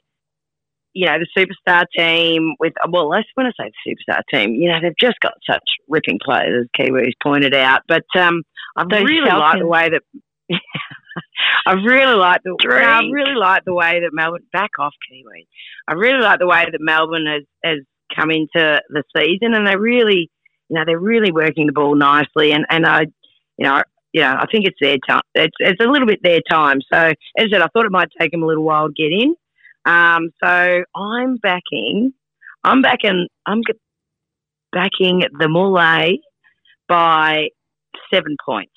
[0.94, 2.74] you know, the superstar team with.
[2.88, 6.18] Well, let's when I say the superstar team, you know, they've just got such ripping
[6.24, 7.82] players, as Kiwi's pointed out.
[7.88, 8.42] But um,
[8.76, 10.02] I really like the way that.
[11.66, 12.56] I really like the.
[12.64, 15.46] no, I really like the way that Melbourne back off Kiwi.
[15.88, 17.78] I really like the way that Melbourne has has
[18.14, 20.30] come into the season, and they really,
[20.68, 23.02] you know, they're really working the ball nicely, and and I,
[23.58, 23.82] you know,
[24.12, 25.22] you know, I think it's their time.
[25.34, 26.80] It's it's a little bit their time.
[26.92, 29.12] So as I said, I thought it might take them a little while to get
[29.12, 29.34] in.
[29.84, 32.12] Um, so I'm backing,
[32.64, 33.62] I'm backing, I'm
[34.72, 36.20] backing the Moulay
[36.88, 37.48] by
[38.12, 38.72] seven points.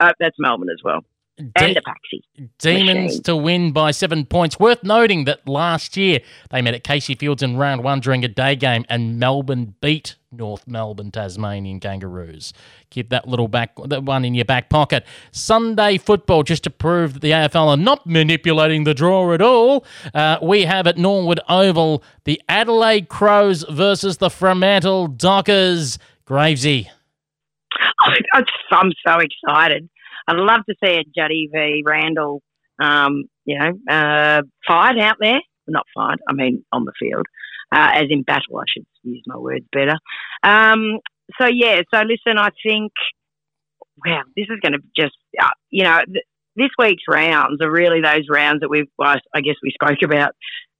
[0.00, 1.04] Uh, that's Melbourne as well.
[1.38, 2.24] And Apache.
[2.58, 4.58] Demons to win by seven points.
[4.58, 8.28] Worth noting that last year they met at Casey Fields in round one during a
[8.28, 12.52] day game, and Melbourne beat North Melbourne Tasmanian Kangaroos.
[12.90, 15.04] Keep that little back that one in your back pocket.
[15.30, 19.84] Sunday football, just to prove that the AFL are not manipulating the draw at all.
[20.14, 25.98] Uh, we have at Norwood Oval the Adelaide Crows versus the Fremantle Dockers.
[26.26, 26.88] Gravesy.
[28.72, 29.88] I'm so excited.
[30.28, 32.42] I'd love to see a Juddy v Randall,
[32.80, 35.40] um, you know, uh, fight out there.
[35.68, 37.26] Not fight, I mean on the field,
[37.72, 38.58] uh, as in battle.
[38.58, 39.96] I should use my words better.
[40.42, 41.00] Um,
[41.40, 42.92] so yeah, so listen, I think,
[44.04, 46.24] wow, this is going to just, uh, you know, th-
[46.54, 50.32] this week's rounds are really those rounds that we've, well, I guess we spoke about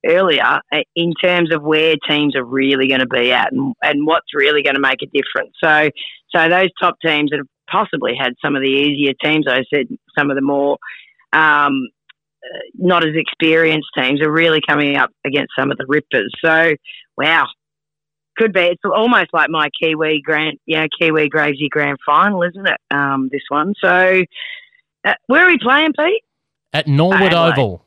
[0.07, 4.07] earlier uh, in terms of where teams are really going to be at and, and
[4.07, 5.53] what's really going to make a difference.
[5.63, 5.91] So,
[6.35, 9.87] so those top teams that have possibly had some of the easier teams, I said
[10.17, 10.79] some of the more
[11.33, 11.89] um,
[12.45, 16.33] uh, not as experienced teams are really coming up against some of the rippers.
[16.45, 16.75] So,
[17.17, 17.47] wow,
[18.37, 18.61] could be.
[18.61, 22.81] It's almost like my Kiwi Grand, you know, Kiwi Gravesy Grand Final, isn't it?
[22.91, 23.75] Um, this one.
[23.83, 24.23] So,
[25.05, 26.23] uh, where are we playing, Pete?
[26.73, 27.33] At Norwood.
[27.33, 27.83] Oval.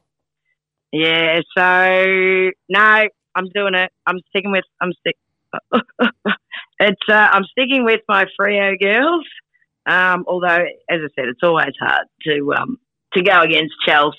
[0.92, 3.92] Yeah, so no, I'm doing it.
[4.08, 4.66] I'm sticking with.
[4.82, 5.18] I'm stick.
[6.80, 7.02] it's.
[7.08, 9.26] Uh, I'm sticking with my Freo girls.
[9.86, 12.78] Um, although, as I said, it's always hard to um,
[13.14, 14.18] to go against Chelsea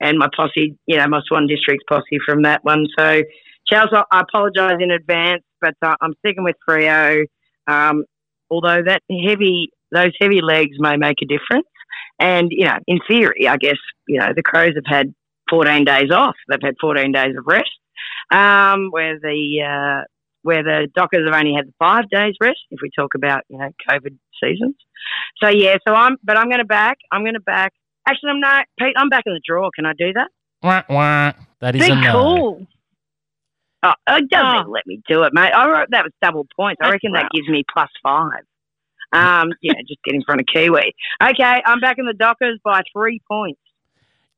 [0.00, 0.76] and my posse.
[0.86, 2.86] You know, my Swan Districts posse from that one.
[2.98, 3.22] So,
[3.68, 7.24] Chelsea, I apologise in advance, but uh, I'm sticking with Freo.
[7.66, 8.04] Um,
[8.50, 11.66] although that heavy, those heavy legs may make a difference.
[12.18, 13.76] And you know, in theory, I guess
[14.08, 15.14] you know the Crows have had
[15.50, 16.34] 14 days off.
[16.48, 17.70] They've had 14 days of rest,
[18.30, 20.04] um, where the uh,
[20.46, 22.60] where the Dockers have only had five days rest.
[22.70, 24.76] If we talk about you know COVID seasons,
[25.42, 25.76] so yeah.
[25.86, 26.98] So I'm, but I'm going to back.
[27.10, 27.72] I'm going to back.
[28.08, 28.66] Actually, I'm not.
[28.78, 29.68] Pete, I'm back in the draw.
[29.74, 30.28] Can I do that?
[30.62, 31.32] Wah, wah.
[31.60, 32.12] That is Be a no.
[32.12, 32.66] cool.
[33.82, 34.70] Oh, oh doesn't Oh.
[34.70, 35.50] let me do it, mate.
[35.52, 36.78] I wrote that was double points.
[36.80, 38.44] I That's reckon that gives me plus five.
[39.12, 40.94] Um, yeah, just get in front of Kiwi.
[41.22, 43.60] Okay, I'm back in the Dockers by three points.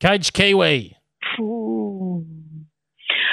[0.00, 0.96] Coach Kiwi.
[1.40, 2.24] Ooh.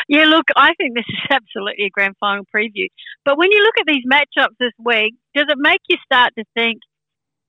[0.07, 2.87] Yeah, look, I think this is absolutely a grand final preview.
[3.23, 6.43] But when you look at these matchups this week, does it make you start to
[6.53, 6.79] think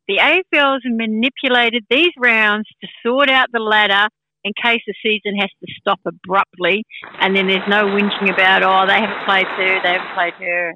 [0.08, 4.08] the AFL's manipulated these rounds to sort out the ladder
[4.44, 6.84] in case the season has to stop abruptly
[7.20, 10.72] and then there's no whinging about, oh, they haven't played her, they haven't played her.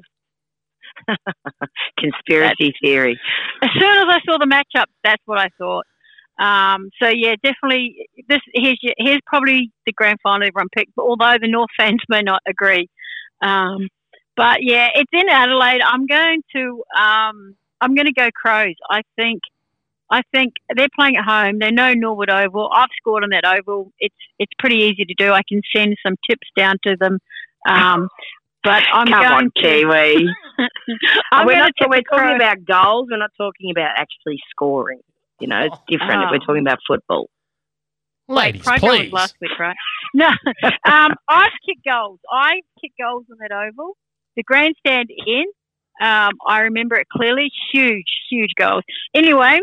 [1.99, 3.19] Conspiracy theory.
[3.63, 5.87] as soon as I saw the matchup, that's what I thought.
[6.41, 8.09] Um, so yeah, definitely.
[8.29, 10.93] This here's your, here's probably the grand final everyone picked.
[10.97, 12.89] But although the North fans may not agree,
[13.43, 13.89] um,
[14.37, 15.83] but yeah, it's in Adelaide.
[15.85, 18.75] I'm going to um, I'm going to go Crows.
[18.91, 19.43] I think
[20.11, 21.59] I think they're playing at home.
[21.61, 22.71] They know Norwood Oval.
[22.75, 23.93] I've scored on that oval.
[23.99, 25.33] It's it's pretty easy to do.
[25.33, 27.19] I can send some tips down to them.
[27.69, 28.09] Um,
[28.65, 30.29] but I'm Come going on, to, Kiwi.
[31.33, 33.09] I'm we're not, we're talking about goals.
[33.11, 35.01] We're not talking about actually scoring.
[35.41, 36.23] You know, it's different.
[36.25, 36.29] Oh.
[36.31, 37.29] We're talking about football.
[38.29, 39.13] Ladies, program was please.
[39.13, 39.77] last week, right?
[40.13, 42.19] No, um, I've kicked goals.
[42.33, 43.97] I've kicked goals on that oval.
[44.35, 45.45] The grandstand in.
[46.03, 47.49] Um, I remember it clearly.
[47.73, 48.83] Huge, huge goals.
[49.15, 49.61] Anyway,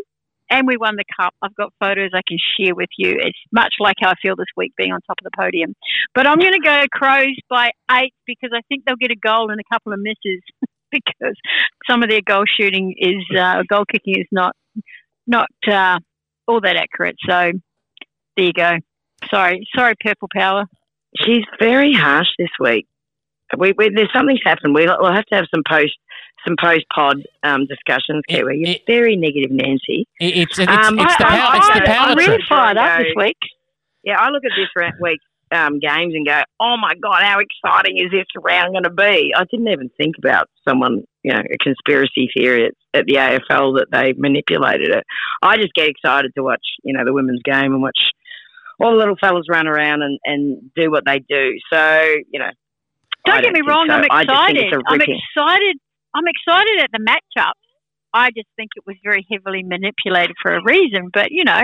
[0.49, 1.33] and we won the cup.
[1.41, 3.17] I've got photos I can share with you.
[3.19, 5.73] It's much like how I feel this week being on top of the podium.
[6.15, 9.51] But I'm going to go Crows by eight because I think they'll get a goal
[9.51, 10.41] and a couple of misses
[10.91, 11.35] because
[11.89, 14.55] some of their goal shooting is uh, goal kicking is not
[15.27, 15.99] not uh,
[16.47, 17.15] all that accurate.
[17.27, 17.51] So
[18.35, 18.77] there you go.
[19.29, 20.65] Sorry, sorry, Purple Power.
[21.23, 22.87] She's very harsh this week.
[23.57, 24.75] We, we, there's something's happened.
[24.75, 25.93] We, we'll have to have some post
[26.45, 28.57] some post pod um, discussions, It- Kiwi.
[28.59, 30.07] You're it- very negative, Nancy.
[30.19, 32.07] It- It's, it's, Um, it's, the I, it's I, the power.
[32.09, 32.47] I'm really trip.
[32.49, 33.37] fired up this week.
[34.03, 37.39] Yeah, I look at this ra- week's um, games and go, "Oh my god, how
[37.39, 41.39] exciting is this round going to be?" I didn't even think about someone, you know,
[41.39, 45.03] a conspiracy theory at, at the AFL that they manipulated it.
[45.41, 47.97] I just get excited to watch, you know, the women's game and watch
[48.79, 51.53] all the little fellas run around and, and do what they do.
[51.71, 52.01] So,
[52.31, 52.51] you know,
[53.25, 53.87] Don't I get me wrong.
[53.87, 53.93] so.
[53.93, 54.83] I'm I just think excited.
[54.87, 55.77] I'm excited.
[56.15, 57.66] I'm excited at the matchups.
[58.13, 61.09] I just think it was very heavily manipulated for a reason.
[61.13, 61.63] But you know,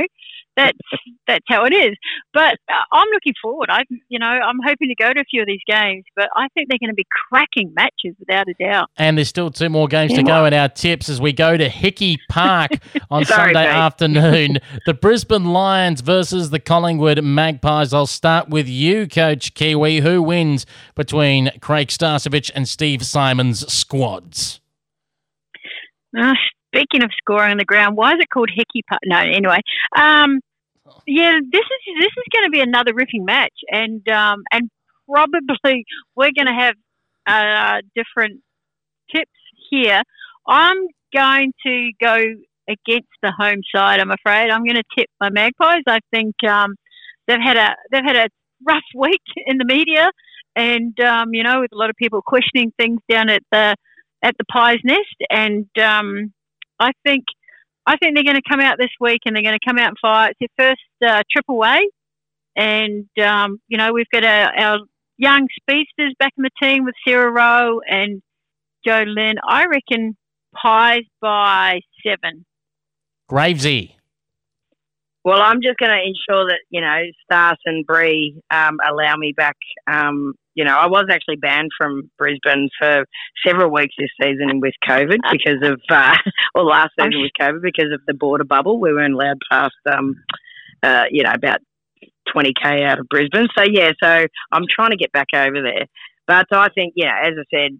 [0.55, 0.77] that's
[1.27, 1.95] that's how it is.
[2.33, 3.69] But uh, I'm looking forward.
[3.69, 6.03] I, you know, I'm hoping to go to a few of these games.
[6.15, 8.89] But I think they're going to be cracking matches without a doubt.
[8.97, 11.69] And there's still two more games to go in our tips as we go to
[11.69, 12.71] Hickey Park
[13.11, 13.75] on Sorry, Sunday Pete.
[13.75, 14.57] afternoon.
[14.85, 17.93] the Brisbane Lions versus the Collingwood Magpies.
[17.93, 20.01] I'll start with you, Coach Kiwi.
[20.01, 20.65] Who wins
[20.95, 24.59] between Craig Starcevich and Steve Symonds' squads?
[26.17, 26.33] Uh,
[26.73, 28.99] speaking of scoring on the ground, why is it called Hickey Putt?
[29.05, 29.59] No, anyway.
[29.97, 30.39] Um,
[31.07, 34.69] yeah, this is this is going to be another ripping match, and um, and
[35.09, 35.85] probably
[36.15, 36.75] we're going to have
[37.25, 38.41] uh, different
[39.13, 39.31] tips
[39.69, 40.01] here.
[40.47, 40.77] I'm
[41.13, 42.17] going to go
[42.67, 43.99] against the home side.
[43.99, 45.83] I'm afraid I'm going to tip my Magpies.
[45.87, 46.75] I think um,
[47.27, 48.27] they've had a they've had a
[48.65, 50.09] rough week in the media,
[50.55, 53.75] and um, you know, with a lot of people questioning things down at the
[54.23, 56.33] at the Pies Nest, and um,
[56.79, 57.25] I think
[57.85, 59.89] I think they're going to come out this week and they're going to come out
[59.89, 60.31] and fire.
[60.31, 61.81] It's their first uh, trip away,
[62.55, 64.79] and um, you know we've got our, our
[65.17, 68.21] young speedsters back in the team with Sarah Rowe and
[68.85, 69.35] Jo Lin.
[69.47, 70.15] I reckon
[70.55, 72.45] Pies by seven.
[73.29, 73.95] Gravesy.
[75.25, 79.33] Well, I'm just going to ensure that you know Stas and Bree um, allow me
[79.35, 79.57] back.
[79.87, 83.05] Um, you know, I was actually banned from Brisbane for
[83.45, 86.15] several weeks this season with COVID because of, uh,
[86.53, 88.79] or last season with COVID because of the border bubble.
[88.79, 90.15] We weren't allowed past, um,
[90.83, 91.59] uh, you know, about
[92.35, 93.47] 20k out of Brisbane.
[93.57, 95.87] So yeah, so I'm trying to get back over there.
[96.27, 97.71] But I think, yeah, as I said,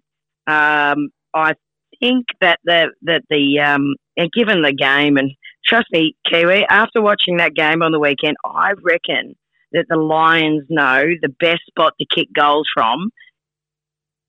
[0.46, 1.54] um, I
[2.00, 5.30] think that the that the um, and given the game and
[5.66, 9.34] trust me, Kiwi, after watching that game on the weekend, I reckon
[9.72, 13.10] that the Lions know the best spot to kick goals from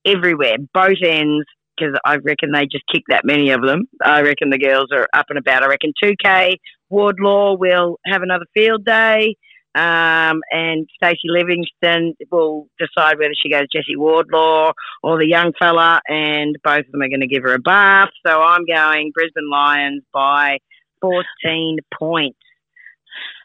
[0.04, 1.46] everywhere, both ends,
[1.76, 3.84] because I reckon they just kick that many of them.
[4.02, 5.62] I reckon the girls are up and about.
[5.62, 6.56] I reckon 2K,
[6.88, 9.36] Wardlaw will have another field day.
[9.74, 14.72] Um, and Stacey Livingston will decide whether she goes Jesse Wardlaw
[15.02, 18.08] or the young fella, and both of them are going to give her a bath.
[18.26, 20.60] So I'm going Brisbane Lions by
[21.00, 22.38] 14 points.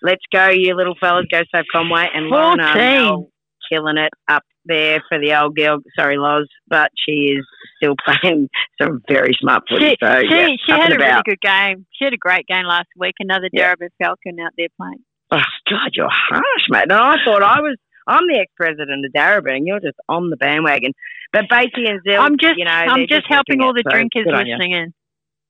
[0.02, 1.26] Let's go, you little fellas.
[1.32, 3.28] Go Save Conway and 14.
[3.72, 5.80] Killing it up there for the old girl.
[5.98, 7.46] Sorry, Loz, but she is
[7.78, 8.50] still playing
[8.82, 9.92] some very smart footy.
[9.92, 11.86] She, so, she, yeah, she had and a really good game.
[11.94, 13.16] She had a great game last week.
[13.20, 13.76] Another Yeah.
[13.76, 15.04] Darebin Falcon out there playing.
[15.32, 15.38] Oh,
[15.70, 16.88] God, you're harsh, mate.
[16.90, 17.78] No, I thought I was.
[18.08, 20.92] I'm the ex-president of Darebin, and you're just on the bandwagon.
[21.32, 23.92] But Basie and Zill, I'm just, you know, I'm they're just helping all the so
[23.92, 24.34] drinkers you.
[24.36, 24.94] listening in.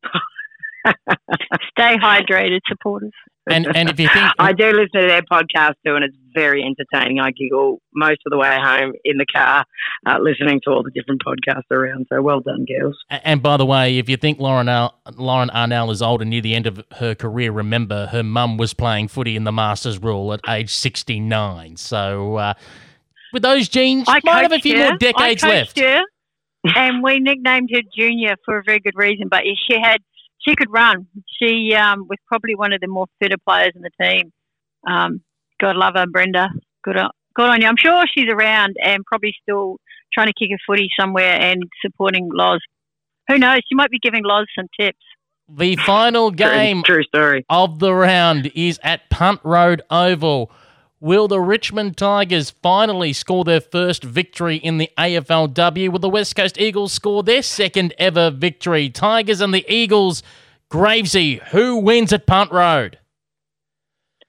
[0.86, 3.12] Stay hydrated, supporters.
[3.50, 6.64] And and if you think I do listen to their podcast too, and it's very
[6.64, 7.20] entertaining.
[7.20, 9.66] I giggle most of the way home in the car,
[10.06, 12.06] uh, listening to all the different podcasts around.
[12.12, 12.98] So well done, girls.
[13.10, 16.42] And by the way, if you think Lauren Ar- Lauren Arnell is old and near
[16.42, 20.34] the end of her career, remember her mum was playing footy in the Masters rule
[20.34, 21.78] at age 69.
[21.78, 22.54] So uh,
[23.34, 24.90] with those genes, I might have a few her.
[24.90, 25.80] more decades left.
[25.80, 26.02] her,
[26.76, 29.28] and we nicknamed her Junior for a very good reason.
[29.30, 29.98] But she had,
[30.48, 31.08] she could run.
[31.40, 34.32] She um, was probably one of the more fitter players in the team.
[34.88, 35.22] Um,
[35.60, 36.50] God love her, Brenda.
[36.84, 37.68] Good on, good on you.
[37.68, 39.78] I'm sure she's around and probably still
[40.14, 42.62] trying to kick a footy somewhere and supporting Loz.
[43.28, 43.60] Who knows?
[43.70, 45.00] She might be giving Loz some tips.
[45.48, 47.46] The final game True, true story.
[47.50, 50.50] of the round is at Punt Road Oval.
[51.04, 55.90] Will the Richmond Tigers finally score their first victory in the AFLW?
[55.90, 58.88] Will the West Coast Eagles score their second ever victory?
[58.88, 60.22] Tigers and the Eagles.
[60.72, 63.00] Gravesy, who wins at Punt Road?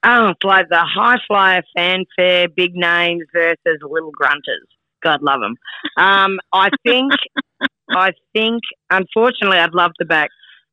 [0.03, 4.65] Oh, it's like the high flyer fanfare, big names versus little grunters.
[5.03, 5.57] God love them.
[5.99, 7.13] Um, I think,
[7.91, 10.31] I think, unfortunately, I'd love to back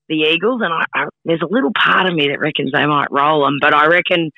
[0.09, 3.11] the Eagles, and I, I, there's a little part of me that reckons they might
[3.11, 3.59] roll them.
[3.61, 4.31] But I reckon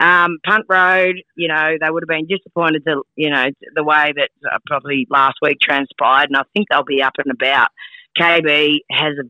[0.00, 4.12] um, Punt Road, you know, they would have been disappointed to, you know, the way
[4.16, 7.68] that uh, probably last week transpired, and I think they'll be up and about.
[8.18, 9.28] KB has a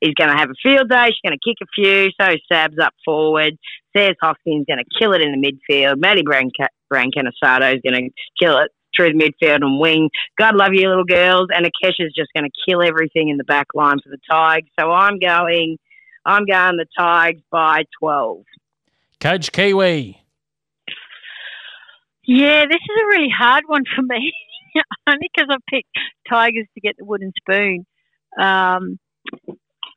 [0.00, 1.08] is going to have a field day.
[1.08, 2.08] She's going to kick a few.
[2.18, 3.58] So Sab's up forward.
[3.94, 5.98] Sayers Hoskins going to kill it in the midfield.
[5.98, 8.10] Maddie Branca- Brancatisano is going to
[8.42, 10.10] kill it through the midfield and wing.
[10.38, 11.48] God love you, little girls.
[11.54, 14.70] And Akesha's just going to kill everything in the back line for the Tigers.
[14.78, 15.78] So I'm going,
[16.24, 18.44] I'm going the Tigers by 12.
[19.20, 20.20] Coach Kiwi.
[22.24, 24.32] Yeah, this is a really hard one for me,
[25.06, 25.88] only because I picked
[26.28, 27.86] Tigers to get the wooden spoon.
[28.38, 28.98] Um,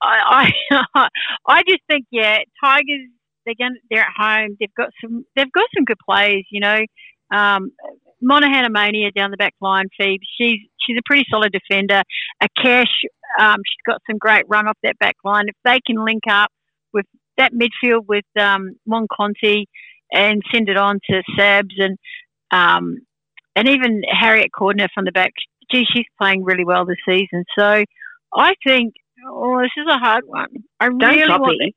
[0.02, 1.08] I, I,
[1.48, 3.10] I just think, yeah, Tigers.
[3.46, 3.76] They're going.
[3.90, 4.56] They're at home.
[4.58, 5.26] They've got some.
[5.36, 6.46] They've got some good players.
[6.50, 6.80] You know,
[7.30, 7.72] um,
[8.24, 9.86] Monaghan Ammonia down the back line.
[9.98, 10.26] Phoebe.
[10.38, 12.04] She's she's a pretty solid defender.
[12.42, 12.86] Akesh.
[13.40, 15.46] Um, she's got some great run off that back line.
[15.48, 16.52] If they can link up
[16.94, 17.06] with
[17.38, 19.68] that midfield with um, Mon Conti
[20.12, 21.98] and send it on to Sabs and
[22.52, 23.00] um,
[23.56, 25.32] and even Harriet Cordner from the back.
[25.72, 27.46] Gee, she's playing really well this season.
[27.58, 27.84] So
[28.36, 28.94] I think,
[29.28, 30.50] oh, this is a hard one.
[30.80, 31.74] I Don't really want.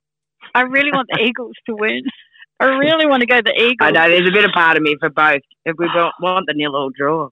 [0.55, 2.03] I really want the Eagles to win.
[2.59, 3.77] I really want to go the Eagles.
[3.81, 5.43] I know there's a bit of part of me for both.
[5.65, 7.27] If we want, want the nil or draw.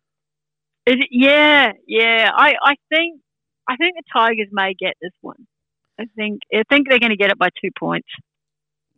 [0.87, 2.31] Is it- yeah, yeah.
[2.35, 3.21] I, I think,
[3.69, 5.47] I think the Tigers may get this one.
[5.99, 8.09] I think, I think they're going to get it by two points.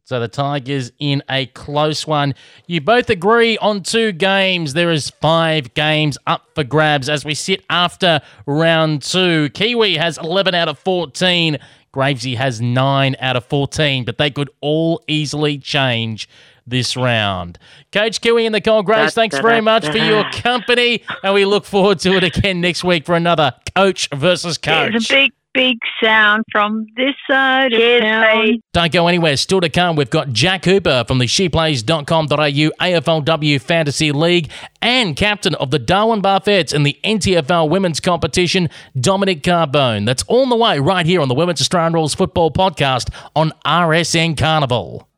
[0.05, 2.35] So the Tigers in a close one.
[2.69, 4.73] You both agree on two games.
[4.73, 9.51] There is five games up for grabs as we sit after round two.
[9.51, 11.59] Kiwi has 11 out of 14.
[11.97, 16.29] Gravesy has 9 out of 14, but they could all easily change
[16.67, 17.59] this round.
[17.91, 21.65] Coach Kiwi and the Cold Grays, thanks very much for your company, and we look
[21.65, 25.09] forward to it again next week for another Coach versus Coach.
[25.57, 28.59] There's a big, big sound from this side of town.
[28.73, 29.37] Don't go anywhere.
[29.37, 34.51] Still to come, we've got Jack Hooper from the sheplays.com.au AFLW Fantasy League
[34.83, 38.69] and captain of the Darwin Buffettes in the NTFL women's competition,
[38.99, 40.07] Dominic Carbone.
[40.07, 43.53] That's all on the way right here on the Women's Australian Rules Football Podcast on
[43.65, 45.09] RSN Carnival.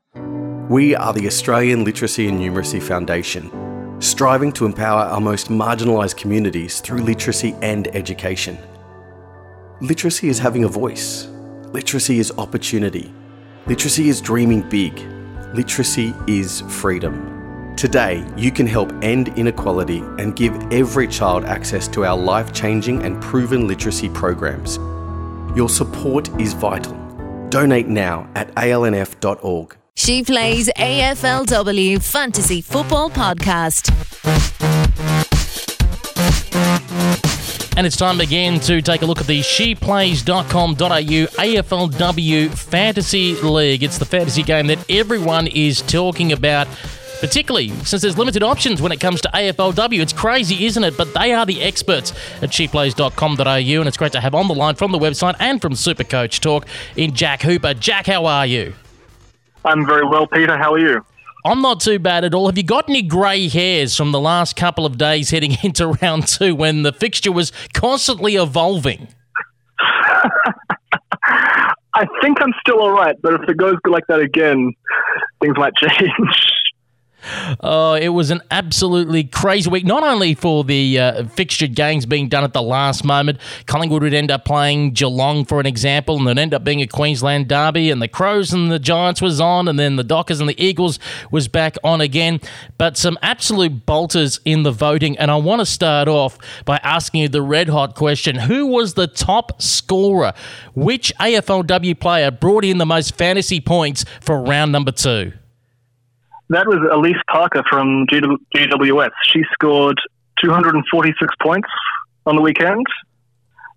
[0.68, 3.50] We are the Australian Literacy and Numeracy Foundation,
[4.00, 8.58] striving to empower our most marginalised communities through literacy and education.
[9.80, 11.28] Literacy is having a voice.
[11.72, 13.12] Literacy is opportunity.
[13.66, 14.98] Literacy is dreaming big.
[15.54, 17.74] Literacy is freedom.
[17.76, 23.04] Today, you can help end inequality and give every child access to our life changing
[23.04, 24.78] and proven literacy programs.
[25.56, 26.94] Your support is vital.
[27.48, 29.76] Donate now at alnf.org.
[29.94, 33.94] She plays AFLW Fantasy Football Podcast.
[37.78, 43.84] And it's time again to take a look at the sheplays.com.au AFLW Fantasy League.
[43.84, 46.66] It's the fantasy game that everyone is talking about,
[47.20, 50.00] particularly since there's limited options when it comes to AFLW.
[50.00, 50.96] It's crazy, isn't it?
[50.96, 54.74] But they are the experts at sheplays.com.au, and it's great to have on the line
[54.74, 57.74] from the website and from Supercoach Talk in Jack Hooper.
[57.74, 58.74] Jack, how are you?
[59.64, 60.58] I'm very well, Peter.
[60.58, 61.04] How are you?
[61.44, 62.46] I'm not too bad at all.
[62.46, 66.26] Have you got any grey hairs from the last couple of days heading into round
[66.26, 69.08] two when the fixture was constantly evolving?
[71.94, 74.72] I think I'm still all right, but if it goes like that again,
[75.40, 76.52] things might change.
[77.60, 79.84] Oh, it was an absolutely crazy week.
[79.84, 84.14] Not only for the uh, fixtured games being done at the last moment, Collingwood would
[84.14, 87.90] end up playing Geelong, for an example, and then end up being a Queensland derby,
[87.90, 90.98] and the Crows and the Giants was on, and then the Dockers and the Eagles
[91.30, 92.40] was back on again.
[92.76, 97.22] But some absolute bolters in the voting, and I want to start off by asking
[97.22, 100.32] you the red hot question: Who was the top scorer?
[100.74, 105.32] Which AFLW player brought in the most fantasy points for round number two?
[106.50, 109.10] That was Alyce Parker from GWS.
[109.24, 109.98] She scored
[110.42, 111.68] 246 points
[112.24, 112.86] on the weekend,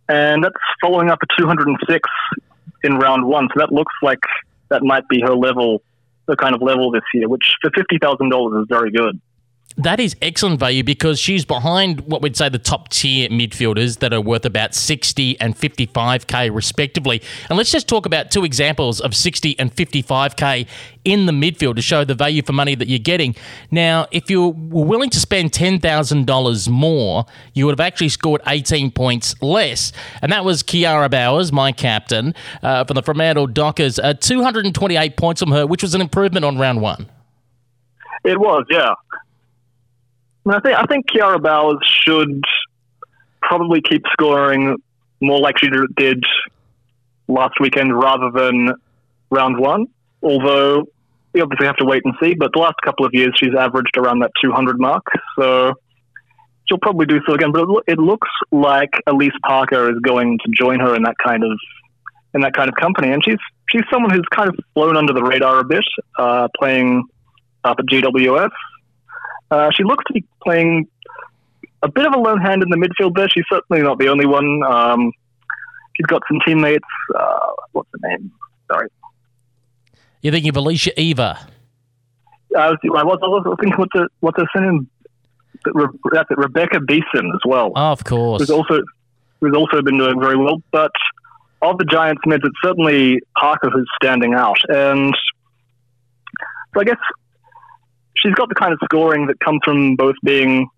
[0.07, 2.09] and that's following up a 206
[2.83, 3.49] in round one.
[3.53, 4.19] So that looks like
[4.69, 5.81] that might be her level,
[6.27, 9.19] the kind of level this year, which for $50,000 is very good
[9.83, 14.13] that is excellent value because she's behind what we'd say the top tier midfielders that
[14.13, 17.21] are worth about 60 and 55k respectively.
[17.49, 20.67] And let's just talk about two examples of 60 and 55k
[21.05, 23.35] in the midfield to show the value for money that you're getting.
[23.71, 28.91] Now, if you were willing to spend $10,000 more, you would have actually scored 18
[28.91, 29.91] points less.
[30.21, 35.41] And that was Kiara Bowers, my captain, uh, from the Fremantle Dockers, uh, 228 points
[35.41, 37.09] from her, which was an improvement on round one.
[38.23, 38.93] It was, yeah.
[40.47, 42.43] I think I think Kiara Bowers should
[43.41, 44.77] probably keep scoring
[45.19, 46.23] more like she did
[47.27, 48.73] last weekend rather than
[49.29, 49.87] round one.
[50.23, 50.85] Although
[51.33, 52.33] we obviously have to wait and see.
[52.33, 55.05] But the last couple of years, she's averaged around that 200 mark.
[55.37, 55.73] So
[56.65, 57.51] she'll probably do so again.
[57.51, 61.57] But it, looks like Alyce Parker is going to join her in that kind of
[62.33, 63.11] in that kind of company.
[63.11, 63.39] And she's
[63.69, 65.83] she's someone who's kind of flown under the radar a bit,
[66.17, 67.03] uh, playing
[67.63, 68.49] up at GWS.
[69.51, 70.87] Uh, she looks to be playing
[71.83, 73.27] a bit of a lone hand in the midfield there.
[73.29, 74.63] She's certainly not the only one.
[74.63, 75.11] Um,
[75.95, 76.87] she's got some teammates.
[77.13, 77.39] Uh,
[77.73, 78.31] what's her name?
[78.71, 78.87] Sorry.
[80.21, 81.37] You're thinking of Alicia Eva.
[82.57, 84.89] I was, I was, I was thinking what's her, what's her name?
[86.11, 87.71] That's it, Rebecca Beeson as well.
[87.75, 88.41] Oh, of course.
[88.41, 88.79] Who's also,
[89.41, 90.61] who's also been doing very well.
[90.71, 90.91] But
[91.61, 94.57] of the Giants mids, it's certainly Parker who's standing out.
[94.69, 95.15] And
[96.73, 96.97] so I guess
[98.21, 100.69] she's got the kind of scoring that comes from both being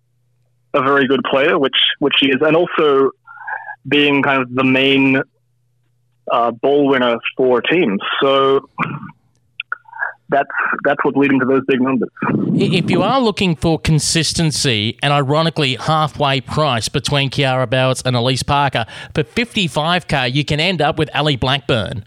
[0.74, 3.10] a very good player, which which she is, and also
[3.86, 5.22] being kind of the main
[6.30, 8.00] uh, ball winner for teams.
[8.22, 8.68] So
[10.28, 10.48] that's
[10.84, 12.08] that's what's leading to those big numbers.
[12.56, 18.42] If you are looking for consistency and ironically halfway price between Kiara Bowers and Alyce
[18.42, 22.04] Parker for 55k, you can end up with Ellie Blackburn.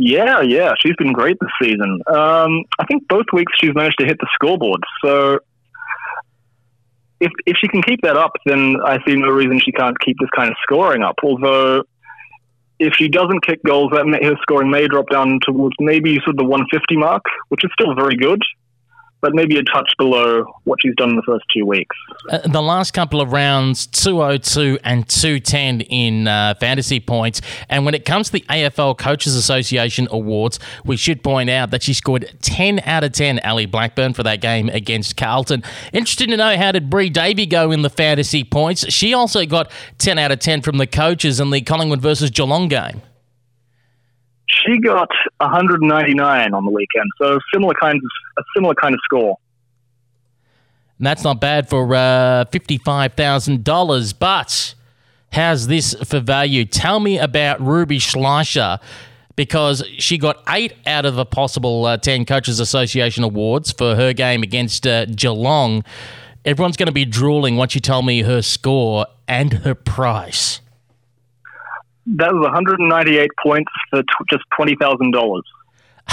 [0.00, 2.00] Yeah, yeah, she's been great this season.
[2.06, 4.80] Um, I think both weeks she's managed to hit the scoreboard.
[5.04, 5.40] So
[7.18, 10.16] if if she can keep that up, then I see no reason she can't keep
[10.20, 11.16] this kind of scoring up.
[11.24, 11.82] Although
[12.78, 16.28] if she doesn't kick goals, that may, her scoring may drop down towards maybe sort
[16.28, 18.40] of the 150 mark, which is still very good
[19.20, 21.96] but maybe a touch below what she's done in the first two weeks.
[22.30, 27.40] Uh, the last couple of rounds, 202 and 210 in uh, fantasy points.
[27.68, 31.82] And when it comes to the AFL Coaches Association Awards, we should point out that
[31.82, 35.62] she scored 10 out of 10, Ellie Blackburn, for that game against Carlton.
[35.92, 38.90] Interested to know how did Bree Davey go in the fantasy points?
[38.92, 42.68] She also got 10 out of 10 from the coaches in the Collingwood versus Geelong
[42.68, 43.02] game.
[44.50, 49.38] She got 199 on the weekend, so similar kinds of, a similar kind of score.
[50.98, 54.14] And that's not bad for uh, $55,000.
[54.18, 54.74] But
[55.32, 56.64] how's this for value?
[56.64, 58.80] Tell me about Ruby Schleicher
[59.36, 64.12] because she got eight out of a possible uh, 10 Coaches Association awards for her
[64.12, 65.84] game against uh, Geelong.
[66.44, 70.60] Everyone's going to be drooling once you tell me her score and her price.
[72.16, 75.42] That was 198 points for t- just $20,000.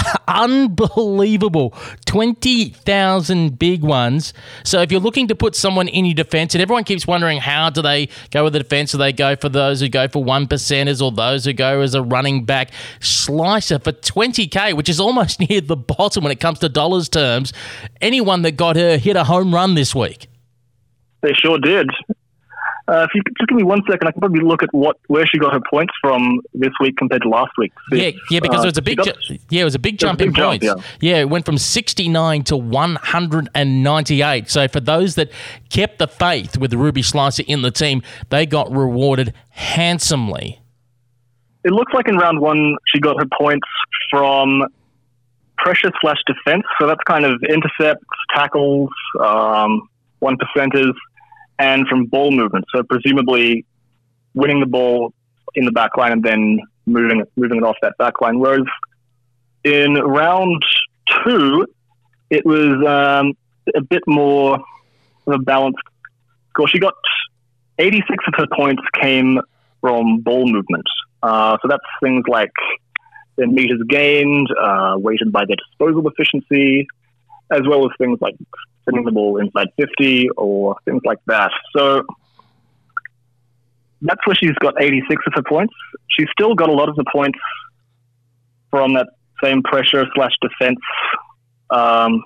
[0.28, 1.74] Unbelievable.
[2.04, 4.34] 20,000 big ones.
[4.64, 7.70] So if you're looking to put someone in your defense, and everyone keeps wondering how
[7.70, 8.92] do they go with the defense?
[8.92, 11.94] Do they go for those who go for one percenters or those who go as
[11.94, 12.72] a running back?
[13.00, 17.52] Schleicher for 20K, which is almost near the bottom when it comes to dollars terms.
[18.00, 20.28] Anyone that got her hit a home run this week.
[21.22, 21.88] They sure did.
[22.88, 24.96] Uh, if you could just give me one second, I can probably look at what
[25.08, 27.72] where she got her points from this week compared to last week.
[27.90, 29.98] Yeah, yeah, because uh, it was a big, got, ju- yeah, it was a big
[29.98, 30.64] jump a big in jump, points.
[30.64, 30.74] Yeah.
[31.00, 34.48] yeah, it went from sixty nine to one hundred and ninety eight.
[34.48, 35.32] So for those that
[35.68, 40.60] kept the faith with Ruby Schleicher in the team, they got rewarded handsomely.
[41.64, 43.66] It looks like in round one she got her points
[44.10, 44.62] from
[45.58, 46.62] pressure slash defense.
[46.80, 48.90] So that's kind of intercepts, tackles,
[49.20, 49.88] um,
[50.20, 50.92] one percenters
[51.58, 52.64] and from ball movement.
[52.74, 53.64] So presumably
[54.34, 55.12] winning the ball
[55.54, 58.38] in the back line and then moving moving it off that back line.
[58.38, 58.66] Whereas
[59.64, 60.62] in round
[61.24, 61.66] two,
[62.30, 63.32] it was um,
[63.74, 64.58] a bit more
[65.26, 65.78] of a balanced
[66.50, 66.68] score.
[66.68, 66.94] She got
[67.78, 69.40] 86 of her points came
[69.80, 70.84] from ball movement.
[71.22, 72.52] Uh, so that's things like
[73.36, 76.86] the meters gained, uh, weighted by their disposal efficiency,
[77.50, 78.34] as well as things like
[78.86, 81.50] sending the ball inside 50 or things like that.
[81.76, 82.02] So
[84.02, 85.74] that's where she's got 86 of her points.
[86.08, 87.38] She's still got a lot of the points
[88.70, 89.08] from that
[89.42, 90.78] same pressure slash defense
[91.70, 92.22] um,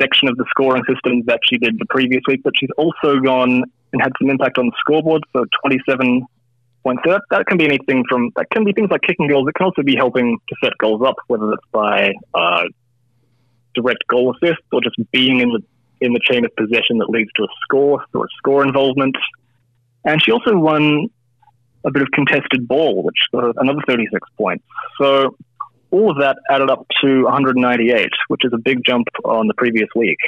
[0.00, 3.62] section of the scoring system that she did the previous week, but she's also gone
[3.92, 5.22] and had some impact on the scoreboard.
[5.32, 6.26] So 27
[6.82, 7.02] points.
[7.04, 9.48] So that, that can be anything from that can be things like kicking goals.
[9.48, 12.64] It can also be helping to set goals up, whether it's by uh,
[13.74, 15.62] direct goal assist or just being in the
[16.00, 19.16] in the chain of possession that leads to a score or a score involvement.
[20.04, 21.08] And she also won
[21.84, 24.64] a bit of contested ball, which was another 36 points.
[25.00, 25.36] So
[25.90, 29.88] all of that added up to 198, which is a big jump on the previous
[29.94, 30.18] week.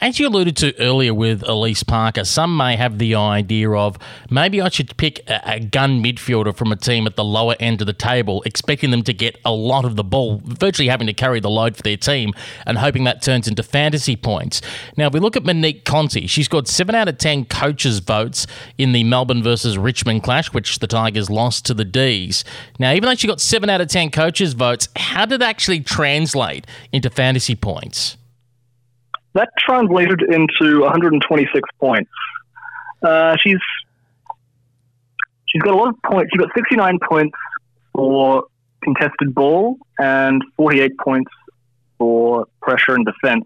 [0.00, 3.98] As you alluded to earlier with Alyce Parker, some may have the idea of
[4.30, 7.80] maybe I should pick a, a, gun midfielder from a team at the lower end
[7.80, 11.12] of the table, expecting them to get a lot of the ball, virtually having to
[11.12, 12.32] carry the load for their team,
[12.64, 14.62] and hoping that turns into fantasy points.
[14.96, 18.46] Now, if we look at Monique Conti, she's got 7 out of 10 coaches' votes
[18.78, 22.44] in the Melbourne versus Richmond clash, which the Tigers lost to the D's.
[22.78, 25.80] Now, even though she got 7 out of 10 coaches' votes, how did that actually
[25.80, 28.16] translate into fantasy points?
[29.38, 32.10] That translated into 126 points.
[33.02, 33.58] Uh, she's
[35.46, 36.30] she's got a lot of points.
[36.32, 37.38] She got 69 points
[37.94, 38.44] for
[38.82, 41.30] contested ball and 48 points
[41.98, 43.44] for pressure and defense,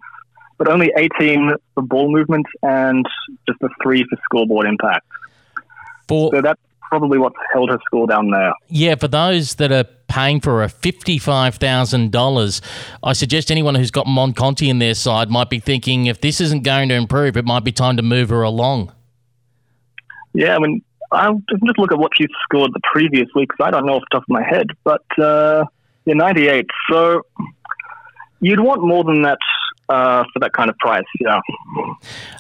[0.57, 3.05] but only 18 for ball movement and
[3.47, 5.07] just a three for scoreboard impact.
[6.09, 6.61] For, so that's
[6.93, 8.53] probably what's held her score down there.
[8.69, 12.61] Yeah, for those that are paying for a $55,000,
[13.03, 16.39] I suggest anyone who's got Mon Conti in their side might be thinking if this
[16.39, 18.93] isn't going to improve, it might be time to move her along.
[20.35, 20.83] Yeah, I mean,
[21.13, 24.03] I'll just look at what she scored the previous week because I don't know off
[24.11, 25.65] the top of my head, but uh,
[26.05, 26.67] yeah, 98.
[26.91, 27.23] So
[28.41, 29.39] you'd want more than that
[29.93, 31.05] uh, for that kind of price.
[31.21, 31.41] Yeah.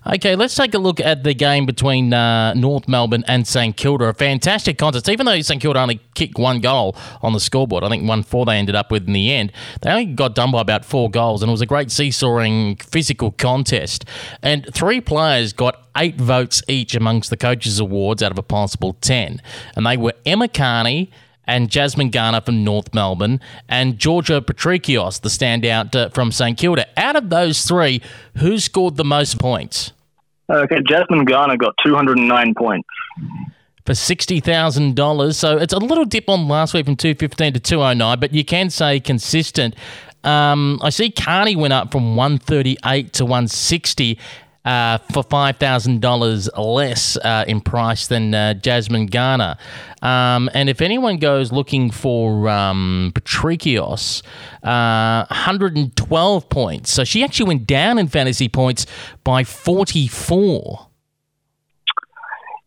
[0.06, 4.06] Okay, let's take a look at the game between uh, North Melbourne and St Kilda.
[4.06, 7.84] A fantastic contest, even though St Kilda only kicked one goal on the scoreboard.
[7.84, 9.52] I think one four they ended up with in the end.
[9.82, 13.32] They only got done by about four goals, and it was a great seesawing physical
[13.32, 14.04] contest.
[14.42, 18.94] And three players got eight votes each amongst the coaches' awards out of a possible
[19.00, 19.42] ten,
[19.76, 21.10] and they were Emma Kearney
[21.52, 23.38] and Jasmine Garner from North Melbourne,
[23.68, 26.86] and Georgia Patrikios, the standout uh, from St Kilda.
[26.98, 28.00] Out of those three,
[28.38, 29.92] who scored the most points?
[30.50, 32.88] Okay, Jasmine Garner got 209 points.
[33.84, 35.34] for $60,000.
[35.34, 38.70] So it's a little dip on last week from 215 to 209, but you can
[38.70, 39.74] say consistent.
[40.24, 44.18] Um, I see Kearney went up from 138 to 160
[44.64, 49.56] uh, for $5,000 less uh, in price than uh, Jasmine Garner.
[50.02, 54.22] Um, and if anyone goes looking for um, Patrikios,
[54.62, 56.93] 112 uh, points.
[56.93, 58.86] So she actually went down in fantasy points
[59.24, 60.89] by 44.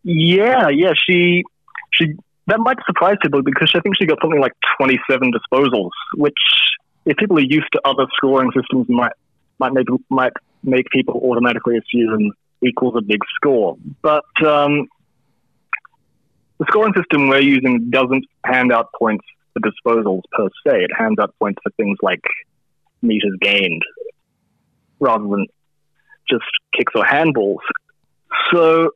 [0.04, 1.44] Yeah, yeah, she
[1.92, 2.14] she
[2.48, 6.34] that might surprise people because I think she got something like 27 disposals, which
[7.06, 9.14] if people are used to other scoring systems might
[9.58, 10.34] might make might
[10.66, 12.32] make people automatically assume
[12.64, 13.78] equals a big score.
[14.02, 14.88] But um,
[16.60, 20.84] the scoring system we're using doesn't hand out points for disposals per se.
[20.84, 22.22] It hands out points for things like
[23.02, 23.82] meters gained
[25.00, 25.48] rather than
[26.30, 26.44] just
[26.76, 27.58] kicks or handballs.
[28.52, 28.92] So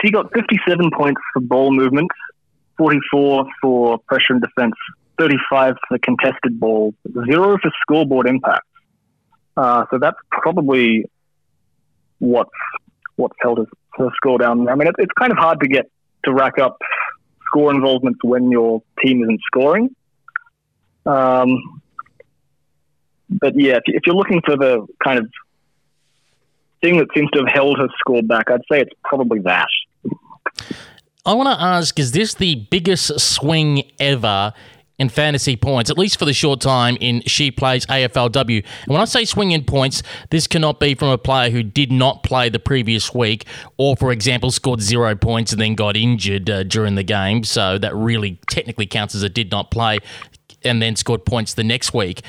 [0.00, 2.10] she got 57 points for ball movement,
[2.78, 4.74] 44 for pressure and defense,
[5.18, 6.94] 35 for contested ball,
[7.26, 8.66] zero for scoreboard impact.
[9.56, 11.04] Uh, so that's probably
[12.18, 12.50] what's
[13.16, 14.68] what's held her, her score down.
[14.68, 15.90] I mean, it, it's kind of hard to get
[16.24, 16.78] to rack up
[17.46, 19.94] score involvements when your team isn't scoring.
[21.04, 21.82] Um,
[23.28, 25.26] but yeah, if, if you're looking for the kind of
[26.82, 29.68] thing that seems to have held her score back, I'd say it's probably that.
[31.24, 34.52] I want to ask is this the biggest swing ever
[35.02, 38.64] in fantasy points, at least for the short time in She Plays AFLW.
[38.84, 41.92] And when I say swing in points, this cannot be from a player who did
[41.92, 43.44] not play the previous week
[43.76, 47.44] or, for example, scored zero points and then got injured uh, during the game.
[47.44, 49.98] So that really technically counts as a did not play
[50.64, 52.22] and then scored points the next week.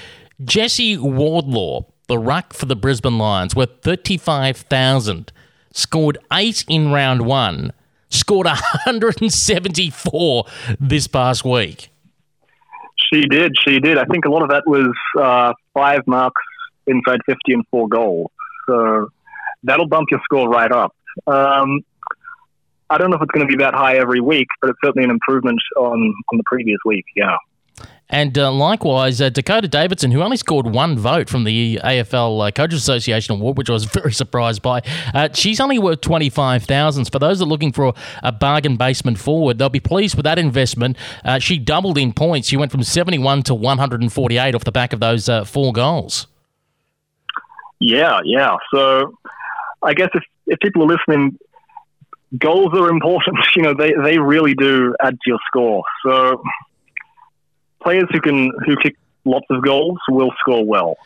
[0.43, 5.31] Jesse Wardlaw, the ruck for the Brisbane Lions, worth 35,000,
[5.71, 7.71] scored eight in round one
[8.09, 8.45] scored
[8.85, 10.45] 174
[10.79, 11.92] this past week.
[13.13, 13.53] She did.
[13.67, 13.97] She did.
[13.97, 16.41] I think a lot of that was uh, five marks
[16.87, 18.31] inside 50 and four goals.
[18.67, 19.09] So
[19.63, 20.95] that'll bump your score right up.
[21.27, 21.81] Um,
[22.89, 25.03] I don't know if it's going to be that high every week, but it's certainly
[25.03, 27.05] an improvement on, on the previous week.
[27.15, 27.37] Yeah.
[28.13, 32.51] And uh, likewise, uh, Dakota Davidson, who only scored one vote from the AFL uh,
[32.51, 34.83] Coaches Association Award, which I was very surprised by,
[35.15, 39.57] uh, she's only worth 25000 For those that are looking for a bargain basement forward,
[39.57, 40.95] they'll be pleased with that investment.
[41.25, 42.47] Uh, she doubled in points.
[42.47, 46.27] She went from 71 to 148 off the back of those uh, four goals.
[47.79, 48.57] Yeah, yeah.
[48.71, 49.17] So
[49.81, 51.39] I guess if, if people are listening,
[52.37, 53.37] goals are important.
[53.55, 55.83] You know, they, they really do add to your score.
[56.05, 56.43] So
[57.83, 58.95] players who can who kick
[59.25, 60.97] lots of goals will score well.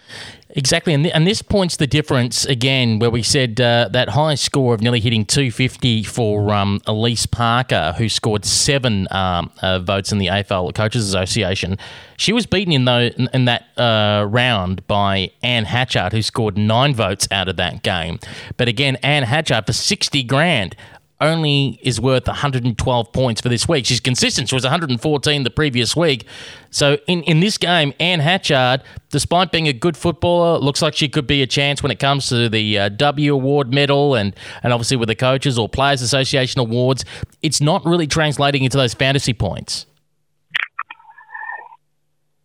[0.51, 4.33] Exactly, and, th- and this points the difference again, where we said uh, that high
[4.33, 10.11] score of nearly hitting 250 for um, Alyce Parker, who scored seven um, uh, votes
[10.11, 11.77] in the AFL Coaches Association.
[12.15, 16.57] She was beaten in, though, in, in that uh, round by Anne Hatchard, who scored
[16.57, 18.17] nine votes out of that game.
[18.55, 20.75] But again, Anne Hatchard for 60 grand
[21.19, 23.85] only is worth 112 points for this week.
[23.85, 24.49] She's consistent.
[24.49, 26.25] She was 114 the previous week.
[26.69, 31.09] So in, in this game, Anne Hatchard, despite being a good footballer, looks like she
[31.09, 34.73] could be a chance when it comes to the uh, W Award medal and, and
[34.73, 37.03] obviously with the coaches or Players Association awards.
[37.41, 39.85] It's not really translating into those fantasy points.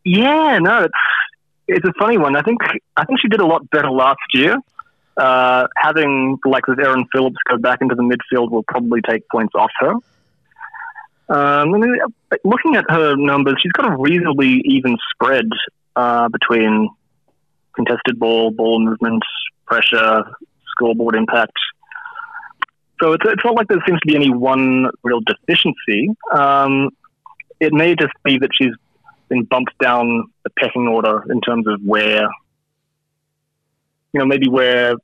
[0.05, 0.95] Yeah, no, it's,
[1.69, 2.37] it's a funny one.
[2.37, 2.61] I think
[2.97, 4.57] I think she did a lot better last year
[5.17, 9.23] uh, having the likes of Erin Phillips go back into the midfield will probably take
[9.31, 9.95] points off her.
[11.29, 11.73] Um,
[12.45, 15.47] looking at her numbers, she's got a reasonably even spread
[15.97, 16.91] uh, between
[17.75, 19.23] contested ball, ball movement,
[19.67, 20.25] pressure,
[20.71, 21.53] scoreboard impact.
[23.01, 26.11] So it's, it's not like there seems to be any one real deficiency.
[26.33, 26.91] Um,
[27.61, 28.73] it may just be that she's
[29.29, 32.29] been bumped down the pecking order in terms of where
[34.13, 34.95] you know, maybe where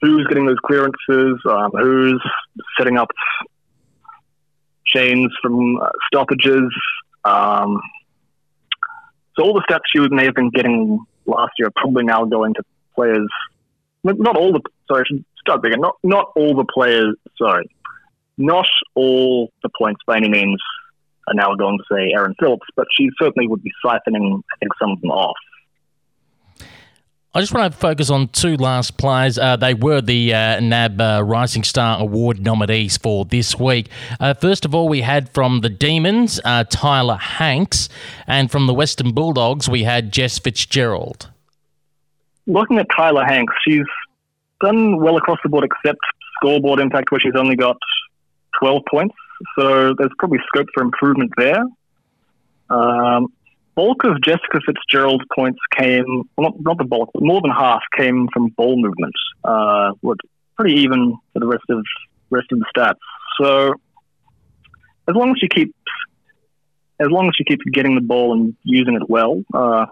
[0.00, 2.22] who's getting those clearances, um, who's
[2.78, 3.10] setting up
[4.86, 6.70] chains from uh, stoppages.
[7.24, 7.80] Um,
[9.36, 12.54] so all the stats she may have been getting last year are probably now going
[12.54, 12.62] to
[12.94, 13.28] players.
[14.04, 15.78] Not all the sorry, I should start bigger.
[15.78, 17.16] Not not all the players.
[17.38, 17.68] Sorry,
[18.36, 20.60] not all the points by any means
[21.26, 24.72] are now going to say Erin Phillips, but she certainly would be siphoning I think
[24.78, 25.36] some of them off.
[27.36, 29.38] I just want to focus on two last players.
[29.38, 33.88] Uh, they were the uh, NAB uh, Rising Star Award nominees for this week.
[34.20, 37.88] Uh, first of all, we had from the Demons, uh, Tyla Hanks,
[38.28, 41.28] and from the Western Bulldogs, we had Jess Fitzgerald.
[42.46, 43.82] Looking at Tyla Hanks, she's
[44.62, 45.98] done well across the board except
[46.36, 47.78] scoreboard impact, where she's only got
[48.60, 49.16] 12 points.
[49.58, 51.64] So there's probably scope for improvement there.
[52.70, 53.26] Um,
[53.74, 57.82] bulk of Jessica Fitzgerald's points came, well, not, not the bulk, but more than half
[57.96, 59.14] came from ball movement.
[59.42, 60.16] Uh, were
[60.56, 61.84] pretty even for the rest of
[62.30, 62.94] rest of the stats.
[63.40, 63.74] So
[65.08, 65.72] as long as she keeps
[67.00, 69.86] as long as she keeps getting the ball and using it well, uh,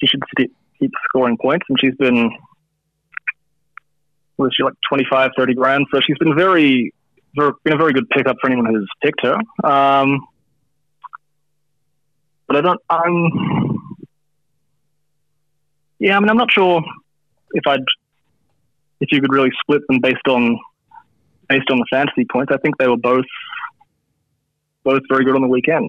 [0.00, 1.66] she should keep scoring points.
[1.68, 2.30] And she's been
[4.36, 5.86] was she like 25, 30 grand?
[5.92, 6.92] So she's been very,
[7.36, 9.36] very been a very good pickup for anyone who's picked her.
[9.68, 10.26] Um,
[12.46, 12.80] but I don't.
[12.90, 13.30] I'm.
[15.98, 16.82] Yeah, I mean, I'm not sure
[17.52, 17.84] if I'd
[19.00, 20.58] if you could really split them based on
[21.48, 22.52] based on the fantasy points.
[22.52, 23.24] I think they were both
[24.82, 25.88] both very good on the weekend.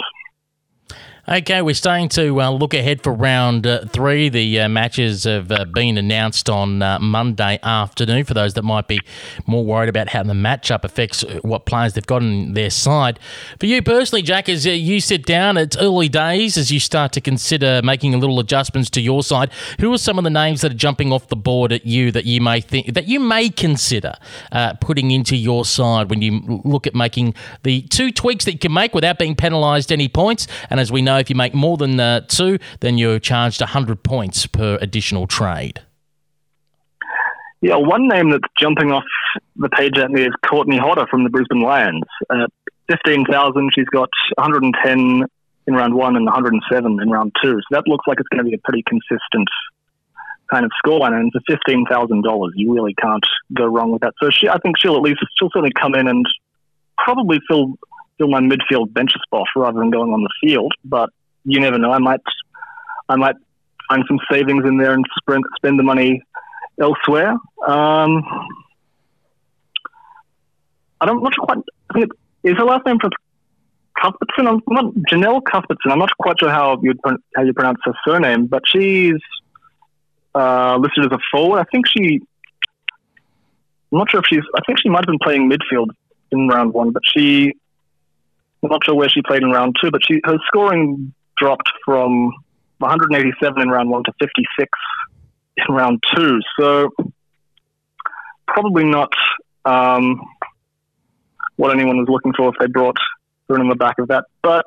[1.28, 4.30] Okay, we're starting to uh, look ahead for round uh, three.
[4.30, 8.88] The uh, matches have uh, been announced on uh, Monday afternoon for those that might
[8.88, 9.00] be
[9.48, 13.20] more worried about how the matchup affects uh, what players they've got on their side.
[13.60, 17.22] For you personally, Jack, as you sit down, it's early days as you start to
[17.22, 19.50] consider making a little adjustments to your side.
[19.80, 22.26] Who are some of the names that are jumping off the board at you that
[22.26, 24.14] you may think that you may consider
[24.80, 27.34] putting into your side when you look at making
[27.64, 30.48] the two tweaks that you can make without being penalised any points?
[30.70, 33.62] And as we know know if you make more than uh, two, then you're charged
[33.62, 35.82] 100 points per additional trade.
[37.62, 39.06] Yeah, one name that's jumping off
[39.56, 42.04] the page at me is Courtney Hodder from the Brisbane Lions.
[42.30, 42.50] At
[42.92, 45.26] 15,000, she's got 110
[45.68, 47.54] in round one and 107 in round two.
[47.54, 49.48] So that looks like it's going to be a pretty consistent
[50.52, 51.14] kind of scoreline.
[51.14, 54.14] And for $15,000, you really can't go wrong with that.
[54.22, 56.26] So she, I think she'll at least, she'll certainly come in and
[56.98, 57.74] probably fill
[58.18, 60.74] fill my midfield bench spot rather than going on the field.
[60.84, 61.10] But
[61.44, 61.92] you never know.
[61.92, 62.22] I might,
[63.10, 63.36] I might
[63.90, 66.22] find some savings in there and spend spend the money
[66.80, 67.32] elsewhere.
[67.68, 68.24] Um,
[71.02, 71.58] I don't, I'm not quite.
[71.90, 73.10] I think it, is her last name for
[74.02, 74.48] Cuthbertson?
[74.48, 75.92] I'm not Janelle Cuthbertson.
[75.92, 76.94] I'm not quite sure how you
[77.36, 79.20] how you pronounce her surname, but she's
[80.34, 81.60] uh, listed as a forward.
[81.60, 82.22] I think she.
[83.92, 84.44] I'm not sure if she's.
[84.56, 85.90] I think she might have been playing midfield
[86.32, 87.54] in round one, but she
[88.66, 92.32] I'm not sure where she played in round two, but she her scoring dropped from
[92.80, 94.70] 187 in round one to 56
[95.58, 96.40] in round two.
[96.60, 96.90] So
[98.48, 99.12] probably not
[99.66, 100.20] um,
[101.58, 102.98] what anyone was looking for if they brought
[103.50, 104.26] her in the back of that.
[104.42, 104.66] But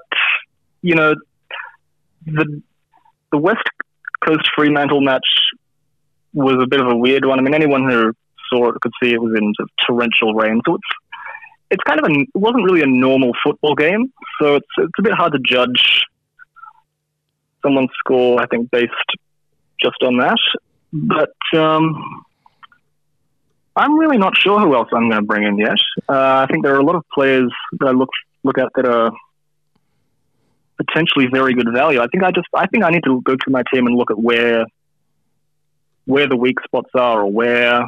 [0.80, 1.14] you know,
[2.24, 2.62] the
[3.32, 3.68] the West
[4.24, 5.26] Coast Fremantle match
[6.32, 7.40] was a bit of a weird one.
[7.40, 8.12] I mean, anyone who
[8.48, 9.52] saw it could see it was in
[9.86, 10.60] torrential rain.
[10.66, 10.84] So it's
[11.70, 15.02] it's kind of a, it wasn't really a normal football game, so it's it's a
[15.02, 16.02] bit hard to judge
[17.62, 18.40] someone's score.
[18.40, 18.92] I think based
[19.82, 20.38] just on that,
[20.92, 22.24] but um,
[23.76, 25.78] I'm really not sure who else I'm going to bring in yet.
[26.08, 28.10] Uh, I think there are a lot of players that I look
[28.42, 29.12] look at that are
[30.78, 32.00] potentially very good value.
[32.00, 34.10] I think I just I think I need to go through my team and look
[34.10, 34.64] at where
[36.06, 37.82] where the weak spots are or where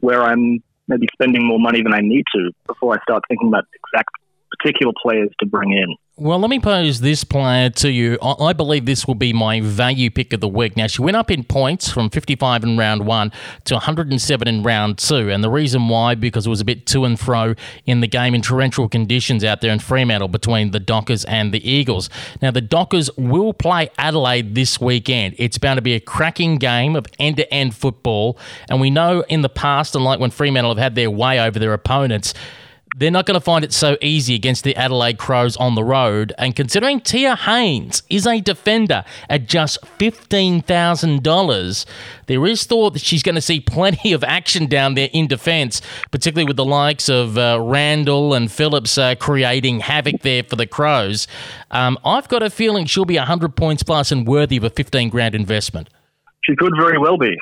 [0.00, 3.64] where I'm maybe spending more money than I need to before I start thinking about
[3.74, 4.10] exact
[4.58, 5.96] particular players to bring in.
[6.18, 8.18] Well, let me pose this player to you.
[8.22, 10.76] I believe this will be my value pick of the week.
[10.76, 13.32] Now, she went up in points from 55 in round one
[13.64, 15.30] to 107 in round two.
[15.30, 17.54] And the reason why, because it was a bit to and fro
[17.86, 21.66] in the game in torrential conditions out there in Fremantle between the Dockers and the
[21.68, 22.10] Eagles.
[22.42, 25.34] Now, the Dockers will play Adelaide this weekend.
[25.38, 28.38] It's bound to be a cracking game of end to end football.
[28.68, 31.58] And we know in the past, and like when Fremantle have had their way over
[31.58, 32.34] their opponents,
[32.94, 36.32] they're not going to find it so easy against the Adelaide Crows on the road.
[36.38, 41.86] And considering Tia Haynes is a defender at just $15,000,
[42.26, 45.80] there is thought that she's going to see plenty of action down there in defence,
[46.10, 50.66] particularly with the likes of uh, Randall and Phillips uh, creating havoc there for the
[50.66, 51.26] Crows.
[51.70, 55.08] Um, I've got a feeling she'll be 100 points plus and worthy of a 15
[55.08, 55.88] grand investment.
[56.44, 57.36] She could very well be.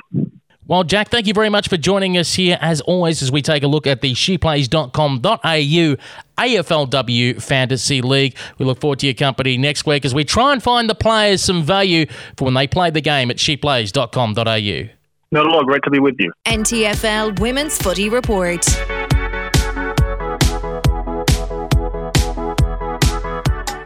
[0.71, 3.65] Well, Jack, thank you very much for joining us here, as always, as we take
[3.65, 5.97] a look at the sheplays.com.au
[6.39, 8.37] AFLW Fantasy League.
[8.57, 11.43] We look forward to your company next week as we try and find the players
[11.43, 12.07] some value
[12.37, 14.89] for when they play the game at sheplays.com.au.
[15.33, 15.65] Not at all.
[15.65, 16.33] Great to be with you.
[16.47, 18.65] NTFL Women's Footy Report.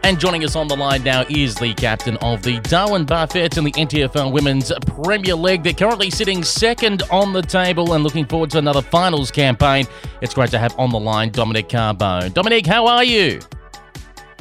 [0.05, 3.63] And joining us on the line now is the captain of the Darwin Buffettes in
[3.63, 5.63] the NTFL Women's Premier League.
[5.63, 9.87] They're currently sitting second on the table and looking forward to another finals campaign.
[10.21, 12.31] It's great to have on the line Dominic Carbone.
[12.35, 13.39] Dominic, how are you?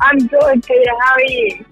[0.03, 0.91] I'm good, Peter.
[1.01, 1.65] How are you?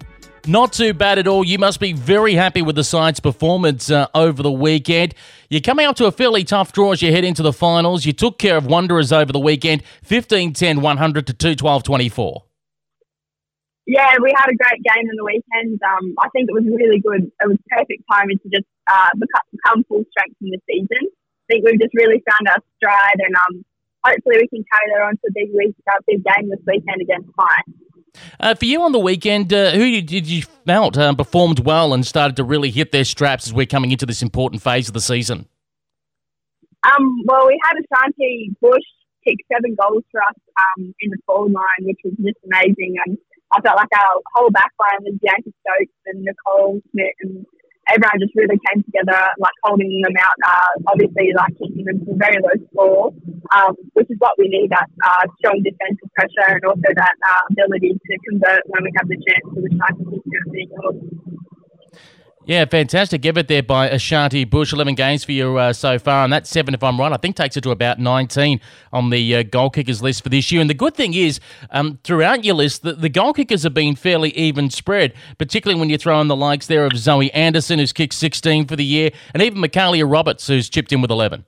[0.47, 1.43] Not too bad at all.
[1.43, 5.13] You must be very happy with the side's performance uh, over the weekend.
[5.51, 8.07] You're coming up to a fairly tough draw as you head into the finals.
[8.07, 12.43] You took care of Wanderers over the weekend 15 10 100 to 2 12 24.
[13.85, 15.79] Yeah, we had a great game in the weekend.
[15.83, 17.27] Um, I think it was really good.
[17.27, 21.03] It was perfect timing to just uh, become full strength in the season.
[21.03, 23.65] I think we've just really found our stride, and um,
[24.05, 27.01] hopefully we can carry that on to a big week, a big game this weekend
[27.01, 27.75] against Pine.
[28.39, 32.05] Uh, for you on the weekend, uh, who did you felt uh, performed well and
[32.05, 35.01] started to really hit their straps as we're coming into this important phase of the
[35.01, 35.47] season?
[36.83, 38.83] Um, well, we had Ashanti Bush
[39.25, 40.35] kick seven goals for us
[40.77, 42.95] um, in the forward line, which was just amazing.
[43.05, 43.17] And
[43.53, 47.45] I felt like our whole back line was Bianca Stokes and Nicole Smith and
[47.89, 50.37] everyone just really came together, like holding them out.
[50.41, 53.13] Uh, obviously, like keeping them to very low score,
[53.53, 57.41] um, which is what we need that uh, strong defensive pressure and also that uh,
[57.51, 60.23] ability to convert when we have the chance to the try to keep
[62.45, 64.73] yeah, fantastic effort there by Ashanti Bush.
[64.73, 67.11] 11 games for you uh, so far, and that's seven, if I'm right.
[67.11, 68.59] I think takes it to about 19
[68.91, 70.59] on the uh, goal kickers list for this year.
[70.59, 71.39] And the good thing is,
[71.71, 75.89] um, throughout your list, the, the goal kickers have been fairly even spread, particularly when
[75.89, 79.11] you throw in the likes there of Zoe Anderson, who's kicked 16 for the year,
[79.33, 81.45] and even Michaelia Roberts, who's chipped in with 11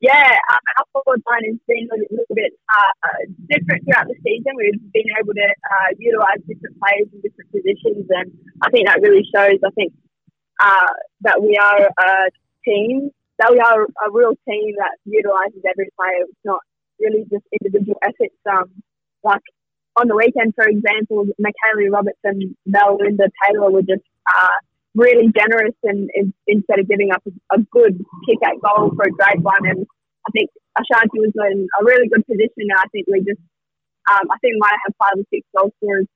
[0.00, 3.20] yeah, our forward line has been a little bit uh,
[3.52, 4.56] different throughout the season.
[4.56, 8.32] We've been able to uh, utilise different players in different positions, and
[8.62, 9.60] I think that really shows.
[9.60, 9.92] I think
[10.58, 12.30] uh, that we are a
[12.64, 16.24] team, that we are a real team that utilises every player.
[16.24, 16.60] It's not
[16.98, 18.40] really just individual efforts.
[18.48, 18.72] Um,
[19.22, 19.44] like
[20.00, 24.56] on the weekend, for example, Michaelia Robertson, and Linda Taylor were just uh,
[24.94, 27.94] really generous and, and, instead of giving up a, a, good
[28.26, 29.62] kick at goal for a great one.
[29.66, 29.86] And
[30.26, 32.66] I think Ashanti was in a really good position.
[32.70, 33.40] And I think we just,
[34.10, 36.06] um, I think we might have five or six goal scorers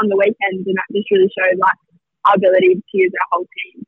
[0.00, 1.76] on the weekend, and that just really showed like
[2.24, 3.84] our ability to use our whole team.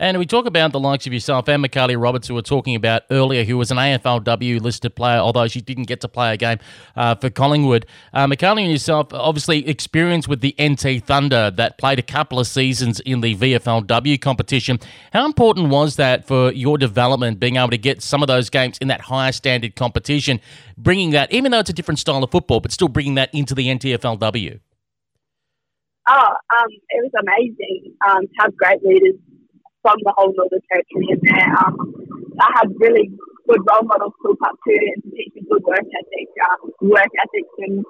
[0.00, 3.02] And we talk about the likes of yourself and Michaelia Roberts, who were talking about
[3.10, 6.58] earlier, who was an AFLW listed player, although she didn't get to play a game
[6.94, 7.84] uh, for Collingwood.
[8.14, 13.00] Uh, and yourself, obviously, experienced with the NT Thunder that played a couple of seasons
[13.00, 14.78] in the VFLW competition.
[15.12, 18.78] How important was that for your development, being able to get some of those games
[18.78, 20.40] in that higher standard competition,
[20.76, 23.52] bringing that, even though it's a different style of football, but still bringing that into
[23.52, 24.60] the NTFLW?
[26.10, 29.16] Oh, um, it was amazing um, to have great leaders
[29.88, 31.52] from the whole Northern Territory in there.
[31.64, 31.80] Um,
[32.36, 33.08] I had really
[33.48, 36.68] good role models to look up to and to teach me good work ethic, um,
[36.92, 37.80] work ethics, and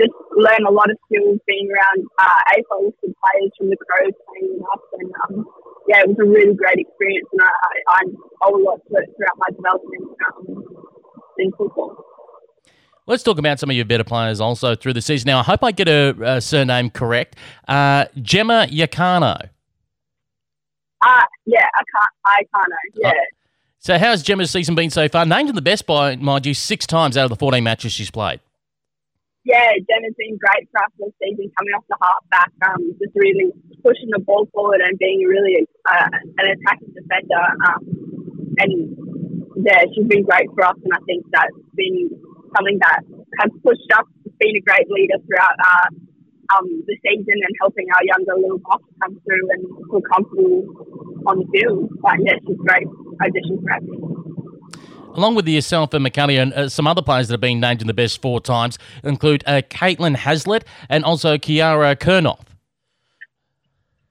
[0.00, 4.16] just learn a lot of skills being around uh, AFL listed players from the Crows
[4.24, 4.84] playing us.
[4.96, 5.46] And um,
[5.88, 8.96] yeah, it was a really great experience, and I, I, I owe a lot to
[8.96, 10.64] it throughout my development um,
[11.38, 12.00] in football.
[13.04, 15.26] Let's talk about some of your better players also through the season.
[15.26, 17.36] Now, I hope I get a, a surname correct.
[17.68, 19.50] Uh, Gemma Iacano.
[21.02, 22.12] Uh, yeah, I can't.
[22.24, 23.02] I can't know.
[23.02, 23.12] Yeah.
[23.16, 23.24] Oh.
[23.78, 25.26] So how's Gemma's season been so far?
[25.26, 28.12] Named in the best by, mind you, six times out of the 14 matches she's
[28.12, 28.38] played.
[29.42, 33.50] Yeah, Gemma's been great for us this season, coming off the halfback, um, just really
[33.82, 36.08] pushing the ball forward and being really uh,
[36.38, 37.42] an attacking defender.
[37.66, 37.82] Um,
[38.62, 38.72] and
[39.66, 42.06] yeah, she's been great for us, and I think that's been
[42.54, 43.02] something that
[43.42, 44.06] has pushed us,
[44.38, 45.88] been a great leader throughout uh,
[46.56, 50.64] um, the season and helping our younger little box come through and feel comfortable
[51.26, 51.90] on the field.
[52.00, 52.86] But yeah, she's great
[53.20, 54.22] addition for team.
[55.14, 57.86] Along with yourself and Michaelia and uh, some other players that have been named in
[57.86, 62.40] the best four times include uh, Caitlin Haslett and also Kiara Kernoff.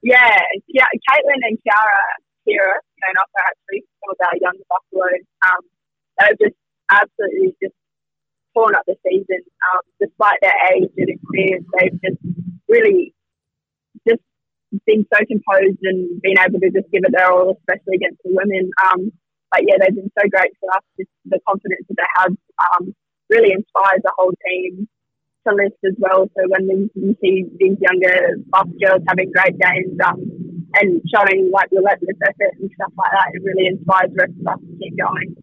[0.04, 0.38] Yeah,
[0.68, 2.02] yeah, Caitlin and Kiara,
[2.48, 5.26] Kiara Kernoff are actually some of our young Buffaloes.
[5.46, 5.62] Um,
[6.20, 6.58] they've just
[6.92, 7.74] absolutely just
[8.56, 9.42] torn up the season.
[9.42, 12.22] Um, despite their age and experience, they've just
[12.68, 13.14] really
[14.08, 14.22] just
[14.86, 18.32] been so composed and been able to just give it their all, especially against the
[18.34, 18.72] women.
[18.86, 19.12] Um,
[19.52, 20.84] but yeah, they've been so great for us.
[20.98, 22.96] Just the confidence that they have um,
[23.30, 24.88] really inspires the whole team
[25.48, 26.30] to lift as well.
[26.38, 30.22] So when you see these younger buff girls having great games um,
[30.76, 34.48] and showing like relentless effort and stuff like that, it really inspires the rest of
[34.48, 35.36] us to keep going.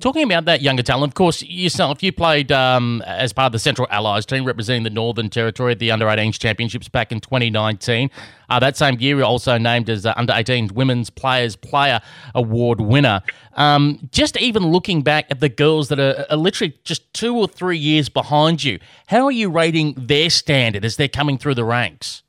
[0.00, 3.58] Talking about that younger talent, of course, yourself, you played um, as part of the
[3.58, 8.10] Central Allies team representing the Northern Territory at the Under 18s Championships back in 2019.
[8.48, 12.00] Uh, that same year, you also named as uh, Under 18 Women's Players Player
[12.34, 13.22] Award winner.
[13.54, 17.48] Um, just even looking back at the girls that are, are, literally just two or
[17.48, 21.64] three years behind you, how are you rating their standard as they're coming through the
[21.64, 22.22] ranks?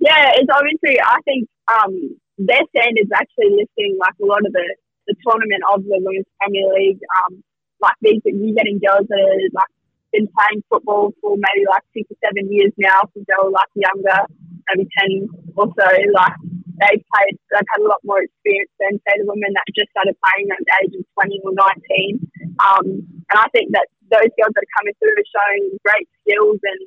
[0.00, 4.76] Yeah, it's obviously, I think um, their standards actually lifting like a lot of the
[5.10, 7.02] the tournament of the Women's Premier League.
[7.18, 7.42] Um,
[7.82, 9.72] like these, you're getting girls that are like
[10.14, 13.70] been playing football for maybe like six or seven years now since they were like
[13.74, 14.22] younger,
[14.70, 15.26] maybe 10
[15.58, 15.88] or so.
[16.14, 16.36] Like
[16.78, 20.14] they've played, they've had a lot more experience than say the women that just started
[20.22, 22.22] playing at the age of 20 or 19.
[22.62, 22.86] Um,
[23.30, 26.82] and I think that those girls that are coming through are showing great skills and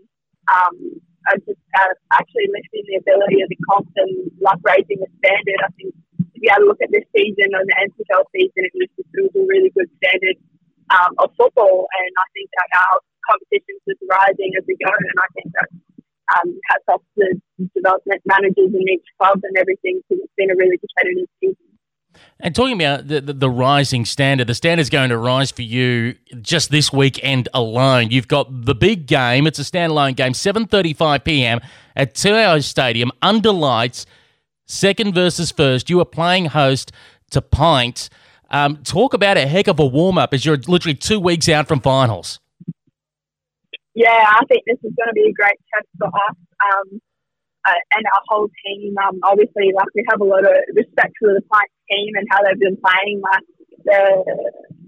[0.51, 0.75] um,
[1.31, 5.59] are just uh, actually lifting the ability of the comp and like raising the standard.
[5.63, 5.95] I think
[6.43, 9.23] if you had a look at this season and the NPL season, it was, it
[9.23, 10.35] was a really good standard
[10.91, 11.87] um, of football.
[11.87, 12.99] And I think that our
[13.31, 14.91] competition's just rising as we go.
[14.91, 15.69] And I think that
[16.35, 20.51] um, hats off to the development managers in each club and everything because it's been
[20.51, 21.63] a really competitive season.
[22.39, 26.15] And talking about the, the, the, rising standard, the standard's going to rise for you
[26.41, 28.11] just this weekend alone.
[28.11, 29.47] You've got the big game.
[29.47, 31.59] It's a standalone game, 7.35 p.m.
[31.95, 34.05] at TIO Stadium, under lights,
[34.65, 35.90] second versus first.
[35.90, 36.91] You are playing host
[37.31, 38.10] to Pint.
[38.49, 41.80] Um, talk about a heck of a warm-up as you're literally two weeks out from
[41.80, 42.40] finals
[43.94, 47.02] yeah, I think this is going to be a great test for us um,
[47.65, 48.98] uh, and our whole team.
[48.98, 52.41] Um, obviously, like we have a lot of respect for the Pint team and how
[52.41, 53.22] they've been playing.
[53.22, 53.45] Like,
[53.85, 54.02] the,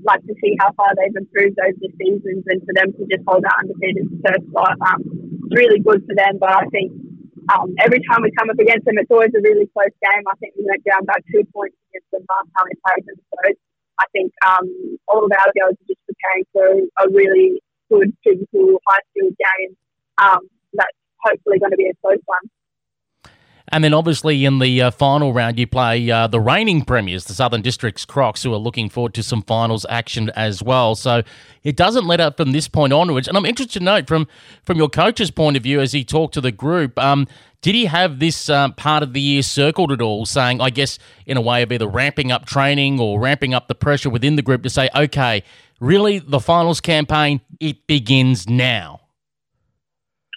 [0.05, 3.25] like to see how far they've improved over the seasons, and for them to just
[3.27, 6.41] hold that undefeated first spot, um, it's really good for them.
[6.41, 6.93] But I think
[7.53, 10.23] um, every time we come up against them, it's always a really close game.
[10.25, 13.17] I think we went down by two points against them last time we played them.
[13.19, 13.37] So
[13.99, 14.65] I think um,
[15.07, 16.65] all of our girls are just preparing for
[17.01, 17.61] a really
[17.91, 19.71] good physical high school game
[20.17, 20.41] um,
[20.73, 22.45] that's hopefully going to be a close one.
[23.69, 27.33] And then obviously in the uh, final round, you play uh, the reigning premiers, the
[27.33, 30.93] Southern Districts Crocs, who are looking forward to some finals action as well.
[30.95, 31.23] So
[31.63, 33.27] it doesn't let up from this point onwards.
[33.27, 34.27] And I'm interested to note from
[34.63, 36.97] from your coach's point of view as he talked to the group.
[36.99, 37.27] Um,
[37.61, 40.99] did he have this uh, part of the year circled at all, saying, I guess,
[41.25, 44.43] in a way of either ramping up training or ramping up the pressure within the
[44.43, 45.41] group to say, okay,
[45.79, 49.01] really, the finals campaign, it begins now?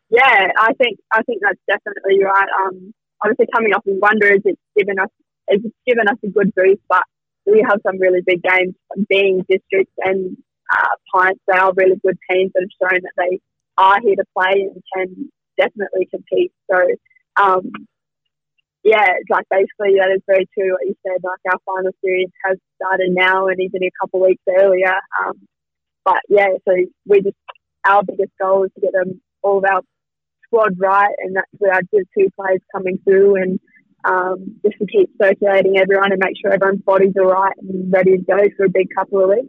[0.08, 2.48] Yeah, I think I think that's definitely right.
[2.64, 5.10] Um, obviously, coming off in Wanderers, it's given us
[5.48, 7.02] it's given us a good boost, but
[7.46, 8.74] we have some really big games,
[9.08, 10.36] being districts and
[10.70, 11.40] uh, Pints.
[11.46, 13.40] They are really good teams that have shown that they
[13.78, 16.52] are here to play and can definitely compete.
[16.70, 16.78] So,
[17.40, 17.70] um,
[18.84, 21.20] yeah, like basically that is very true what you said.
[21.22, 24.94] Like our final series has started now and even a couple of weeks earlier.
[25.20, 25.40] Um,
[26.04, 26.74] but yeah, so
[27.06, 27.36] we just
[27.86, 29.82] our biggest goal is to get them all of our
[30.48, 33.60] squad right, and that's where our Div two players coming through, and
[34.04, 38.16] um, just to keep circulating everyone and make sure everyone's bodies are right and ready
[38.16, 39.48] to go for a big couple of weeks.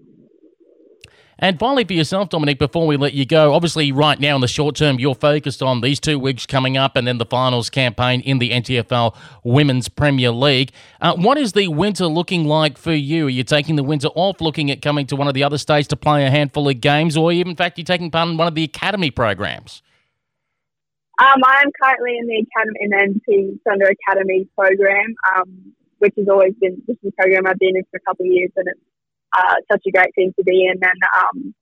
[1.41, 4.47] And finally, for yourself, Dominic, before we let you go, obviously, right now in the
[4.47, 8.19] short term, you're focused on these two weeks coming up and then the finals campaign
[8.21, 9.15] in the NTFL
[9.45, 10.71] Women's Premier League.
[10.99, 13.27] Uh, what is the winter looking like for you?
[13.27, 15.87] Are you taking the winter off, looking at coming to one of the other states
[15.87, 18.55] to play a handful of games, or in fact, you're taking part in one of
[18.55, 19.81] the academy programs?
[21.19, 26.13] Um, I am currently in the academy in the NT Thunder Academy program, um, which
[26.17, 28.51] has always been this is a program I've been in for a couple of years,
[28.55, 28.79] and it's
[29.37, 30.79] uh, such a great thing to be in.
[30.81, 31.53] And um,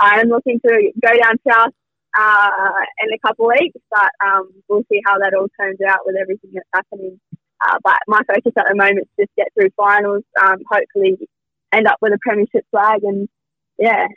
[0.00, 1.72] I'm looking to go down south
[2.18, 2.70] uh,
[3.06, 6.16] in a couple of weeks, but um, we'll see how that all turns out with
[6.20, 7.20] everything that's happening.
[7.64, 11.16] Uh, but my focus at the moment is just get through finals, um, hopefully
[11.72, 13.28] end up with a premiership flag, and
[13.78, 14.08] yeah,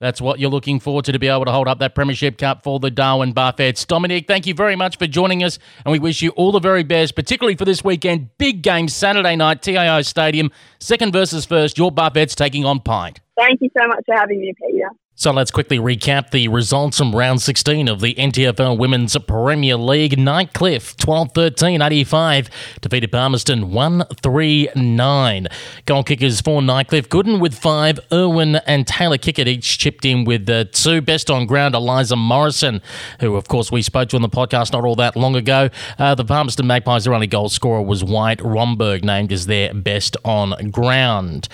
[0.00, 2.62] that's what you're looking forward to to be able to hold up that Premiership Cup
[2.62, 3.86] for the Darwin Buffettes.
[3.86, 6.82] Dominic, thank you very much for joining us, and we wish you all the very
[6.82, 8.28] best, particularly for this weekend.
[8.36, 11.78] Big game Saturday night, TIO Stadium, second versus first.
[11.78, 13.20] Your Buffettes taking on Pint.
[13.38, 14.90] Thank you so much for having me, Peter.
[15.18, 20.18] So let's quickly recap the results from round 16 of the NTFL Women's Premier League.
[20.18, 22.50] Nightcliff 12 13 85
[22.82, 25.46] defeated Palmerston 1 3 9.
[25.86, 27.98] Goal kickers for Nightcliff Gooden with five.
[28.12, 31.00] Irwin and Taylor Kickett each chipped in with uh, two.
[31.00, 32.82] Best on ground, Eliza Morrison,
[33.20, 35.70] who of course we spoke to on the podcast not all that long ago.
[35.98, 40.18] Uh, the Palmerston Magpies, their only goal scorer was White Romberg, named as their best
[40.26, 41.48] on ground.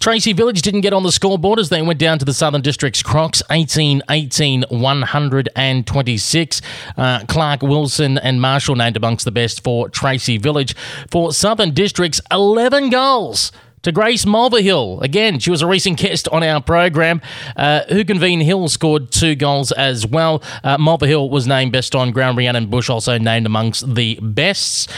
[0.00, 2.95] Tracy Village didn't get on the scoreboard as they went down to the Southern District
[3.02, 6.62] Crocs 18 18 126.
[6.96, 10.74] Uh, Clark Wilson and Marshall named amongst the best for Tracy Village.
[11.10, 13.52] For Southern Districts, 11 goals
[13.86, 15.00] to Grace Mulverhill.
[15.00, 17.20] Again, she was a recent guest on our program.
[17.54, 20.42] Uh, Hugenveen Hill scored two goals as well.
[20.64, 22.36] Uh, Mulverhill was named best on ground.
[22.36, 24.88] Rhiannon Bush also named amongst the bests.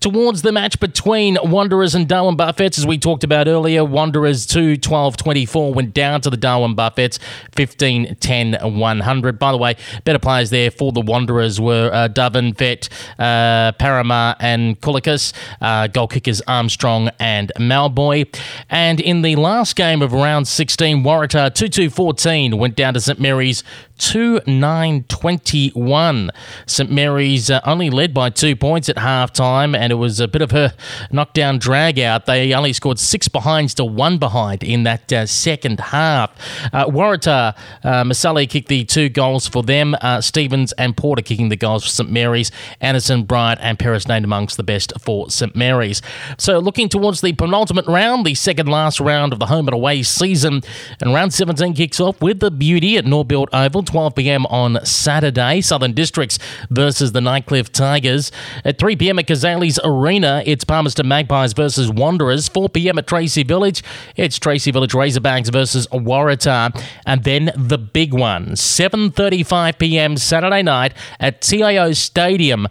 [0.00, 4.76] Towards the match between Wanderers and Darwin Buffettes, as we talked about earlier, Wanderers 2
[4.76, 7.18] 12 24 went down to the Darwin Buffettes
[7.52, 9.38] 15 10 100.
[9.38, 14.36] By the way, better players there for the Wanderers were uh, Doven, Vet, uh, Paramar,
[14.38, 15.32] and Kulikas.
[15.62, 18.33] Uh, goal kickers Armstrong and Malboy.
[18.68, 23.00] And in the last game of round 16, Waratah 2 2 14 went down to
[23.00, 23.62] St Mary's
[23.98, 26.30] 2 9 21.
[26.66, 30.26] St Mary's uh, only led by two points at half time, and it was a
[30.26, 30.74] bit of a
[31.12, 32.26] knockdown drag out.
[32.26, 36.32] They only scored six behinds to one behind in that uh, second half.
[36.72, 41.56] Uh, Waratah, uh, kicked the two goals for them, uh, Stevens and Porter kicking the
[41.56, 42.50] goals for St Mary's.
[42.80, 46.02] Anderson, Bryant, and Paris named amongst the best for St Mary's.
[46.38, 50.02] So, looking towards the penultimate round, the second last round of the home and away
[50.02, 50.62] season,
[51.00, 53.82] and round 17 kicks off with the beauty at Norbuilt Oval.
[53.82, 55.60] 12 pm on Saturday.
[55.60, 56.38] Southern Districts
[56.70, 58.32] versus the Nightcliff Tigers.
[58.64, 62.48] At 3 pm at Cazaly's Arena, it's Palmerston Magpies versus Wanderers.
[62.48, 63.82] 4 pm at Tracy Village,
[64.16, 66.82] it's Tracy Village Razorbacks versus Waratah.
[67.06, 72.66] And then the big one, 7.35 pm Saturday night at TIO Stadium.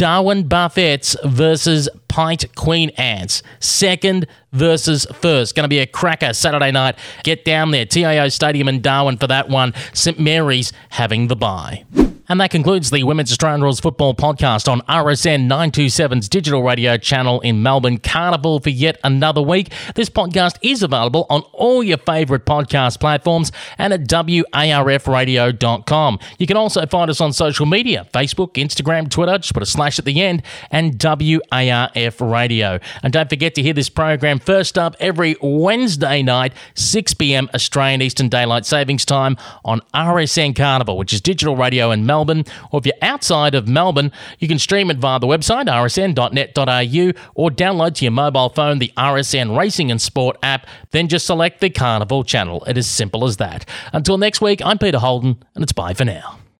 [0.00, 3.42] Darwin Buffettes versus Pint Queen Ants.
[3.58, 5.54] Second versus first.
[5.54, 6.96] Going to be a cracker Saturday night.
[7.22, 9.74] Get down there, TIO Stadium in Darwin for that one.
[9.92, 11.84] St Mary's having the bye.
[12.30, 17.40] And that concludes the Women's Australian Rules Football podcast on RSN 927's digital radio channel
[17.40, 17.98] in Melbourne.
[17.98, 19.72] Carnival for yet another week.
[19.96, 26.18] This podcast is available on all your favourite podcast platforms and at WARFradio.com.
[26.38, 29.36] You can also find us on social media Facebook, Instagram, Twitter.
[29.38, 32.78] Just put a slash at the end and WARF Radio.
[33.02, 37.50] And don't forget to hear this program first up every Wednesday night, 6 p.m.
[37.54, 42.44] Australian Eastern Daylight Savings Time on RSN Carnival, which is digital radio in Melbourne.
[42.70, 47.50] Or if you're outside of Melbourne, you can stream it via the website rsn.net.au or
[47.50, 50.66] download to your mobile phone the RSN Racing and Sport app.
[50.90, 52.62] Then just select the Carnival channel.
[52.66, 53.66] It is simple as that.
[53.92, 56.39] Until next week, I'm Peter Holden, and it's bye for now.